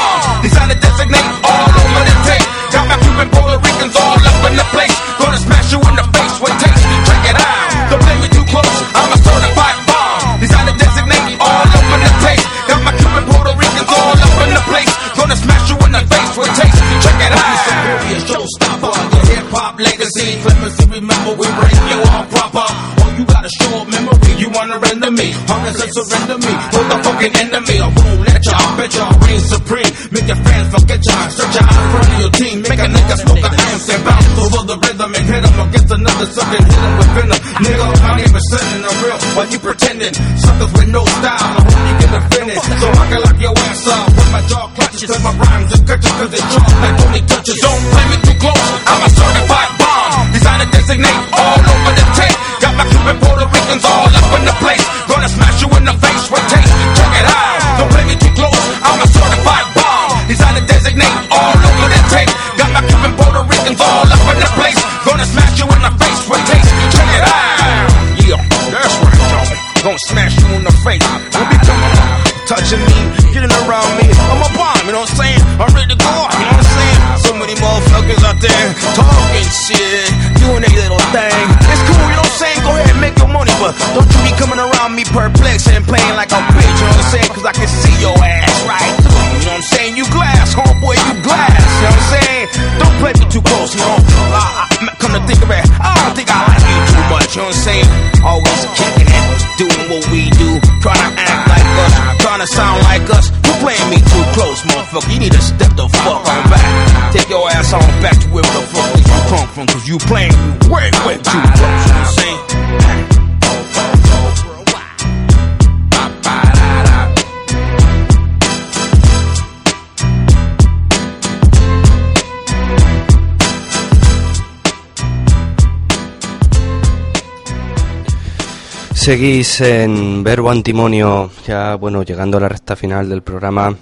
Seguís 129.02 129.60
en 129.60 130.22
Verbo 130.22 130.48
Antimonio, 130.48 131.28
ya 131.44 131.74
bueno, 131.74 132.04
llegando 132.04 132.38
a 132.38 132.42
la 132.42 132.48
recta 132.48 132.76
final 132.76 133.08
del 133.08 133.20
programa. 133.20 133.74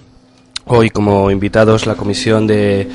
Hoy 0.64 0.88
como 0.88 1.30
invitados 1.30 1.86
la 1.86 1.94
Comisión 1.94 2.46
de, 2.46 2.88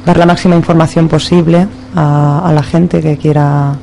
dar 0.06 0.18
la 0.18 0.26
máxima 0.26 0.56
información 0.56 1.08
posible 1.08 1.68
a, 1.96 2.52
la 2.54 2.64
gente 2.64 3.02
que 3.02 3.18
quiera 3.18 3.74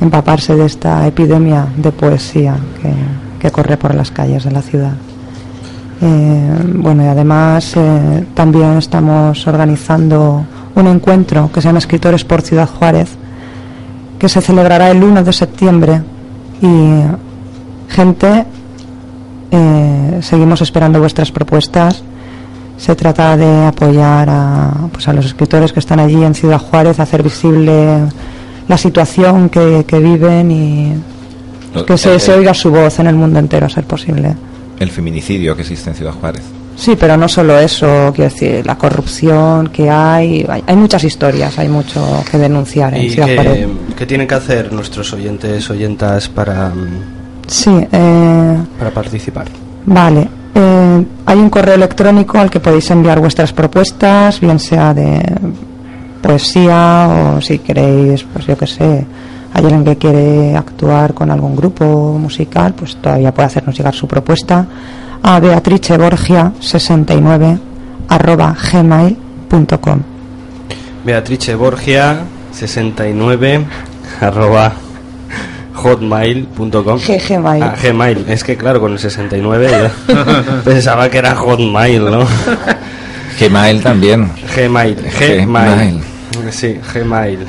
empaparse 0.00 0.54
de 0.56 0.66
esta 0.66 1.06
epidemia 1.06 1.66
de 1.76 1.92
poesía 1.92 2.56
que, 2.82 2.92
que 3.38 3.50
corre 3.50 3.76
por 3.76 3.94
las 3.94 4.10
calles 4.10 4.44
de 4.44 4.50
la 4.50 4.62
ciudad. 4.62 4.94
Eh, 6.00 6.62
bueno, 6.74 7.04
y 7.04 7.06
además 7.06 7.76
eh, 7.76 8.24
también 8.34 8.78
estamos 8.78 9.46
organizando 9.46 10.44
un 10.74 10.86
encuentro 10.86 11.50
que 11.52 11.60
se 11.60 11.68
llama 11.68 11.78
Escritores 11.78 12.24
por 12.24 12.42
Ciudad 12.42 12.68
Juárez, 12.68 13.10
que 14.18 14.28
se 14.28 14.40
celebrará 14.40 14.90
el 14.90 15.02
1 15.02 15.22
de 15.24 15.32
septiembre 15.32 16.02
y 16.60 17.02
gente, 17.92 18.44
eh, 19.50 20.18
seguimos 20.22 20.60
esperando 20.62 20.98
vuestras 21.00 21.30
propuestas. 21.32 22.02
Se 22.76 22.94
trata 22.94 23.36
de 23.36 23.66
apoyar 23.66 24.28
a, 24.30 24.70
pues 24.92 25.08
a 25.08 25.12
los 25.12 25.26
escritores 25.26 25.72
que 25.72 25.80
están 25.80 25.98
allí 25.98 26.22
en 26.22 26.34
Ciudad 26.34 26.58
Juárez, 26.60 27.00
hacer 27.00 27.22
visible 27.22 28.04
la 28.68 28.78
situación 28.78 29.48
que, 29.48 29.84
que 29.86 29.98
viven 29.98 30.50
y 30.52 30.92
que 31.86 31.98
se, 31.98 32.14
el- 32.14 32.20
se 32.20 32.32
oiga 32.34 32.54
su 32.54 32.70
voz 32.70 32.98
en 33.00 33.08
el 33.08 33.16
mundo 33.16 33.38
entero, 33.40 33.66
a 33.66 33.68
ser 33.68 33.84
posible. 33.84 34.34
El 34.78 34.90
feminicidio 34.90 35.56
que 35.56 35.62
existe 35.62 35.90
en 35.90 35.96
Ciudad 35.96 36.12
Juárez. 36.12 36.42
Sí, 36.78 36.94
pero 36.94 37.16
no 37.16 37.26
solo 37.26 37.58
eso, 37.58 38.12
quiero 38.14 38.30
decir, 38.30 38.64
la 38.64 38.78
corrupción 38.78 39.66
que 39.66 39.90
hay, 39.90 40.46
hay, 40.48 40.62
hay 40.64 40.76
muchas 40.76 41.02
historias, 41.02 41.58
hay 41.58 41.68
mucho 41.68 42.22
que 42.30 42.38
denunciar 42.38 42.94
en 42.94 43.02
¿Y 43.02 43.10
Ciudad 43.10 43.26
qué, 43.96 44.06
tienen 44.06 44.28
que 44.28 44.34
hacer 44.36 44.72
nuestros 44.72 45.12
oyentes, 45.12 45.68
oyentas 45.70 46.28
para, 46.28 46.72
Sí, 47.48 47.72
eh, 47.90 48.56
para 48.78 48.90
participar? 48.92 49.46
vale. 49.86 50.28
Eh, 50.54 51.04
hay 51.26 51.38
un 51.38 51.50
correo 51.50 51.74
electrónico 51.74 52.38
al 52.38 52.48
que 52.48 52.60
podéis 52.60 52.88
enviar 52.92 53.18
vuestras 53.18 53.52
propuestas, 53.52 54.38
bien 54.38 54.60
sea 54.60 54.94
de 54.94 55.20
poesía 56.22 57.34
o 57.36 57.40
si 57.40 57.58
queréis, 57.58 58.22
pues 58.22 58.46
yo 58.46 58.56
qué 58.56 58.66
sé, 58.68 59.06
hay 59.52 59.64
alguien 59.64 59.84
que 59.84 59.96
quiere 59.96 60.56
actuar 60.56 61.12
con 61.12 61.30
algún 61.32 61.56
grupo 61.56 62.16
musical, 62.18 62.74
pues 62.74 62.96
todavía 62.96 63.34
puede 63.34 63.46
hacernos 63.46 63.76
llegar 63.76 63.94
su 63.94 64.06
propuesta 64.06 64.64
a 65.22 65.40
beatriceborgia69 65.40 67.58
arroba 68.08 68.56
gmail.com. 68.72 70.02
Beatrice 71.04 71.54
Borgia 71.54 72.20
69 72.52 73.64
arroba 74.20 74.72
hotmail.com 75.74 76.98
Gmail. 77.28 77.62
Ah, 77.62 77.74
Gmail. 77.80 78.24
Es 78.28 78.42
que 78.42 78.56
claro, 78.56 78.80
con 78.80 78.90
el 78.92 78.98
69 78.98 79.70
yo 79.70 79.88
pensaba 80.64 81.08
que 81.08 81.18
era 81.18 81.36
hotmail, 81.36 82.10
¿no? 82.10 82.26
Gmail 83.40 83.80
también. 83.82 84.28
Gmail. 84.56 84.96
Gmail. 84.96 85.46
Gmail. 85.46 86.00
Sí, 86.50 86.80
Gmail. 86.94 87.46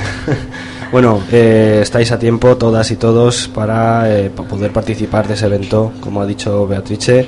Bueno, 0.92 1.22
eh, 1.32 1.82
estáis 1.84 2.12
a 2.12 2.18
tiempo 2.18 2.58
todas 2.58 2.90
y 2.90 2.96
todos 2.96 3.48
para 3.48 4.10
eh, 4.10 4.32
poder 4.32 4.72
participar 4.72 5.28
de 5.28 5.36
ese 5.36 5.46
evento, 5.46 5.92
como 6.00 6.20
ha 6.20 6.26
dicho 6.26 6.66
Beatrice. 6.66 7.28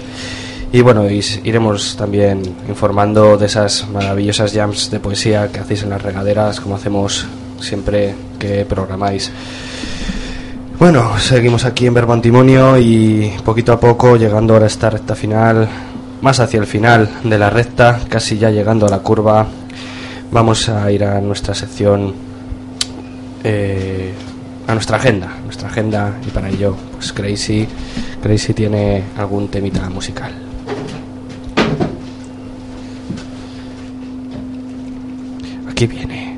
Y 0.73 0.81
bueno, 0.81 1.07
iremos 1.07 1.95
también 1.95 2.41
informando 2.67 3.37
de 3.37 3.45
esas 3.45 3.87
maravillosas 3.87 4.51
jams 4.51 4.89
de 4.89 4.99
poesía 4.99 5.51
que 5.51 5.59
hacéis 5.59 5.83
en 5.83 5.91
las 5.91 6.01
regaderas, 6.01 6.59
como 6.59 6.75
hacemos 6.75 7.27
siempre 7.59 8.15
que 8.39 8.65
programáis. 8.65 9.31
Bueno, 10.79 11.19
seguimos 11.19 11.63
aquí 11.63 11.85
en 11.85 11.93
Verbo 11.93 12.13
Antimonio 12.13 12.79
y 12.79 13.31
poquito 13.45 13.73
a 13.73 13.79
poco, 13.79 14.15
llegando 14.15 14.53
ahora 14.53 14.65
a 14.65 14.69
esta 14.69 14.89
recta 14.89 15.13
final, 15.13 15.67
más 16.21 16.39
hacia 16.39 16.59
el 16.59 16.65
final 16.65 17.07
de 17.23 17.37
la 17.37 17.51
recta, 17.51 17.99
casi 18.09 18.39
ya 18.39 18.49
llegando 18.49 18.87
a 18.87 18.89
la 18.89 18.99
curva, 18.99 19.45
vamos 20.31 20.67
a 20.67 20.91
ir 20.91 21.03
a 21.03 21.21
nuestra 21.21 21.53
sección, 21.53 22.30
eh, 23.43 24.13
a 24.67 24.73
nuestra 24.73 24.97
agenda, 24.97 25.31
nuestra 25.43 25.67
agenda 25.67 26.17
y 26.25 26.29
para 26.31 26.49
ello, 26.49 26.75
pues 26.93 27.11
Crazy, 27.11 27.67
Crazy 28.21 28.53
tiene 28.53 29.03
algún 29.17 29.47
temita 29.49 29.89
musical. 29.89 30.33
Aquí 35.69 35.87
viene. 35.87 36.30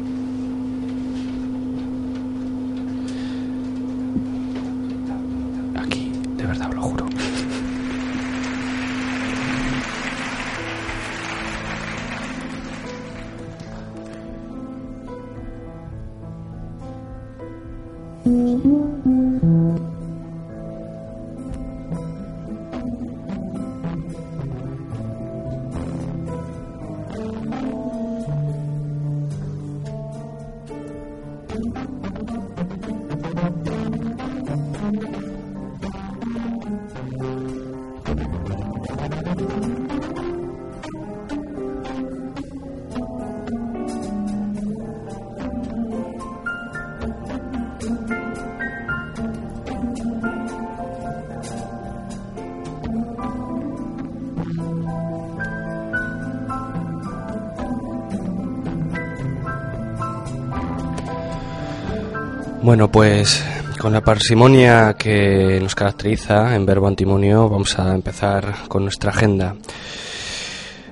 Bueno, 62.73 62.91
pues 62.91 63.45
con 63.77 63.93
la 63.93 64.01
parsimonia 64.01 64.95
que 64.97 65.59
nos 65.61 65.75
caracteriza 65.75 66.55
en 66.55 66.65
Verbo 66.65 66.87
Antimonio, 66.87 67.47
vamos 67.47 67.77
a 67.77 67.93
empezar 67.93 68.67
con 68.67 68.81
nuestra 68.81 69.11
agenda. 69.11 69.55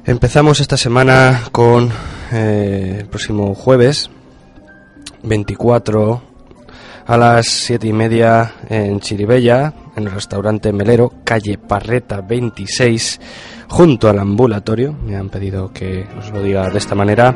Empezamos 0.06 0.60
esta 0.60 0.78
semana 0.78 1.46
con 1.52 1.92
eh, 2.32 2.98
el 3.00 3.08
próximo 3.08 3.56
jueves 3.56 4.12
24 5.24 6.22
a 7.08 7.18
las 7.18 7.48
siete 7.48 7.88
y 7.88 7.94
media 7.94 8.54
en 8.70 9.00
Chiribella, 9.00 9.74
en 9.96 10.04
el 10.04 10.12
restaurante 10.12 10.72
Melero, 10.72 11.12
calle 11.24 11.58
Parreta 11.58 12.22
26, 12.22 13.20
junto 13.70 14.08
al 14.08 14.20
ambulatorio. 14.20 14.94
Me 15.04 15.16
han 15.16 15.30
pedido 15.30 15.74
que 15.74 16.08
os 16.20 16.30
lo 16.30 16.44
diga 16.44 16.70
de 16.70 16.78
esta 16.78 16.94
manera. 16.94 17.36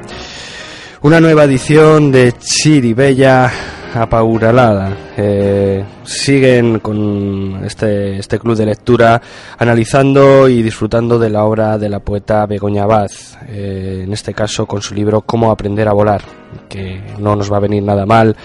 Una 1.06 1.22
nueva 1.22 1.44
edición 1.44 2.12
de 2.12 2.34
Chiribella 2.40 3.52
apauralada. 3.94 4.98
Eh, 5.16 5.86
siguen 6.04 6.80
con 6.80 7.64
este, 7.64 8.18
este 8.18 8.40
club 8.40 8.58
de 8.58 8.66
lectura 8.66 9.22
analizando 9.60 10.50
y 10.50 10.64
disfrutando 10.64 11.20
de 11.20 11.30
la 11.30 11.44
obra 11.44 11.78
de 11.78 11.90
la 11.90 12.00
poeta 12.00 12.48
Begoña 12.48 12.86
Abad, 12.86 13.12
eh, 13.48 14.02
en 14.04 14.14
este 14.14 14.34
caso 14.34 14.66
con 14.66 14.82
su 14.82 14.96
libro 14.96 15.22
Cómo 15.22 15.52
aprender 15.52 15.88
a 15.88 15.94
volar, 15.94 16.24
que 16.68 17.00
no 17.20 17.36
nos 17.36 17.54
va 17.54 17.58
a 17.58 17.68
venir 17.68 17.84
nada 17.84 18.08
mal 18.08 18.36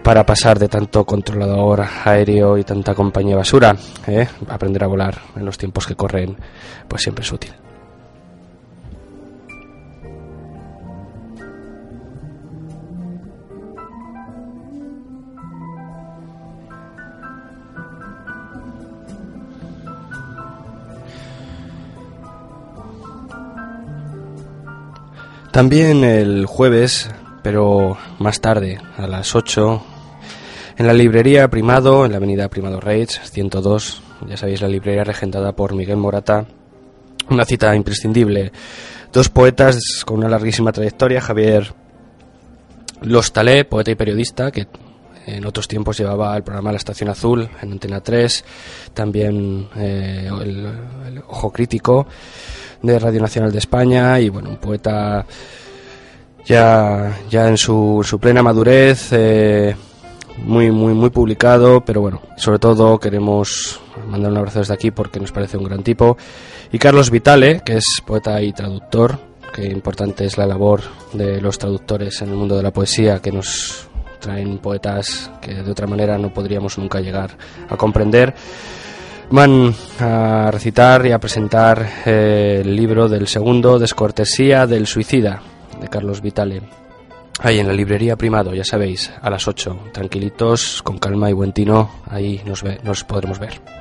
para 0.00 0.24
pasar 0.24 0.60
de 0.60 0.68
tanto 0.68 1.04
controlador 1.04 1.84
aéreo 2.04 2.56
y 2.58 2.62
tanta 2.62 2.94
compañía 2.94 3.34
basura. 3.34 3.74
¿eh? 4.06 4.28
Aprender 4.48 4.84
a 4.84 4.86
volar 4.86 5.18
en 5.34 5.44
los 5.44 5.58
tiempos 5.58 5.84
que 5.84 5.96
corren, 5.96 6.36
pues 6.86 7.02
siempre 7.02 7.24
es 7.24 7.32
útil. 7.32 7.50
También 25.58 26.04
el 26.04 26.46
jueves, 26.46 27.10
pero 27.42 27.98
más 28.20 28.40
tarde, 28.40 28.78
a 28.96 29.08
las 29.08 29.34
8, 29.34 29.82
en 30.76 30.86
la 30.86 30.92
librería 30.92 31.48
Primado, 31.48 32.04
en 32.04 32.12
la 32.12 32.18
avenida 32.18 32.48
Primado 32.48 32.78
Reitz, 32.78 33.18
102, 33.28 34.00
ya 34.28 34.36
sabéis, 34.36 34.62
la 34.62 34.68
librería 34.68 35.02
regentada 35.02 35.50
por 35.56 35.74
Miguel 35.74 35.96
Morata, 35.96 36.46
una 37.28 37.44
cita 37.44 37.74
imprescindible. 37.74 38.52
Dos 39.12 39.30
poetas 39.30 40.04
con 40.06 40.18
una 40.18 40.28
larguísima 40.28 40.70
trayectoria, 40.70 41.20
Javier 41.20 41.74
Lostalé, 43.02 43.64
poeta 43.64 43.90
y 43.90 43.96
periodista, 43.96 44.52
que 44.52 44.68
en 45.36 45.44
otros 45.44 45.68
tiempos 45.68 45.98
llevaba 45.98 46.36
el 46.36 46.42
programa 46.42 46.72
La 46.72 46.78
Estación 46.78 47.10
Azul 47.10 47.48
en 47.62 47.72
Antena 47.72 48.00
3, 48.00 48.44
también 48.94 49.68
eh, 49.76 50.28
el, 50.40 51.22
Ojo 51.28 51.52
Crítico 51.52 52.06
de 52.82 52.98
Radio 52.98 53.20
Nacional 53.20 53.52
de 53.52 53.58
España 53.58 54.18
y 54.20 54.28
bueno, 54.28 54.50
un 54.50 54.56
poeta 54.56 55.26
ya, 56.44 57.18
ya 57.28 57.48
en 57.48 57.58
su, 57.58 58.00
su 58.02 58.18
plena 58.18 58.42
madurez, 58.42 59.08
eh, 59.12 59.76
muy, 60.38 60.70
muy, 60.70 60.94
muy 60.94 61.10
publicado, 61.10 61.84
pero 61.84 62.00
bueno, 62.00 62.22
sobre 62.36 62.58
todo 62.58 62.98
queremos 62.98 63.80
mandar 64.08 64.30
un 64.30 64.38
abrazo 64.38 64.60
desde 64.60 64.74
aquí 64.74 64.90
porque 64.90 65.20
nos 65.20 65.32
parece 65.32 65.56
un 65.56 65.64
gran 65.64 65.82
tipo. 65.82 66.16
Y 66.72 66.78
Carlos 66.78 67.10
Vitale, 67.10 67.60
que 67.64 67.76
es 67.76 68.02
poeta 68.06 68.40
y 68.40 68.52
traductor, 68.52 69.18
que 69.52 69.66
importante 69.66 70.24
es 70.24 70.38
la 70.38 70.46
labor 70.46 70.82
de 71.12 71.40
los 71.40 71.58
traductores 71.58 72.20
en 72.22 72.30
el 72.30 72.36
mundo 72.36 72.56
de 72.56 72.62
la 72.62 72.72
poesía, 72.72 73.20
que 73.20 73.32
nos 73.32 73.87
traen 74.18 74.58
poetas 74.58 75.30
que 75.40 75.54
de 75.54 75.70
otra 75.70 75.86
manera 75.86 76.18
no 76.18 76.32
podríamos 76.32 76.78
nunca 76.78 77.00
llegar 77.00 77.36
a 77.68 77.76
comprender. 77.76 78.34
Van 79.30 79.74
a 80.00 80.50
recitar 80.50 81.04
y 81.04 81.12
a 81.12 81.18
presentar 81.18 81.86
eh, 82.06 82.62
el 82.62 82.74
libro 82.74 83.08
del 83.08 83.28
segundo, 83.28 83.78
Descortesía 83.78 84.66
del 84.66 84.86
Suicida, 84.86 85.42
de 85.80 85.88
Carlos 85.88 86.22
Vitale. 86.22 86.62
Ahí 87.40 87.60
en 87.60 87.68
la 87.68 87.72
librería 87.72 88.16
Primado, 88.16 88.54
ya 88.54 88.64
sabéis, 88.64 89.12
a 89.20 89.30
las 89.30 89.46
8. 89.46 89.90
Tranquilitos, 89.92 90.82
con 90.82 90.98
calma 90.98 91.30
y 91.30 91.34
buen 91.34 91.52
tino, 91.52 91.90
ahí 92.08 92.42
nos, 92.44 92.62
ve, 92.62 92.80
nos 92.82 93.04
podremos 93.04 93.38
ver. 93.38 93.77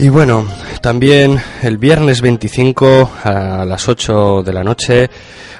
Y 0.00 0.08
bueno, 0.08 0.48
también 0.80 1.38
el 1.62 1.76
viernes 1.76 2.22
25 2.22 3.10
a 3.22 3.66
las 3.66 3.86
8 3.86 4.42
de 4.42 4.52
la 4.54 4.64
noche 4.64 5.10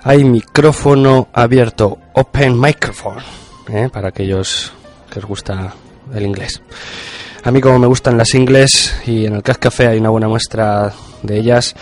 hay 0.02 0.24
micrófono 0.24 1.28
abierto, 1.34 1.98
Open 2.14 2.58
Microphone, 2.58 3.22
¿eh? 3.68 3.90
para 3.92 4.08
aquellos 4.08 4.72
que 5.12 5.18
os 5.18 5.26
gusta 5.26 5.74
el 6.14 6.24
inglés. 6.24 6.62
A 7.44 7.50
mí 7.50 7.60
como 7.60 7.78
me 7.78 7.86
gustan 7.86 8.16
las 8.16 8.34
ingles 8.34 9.02
y 9.06 9.26
en 9.26 9.34
el 9.34 9.42
Cas 9.42 9.58
Café 9.58 9.88
hay 9.88 9.98
una 9.98 10.08
buena 10.08 10.28
muestra 10.28 10.90
de 11.22 11.38
ellas, 11.38 11.76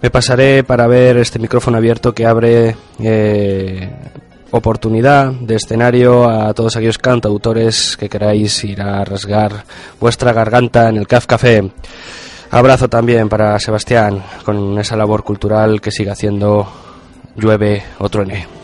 me 0.00 0.08
pasaré 0.08 0.62
para 0.62 0.86
ver 0.86 1.16
este 1.16 1.40
micrófono 1.40 1.78
abierto 1.78 2.14
que 2.14 2.26
abre 2.26 2.76
eh, 3.00 3.90
oportunidad 4.56 5.32
de 5.32 5.56
escenario 5.56 6.30
a 6.30 6.54
todos 6.54 6.76
aquellos 6.76 6.98
cantautores 6.98 7.96
que 7.96 8.08
queráis 8.08 8.62
ir 8.62 8.80
a 8.80 9.04
rasgar 9.04 9.64
vuestra 9.98 10.32
garganta 10.32 10.88
en 10.88 10.96
el 10.96 11.08
CAF 11.08 11.26
Café. 11.26 11.72
Abrazo 12.52 12.88
también 12.88 13.28
para 13.28 13.58
Sebastián 13.58 14.22
con 14.44 14.78
esa 14.78 14.96
labor 14.96 15.24
cultural 15.24 15.80
que 15.80 15.90
sigue 15.90 16.12
haciendo 16.12 16.68
llueve 17.34 17.82
o 17.98 18.08
truene. 18.08 18.63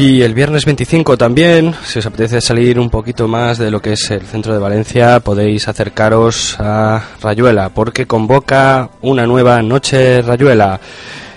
Y 0.00 0.22
el 0.22 0.32
viernes 0.32 0.64
25 0.64 1.18
también, 1.18 1.74
si 1.84 1.98
os 1.98 2.06
apetece 2.06 2.40
salir 2.40 2.80
un 2.80 2.88
poquito 2.88 3.28
más 3.28 3.58
de 3.58 3.70
lo 3.70 3.82
que 3.82 3.92
es 3.92 4.10
el 4.10 4.22
centro 4.22 4.54
de 4.54 4.58
Valencia, 4.58 5.20
podéis 5.20 5.68
acercaros 5.68 6.56
a 6.58 7.04
Rayuela, 7.20 7.68
porque 7.68 8.06
convoca 8.06 8.88
una 9.02 9.26
nueva 9.26 9.60
noche 9.60 10.22
Rayuela. 10.22 10.80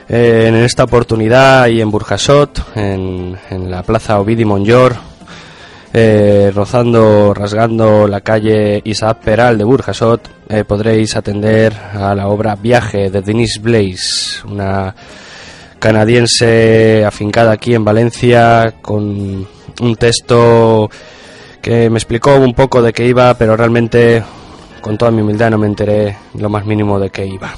Eh, 0.08 0.46
en 0.48 0.56
esta 0.56 0.86
oportunidad 0.86 1.68
y 1.68 1.82
en 1.82 1.92
Burjasot, 1.92 2.78
en, 2.78 3.38
la 3.70 3.84
plaza 3.84 4.22
Ovidi 4.22 4.46
Monllor, 4.46 4.96
eh, 5.92 6.50
rozando, 6.56 7.34
rasgando 7.34 8.08
la 8.08 8.22
calle 8.22 8.82
Isaac 8.86 9.18
Peral 9.26 9.58
de 9.58 9.66
Burjasot, 9.66 10.30
eh, 10.48 10.64
podréis 10.64 11.18
atender 11.18 11.74
a 11.74 12.16
la 12.16 12.30
obra 12.30 12.56
Viaje 12.56 13.10
de 13.10 13.22
Denise 13.22 13.60
Blaze, 13.60 14.48
una 14.48 14.96
canadiense 15.84 17.04
afincada 17.04 17.52
aquí 17.52 17.76
en 17.76 17.84
Valencia 17.84 18.76
con 18.82 19.46
un 19.82 19.96
texto 19.98 20.90
que 21.62 21.90
me 21.90 21.98
explicó 21.98 22.38
un 22.38 22.54
poco 22.54 22.82
de 22.82 22.94
qué 22.94 23.06
iba, 23.06 23.34
pero 23.34 23.58
realmente 23.58 24.24
con 24.80 24.98
toda 24.98 25.12
mi 25.12 25.22
humildad 25.22 25.52
no 25.52 25.58
me 25.58 25.68
enteré 25.68 26.16
lo 26.36 26.48
más 26.48 26.66
mínimo 26.66 26.98
de 27.02 27.10
qué 27.10 27.26
iba. 27.26 27.54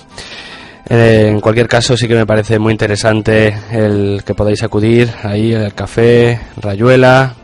Eh, 0.90 1.28
en 1.30 1.40
cualquier 1.40 1.68
caso 1.68 1.96
sí 1.96 2.08
que 2.08 2.16
me 2.16 2.26
parece 2.26 2.58
muy 2.58 2.72
interesante 2.72 3.56
el 3.72 4.24
que 4.26 4.34
podáis 4.34 4.64
acudir 4.64 5.08
ahí 5.22 5.54
al 5.54 5.76
café 5.76 6.40
Rayuela 6.58 7.36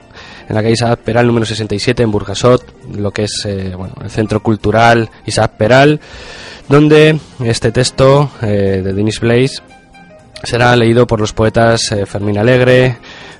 en 0.49 0.55
la 0.55 0.63
calle 0.63 0.73
Isaac 0.73 1.01
Peral 1.01 1.27
número 1.27 1.45
67 1.45 2.01
en 2.01 2.09
Burjasot, 2.09 2.73
lo 2.97 3.11
que 3.11 3.25
es 3.25 3.45
eh, 3.45 3.75
bueno, 3.77 3.93
el 4.03 4.09
centro 4.09 4.41
cultural 4.41 5.11
Isaac 5.27 5.51
Peral, 5.57 6.01
donde 6.67 7.19
este 7.43 7.71
texto 7.71 8.31
eh, 8.41 8.81
de 8.83 8.93
Denis 8.93 9.19
Blaze 9.19 9.61
será 10.43 10.75
leído 10.75 11.07
por 11.07 11.19
los 11.19 11.33
poetas 11.33 11.91
eh, 11.91 12.05
Fermín 12.05 12.37
Alegre, 12.37 12.97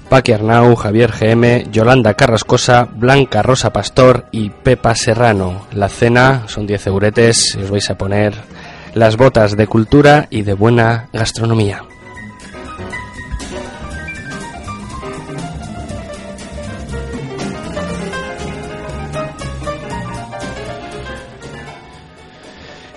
Paqui 0.10 0.34
Arnau, 0.34 0.76
Javier 0.76 1.12
GM, 1.12 1.72
Yolanda 1.72 2.14
Carrascosa, 2.16 2.88
Blanca 2.94 3.42
Rosa 3.42 3.72
Pastor 3.72 4.26
y 4.32 4.50
Pepa 4.50 4.94
Serrano. 4.94 5.68
La 5.72 5.88
cena 5.88 6.44
son 6.48 6.68
10 6.68 6.88
euretes 6.88 7.56
y 7.58 7.64
os 7.64 7.72
vais 7.72 7.90
a 7.90 7.98
poner 7.98 8.36
las 8.94 9.16
botas 9.16 9.56
de 9.56 9.68
cultura 9.68 10.28
y 10.30 10.42
de 10.42 10.54
buena 10.54 11.08
gastronomía. 11.14 11.84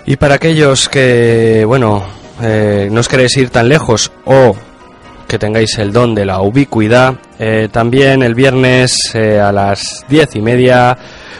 Y 0.05 0.17
para 0.17 0.35
aquellos 0.35 0.87
que, 0.87 1.63
bueno, 1.65 2.03
eh, 2.41 2.89
no 2.91 2.99
os 2.99 3.07
queréis 3.07 3.35
ir 3.37 3.49
tan 3.49 3.69
lejos 3.69 4.11
o 4.25 4.55
que 5.27 5.39
tengáis 5.39 5.77
el 5.79 5.91
don 5.91 6.13
de 6.13 6.25
la 6.25 6.41
ubicuidad, 6.41 7.15
eh, 7.39 7.67
también 7.71 8.21
el 8.21 8.35
viernes 8.35 9.11
eh, 9.13 9.39
a 9.39 9.51
las 9.51 10.05
diez 10.07 10.35
y 10.35 10.41
media 10.41 10.97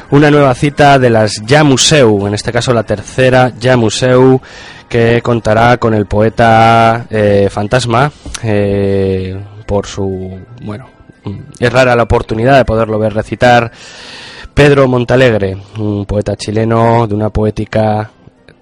una 0.09 0.31
nueva 0.31 0.55
cita 0.55 0.97
de 0.97 1.09
las 1.09 1.41
Ya 1.45 1.63
Museu, 1.63 2.25
en 2.27 2.33
este 2.33 2.51
caso 2.51 2.73
la 2.73 2.83
tercera 2.83 3.51
Ya 3.59 3.77
Museu, 3.77 4.41
que 4.89 5.21
contará 5.21 5.77
con 5.77 5.93
el 5.93 6.05
poeta 6.05 7.05
Fantasma 7.49 8.11
por 9.65 9.87
su, 9.87 10.39
bueno, 10.61 10.89
es 11.59 11.73
rara 11.73 11.95
la 11.95 12.03
oportunidad 12.03 12.57
de 12.57 12.65
poderlo 12.65 12.99
ver 12.99 13.13
recitar. 13.13 13.71
Pedro 14.53 14.87
Montalegre, 14.87 15.57
un 15.77 16.05
poeta 16.05 16.37
chileno 16.37 17.07
de 17.07 17.15
una 17.15 17.29
poética 17.29 18.09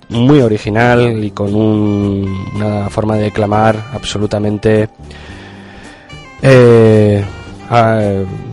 muy 0.10 0.42
original 0.42 1.24
y 1.24 1.32
con 1.32 1.54
un- 1.56 2.46
una 2.56 2.90
forma 2.90 3.16
de 3.16 3.24
declamar 3.24 3.76
absolutamente 3.94 4.90
eh, 6.42 7.24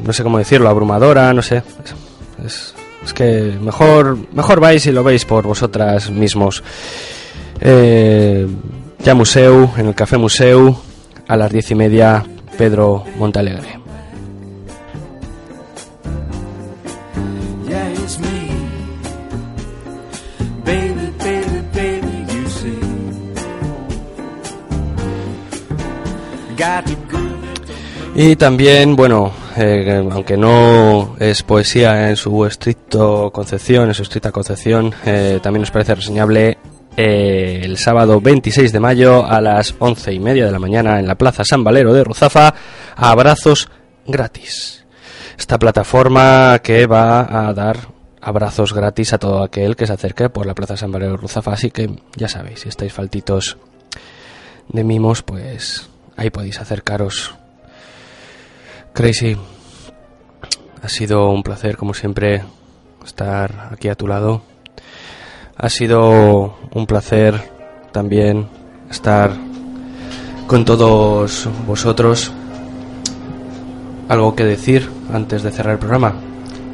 no 0.05 0.13
sé 0.13 0.23
cómo 0.23 0.39
decirlo 0.39 0.69
abrumadora 0.69 1.33
no 1.33 1.43
sé. 1.43 1.63
Es, 2.45 2.75
es 3.05 3.13
que 3.13 3.57
mejor 3.61 4.17
mejor 4.33 4.61
vais 4.61 4.85
y 4.87 4.93
lo 4.93 5.03
veis 5.05 5.25
por 5.25 5.45
vosotras 5.47 6.11
mismos. 6.11 6.63
Eh, 7.61 8.47
ya 9.05 9.15
museu 9.15 9.71
en 9.77 9.87
el 9.89 9.95
café 9.95 10.17
museu 10.17 10.75
a 11.29 11.37
las 11.37 11.51
diez 11.53 11.71
y 11.71 11.75
media 11.75 12.25
Pedro 12.57 13.05
Montalegre 13.19 13.80
Y 28.15 28.37
también, 28.37 28.97
bueno, 28.97 29.33
eh, 29.57 30.07
aunque 30.11 30.37
no 30.37 31.17
es 31.19 31.43
poesía 31.43 32.11
en 32.11 32.17
su 32.17 32.45
estricto 32.45 33.31
concepción, 33.33 33.89
en 33.89 33.95
su 33.95 34.03
estricta 34.03 34.33
concepción, 34.33 34.93
eh, 35.07 35.39
también 35.43 35.63
nos 35.63 35.71
parece 35.71 35.95
reseñable 35.95 36.59
eh, 36.97 37.61
el 37.63 37.79
sábado 37.79 38.21
26 38.21 38.73
de 38.73 38.81
mayo 38.81 39.25
a 39.25 39.41
las 39.41 39.75
once 39.79 40.13
y 40.13 40.19
media 40.19 40.45
de 40.45 40.53
la 40.53 40.59
mañana 40.59 40.99
en 40.99 41.07
la 41.07 41.15
Plaza 41.15 41.45
San 41.45 41.65
Valero 41.65 41.95
de 41.95 42.05
Ruzafa, 42.05 42.55
abrazos 42.97 43.71
gratis. 44.07 44.85
Esta 45.39 45.59
plataforma 45.59 46.59
que 46.63 46.87
va 46.87 47.49
a 47.49 47.55
dar 47.55 47.79
abrazos 48.21 48.75
gratis 48.75 49.15
a 49.15 49.19
todo 49.19 49.43
aquel 49.43 49.77
que 49.77 49.87
se 49.87 49.95
acerque 49.95 50.29
por 50.29 50.45
la 50.47 50.55
Plaza 50.55 50.77
San 50.77 50.93
Valero 50.93 51.13
de 51.13 51.19
Ruzafa, 51.19 51.53
así 51.53 51.71
que 51.71 51.89
ya 52.17 52.29
sabéis, 52.29 52.61
si 52.61 52.69
estáis 52.69 52.93
faltitos 52.93 53.57
de 54.69 54.85
mimos, 54.85 55.23
pues 55.23 55.89
ahí 56.21 56.29
podéis 56.29 56.61
acercaros. 56.61 57.35
Crazy, 58.93 59.37
ha 60.83 60.89
sido 60.89 61.31
un 61.31 61.43
placer, 61.43 61.79
como 61.79 61.95
siempre, 61.95 62.43
estar 63.05 63.71
aquí 63.73 63.89
a 63.89 63.95
tu 63.95 64.07
lado. 64.07 64.43
Ha 65.57 65.71
sido 65.71 66.59
un 66.75 66.87
placer 66.87 67.41
también 67.91 68.49
estar 68.91 69.33
con 70.47 70.67
todos 70.67 71.49
vosotros. 71.67 72.31
¿Algo 74.09 74.35
que 74.37 74.45
decir 74.45 74.91
antes 75.15 75.43
de 75.43 75.51
cerrar 75.51 75.75
el 75.75 75.79
programa? 75.79 76.17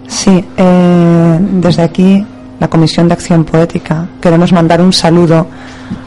Sí, 0.09 0.44
eh, 0.57 1.38
desde 1.40 1.82
aquí, 1.82 2.26
la 2.59 2.68
Comisión 2.68 3.09
de 3.09 3.14
Acción 3.14 3.44
Poética, 3.44 4.07
queremos 4.20 4.52
mandar 4.52 4.80
un 4.80 4.92
saludo 4.92 5.46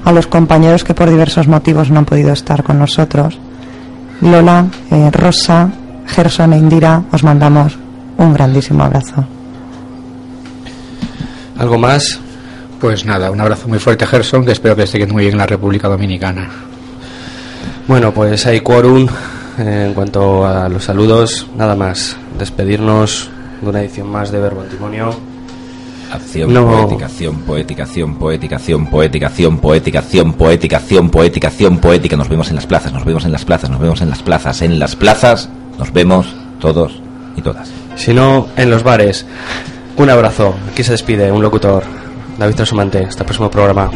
a 0.03 0.11
los 0.11 0.27
compañeros 0.27 0.83
que 0.83 0.93
por 0.93 1.09
diversos 1.09 1.47
motivos 1.47 1.89
no 1.89 1.99
han 1.99 2.05
podido 2.05 2.33
estar 2.33 2.63
con 2.63 2.79
nosotros. 2.79 3.37
Lola, 4.21 4.65
eh, 4.91 5.09
Rosa, 5.11 5.69
Gerson 6.07 6.53
e 6.53 6.57
Indira, 6.57 7.03
os 7.11 7.23
mandamos 7.23 7.77
un 8.17 8.33
grandísimo 8.33 8.83
abrazo. 8.83 9.23
¿Algo 11.57 11.77
más? 11.77 12.19
Pues 12.79 13.05
nada, 13.05 13.29
un 13.31 13.41
abrazo 13.41 13.67
muy 13.67 13.79
fuerte, 13.79 14.05
Gerson, 14.05 14.45
que 14.45 14.53
espero 14.53 14.75
que 14.75 14.83
esté 14.83 15.05
muy 15.07 15.23
bien 15.23 15.33
en 15.33 15.39
la 15.39 15.45
República 15.45 15.87
Dominicana. 15.87 16.49
Bueno, 17.87 18.13
pues 18.13 18.45
hay 18.45 18.61
quórum 18.61 19.07
eh, 19.57 19.85
en 19.87 19.93
cuanto 19.93 20.45
a 20.45 20.69
los 20.69 20.85
saludos. 20.85 21.47
Nada 21.57 21.75
más, 21.75 22.15
despedirnos 22.37 23.29
de 23.61 23.69
una 23.69 23.81
edición 23.81 24.09
más 24.09 24.31
de 24.31 24.39
Verbo 24.39 24.61
Antimonio. 24.61 25.28
Acción 26.11 26.53
No. 26.53 26.65
poética, 26.65 27.05
acción 27.05 27.35
poética, 27.41 27.83
acción 27.83 28.15
poética, 28.15 28.55
acción 28.57 28.87
poética, 28.87 29.27
acción 29.27 29.57
poética, 29.59 29.99
acción 29.99 30.33
poética, 30.33 30.77
acción 30.77 31.09
poética, 31.09 31.47
acción 31.47 31.77
poética. 31.77 32.17
Nos 32.17 32.29
vemos 32.29 32.49
en 32.49 32.55
las 32.55 32.65
plazas, 32.67 32.93
nos 32.93 33.05
vemos 33.05 33.25
en 33.25 33.31
las 33.31 33.45
plazas, 33.45 33.69
nos 33.69 33.79
vemos 33.79 34.01
en 34.01 34.09
las 34.09 34.21
plazas, 34.23 34.61
en 34.61 34.79
las 34.79 34.95
plazas. 34.95 35.49
Nos 35.77 35.93
vemos 35.93 36.35
todos 36.59 37.01
y 37.37 37.41
todas. 37.41 37.69
Si 37.95 38.13
no, 38.13 38.47
en 38.57 38.69
los 38.69 38.83
bares. 38.83 39.25
Un 39.97 40.09
abrazo. 40.09 40.55
Aquí 40.71 40.83
se 40.83 40.93
despide 40.93 41.31
un 41.31 41.41
locutor, 41.41 41.83
David 42.37 42.55
Trasumante. 42.55 43.05
Hasta 43.05 43.23
el 43.23 43.25
próximo 43.25 43.49
programa. 43.51 43.89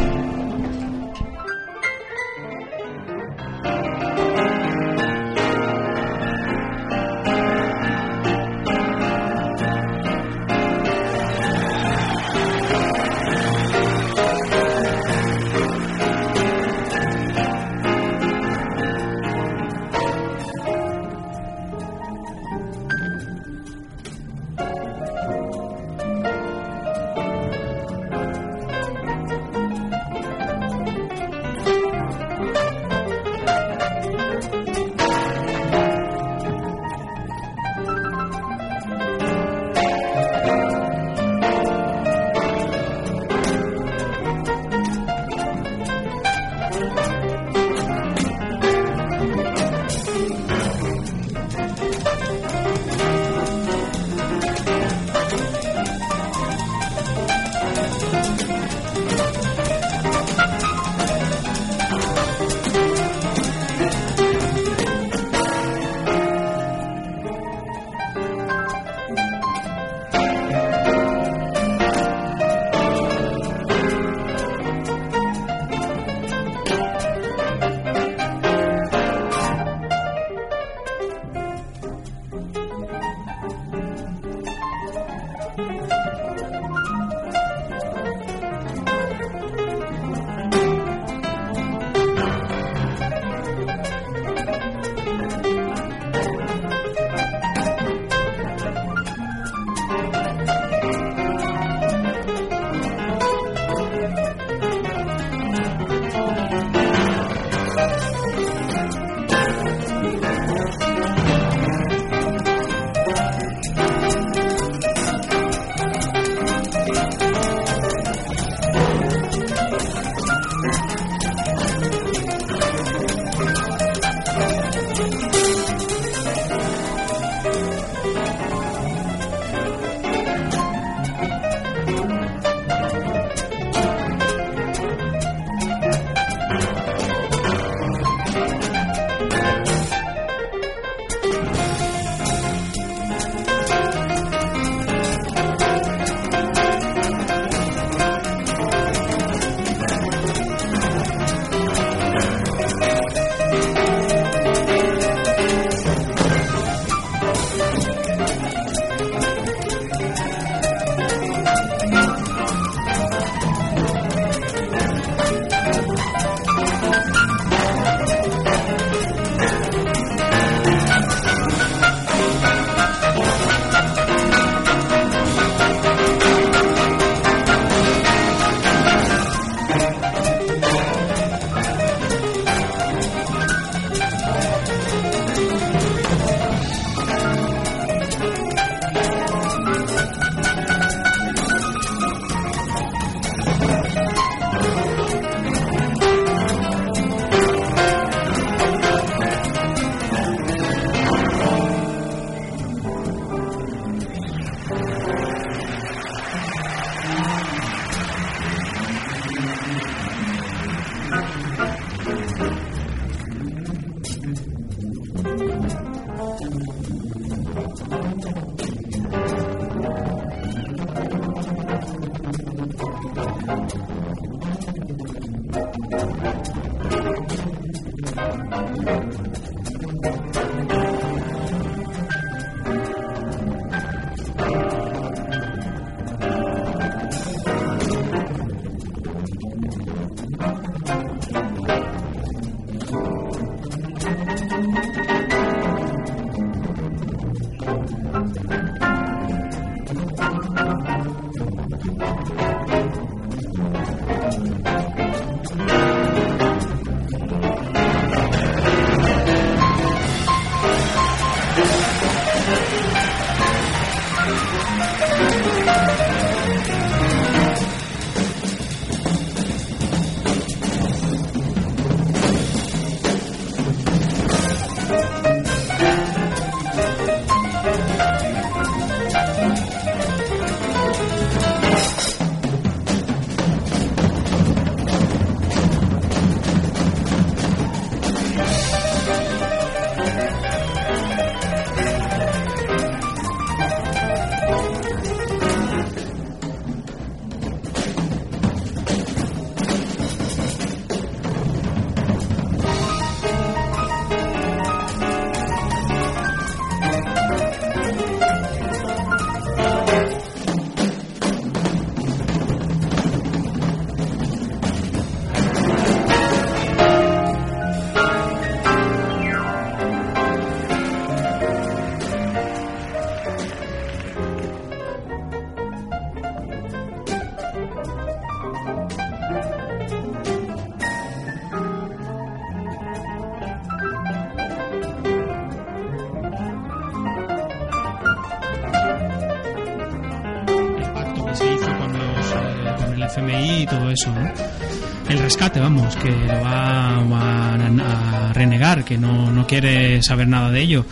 Vamos, 345.84 345.96
que 346.02 346.10
lo 346.10 346.40
va, 346.42 346.98
va 347.10 347.54
a, 347.54 348.28
a 348.28 348.32
renegar, 348.32 348.84
que 348.84 348.98
no, 348.98 349.30
no 349.32 349.46
quiere 349.46 350.02
saber 350.02 350.28
nada 350.28 350.50
de 350.50 350.60
ello. 350.62 350.86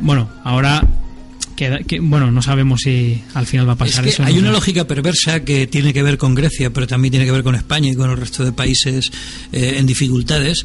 Bueno, 0.00 0.28
ahora 0.44 0.82
queda- 1.56 1.80
que, 1.86 2.00
bueno, 2.00 2.30
no 2.30 2.42
sabemos 2.42 2.80
si 2.82 3.22
al 3.34 3.46
final 3.46 3.66
va 3.68 3.72
a 3.72 3.74
Es 3.74 3.78
pasar 3.78 4.04
que 4.04 4.10
eso. 4.10 4.24
hay 4.24 4.34
no 4.34 4.40
una 4.40 4.48
sé. 4.48 4.54
lógica 4.54 4.84
perversa 4.86 5.40
que 5.44 5.66
tiene 5.66 5.92
que 5.92 6.02
ver 6.02 6.18
con 6.18 6.34
Grecia, 6.34 6.70
pero 6.70 6.86
también 6.86 7.12
tiene 7.12 7.26
que 7.26 7.32
ver 7.32 7.42
con 7.42 7.54
España 7.54 7.88
y 7.90 7.94
con 7.94 8.10
el 8.10 8.16
resto 8.16 8.44
de 8.44 8.52
países 8.52 9.10
eh, 9.52 9.74
en 9.78 9.86
dificultades, 9.86 10.64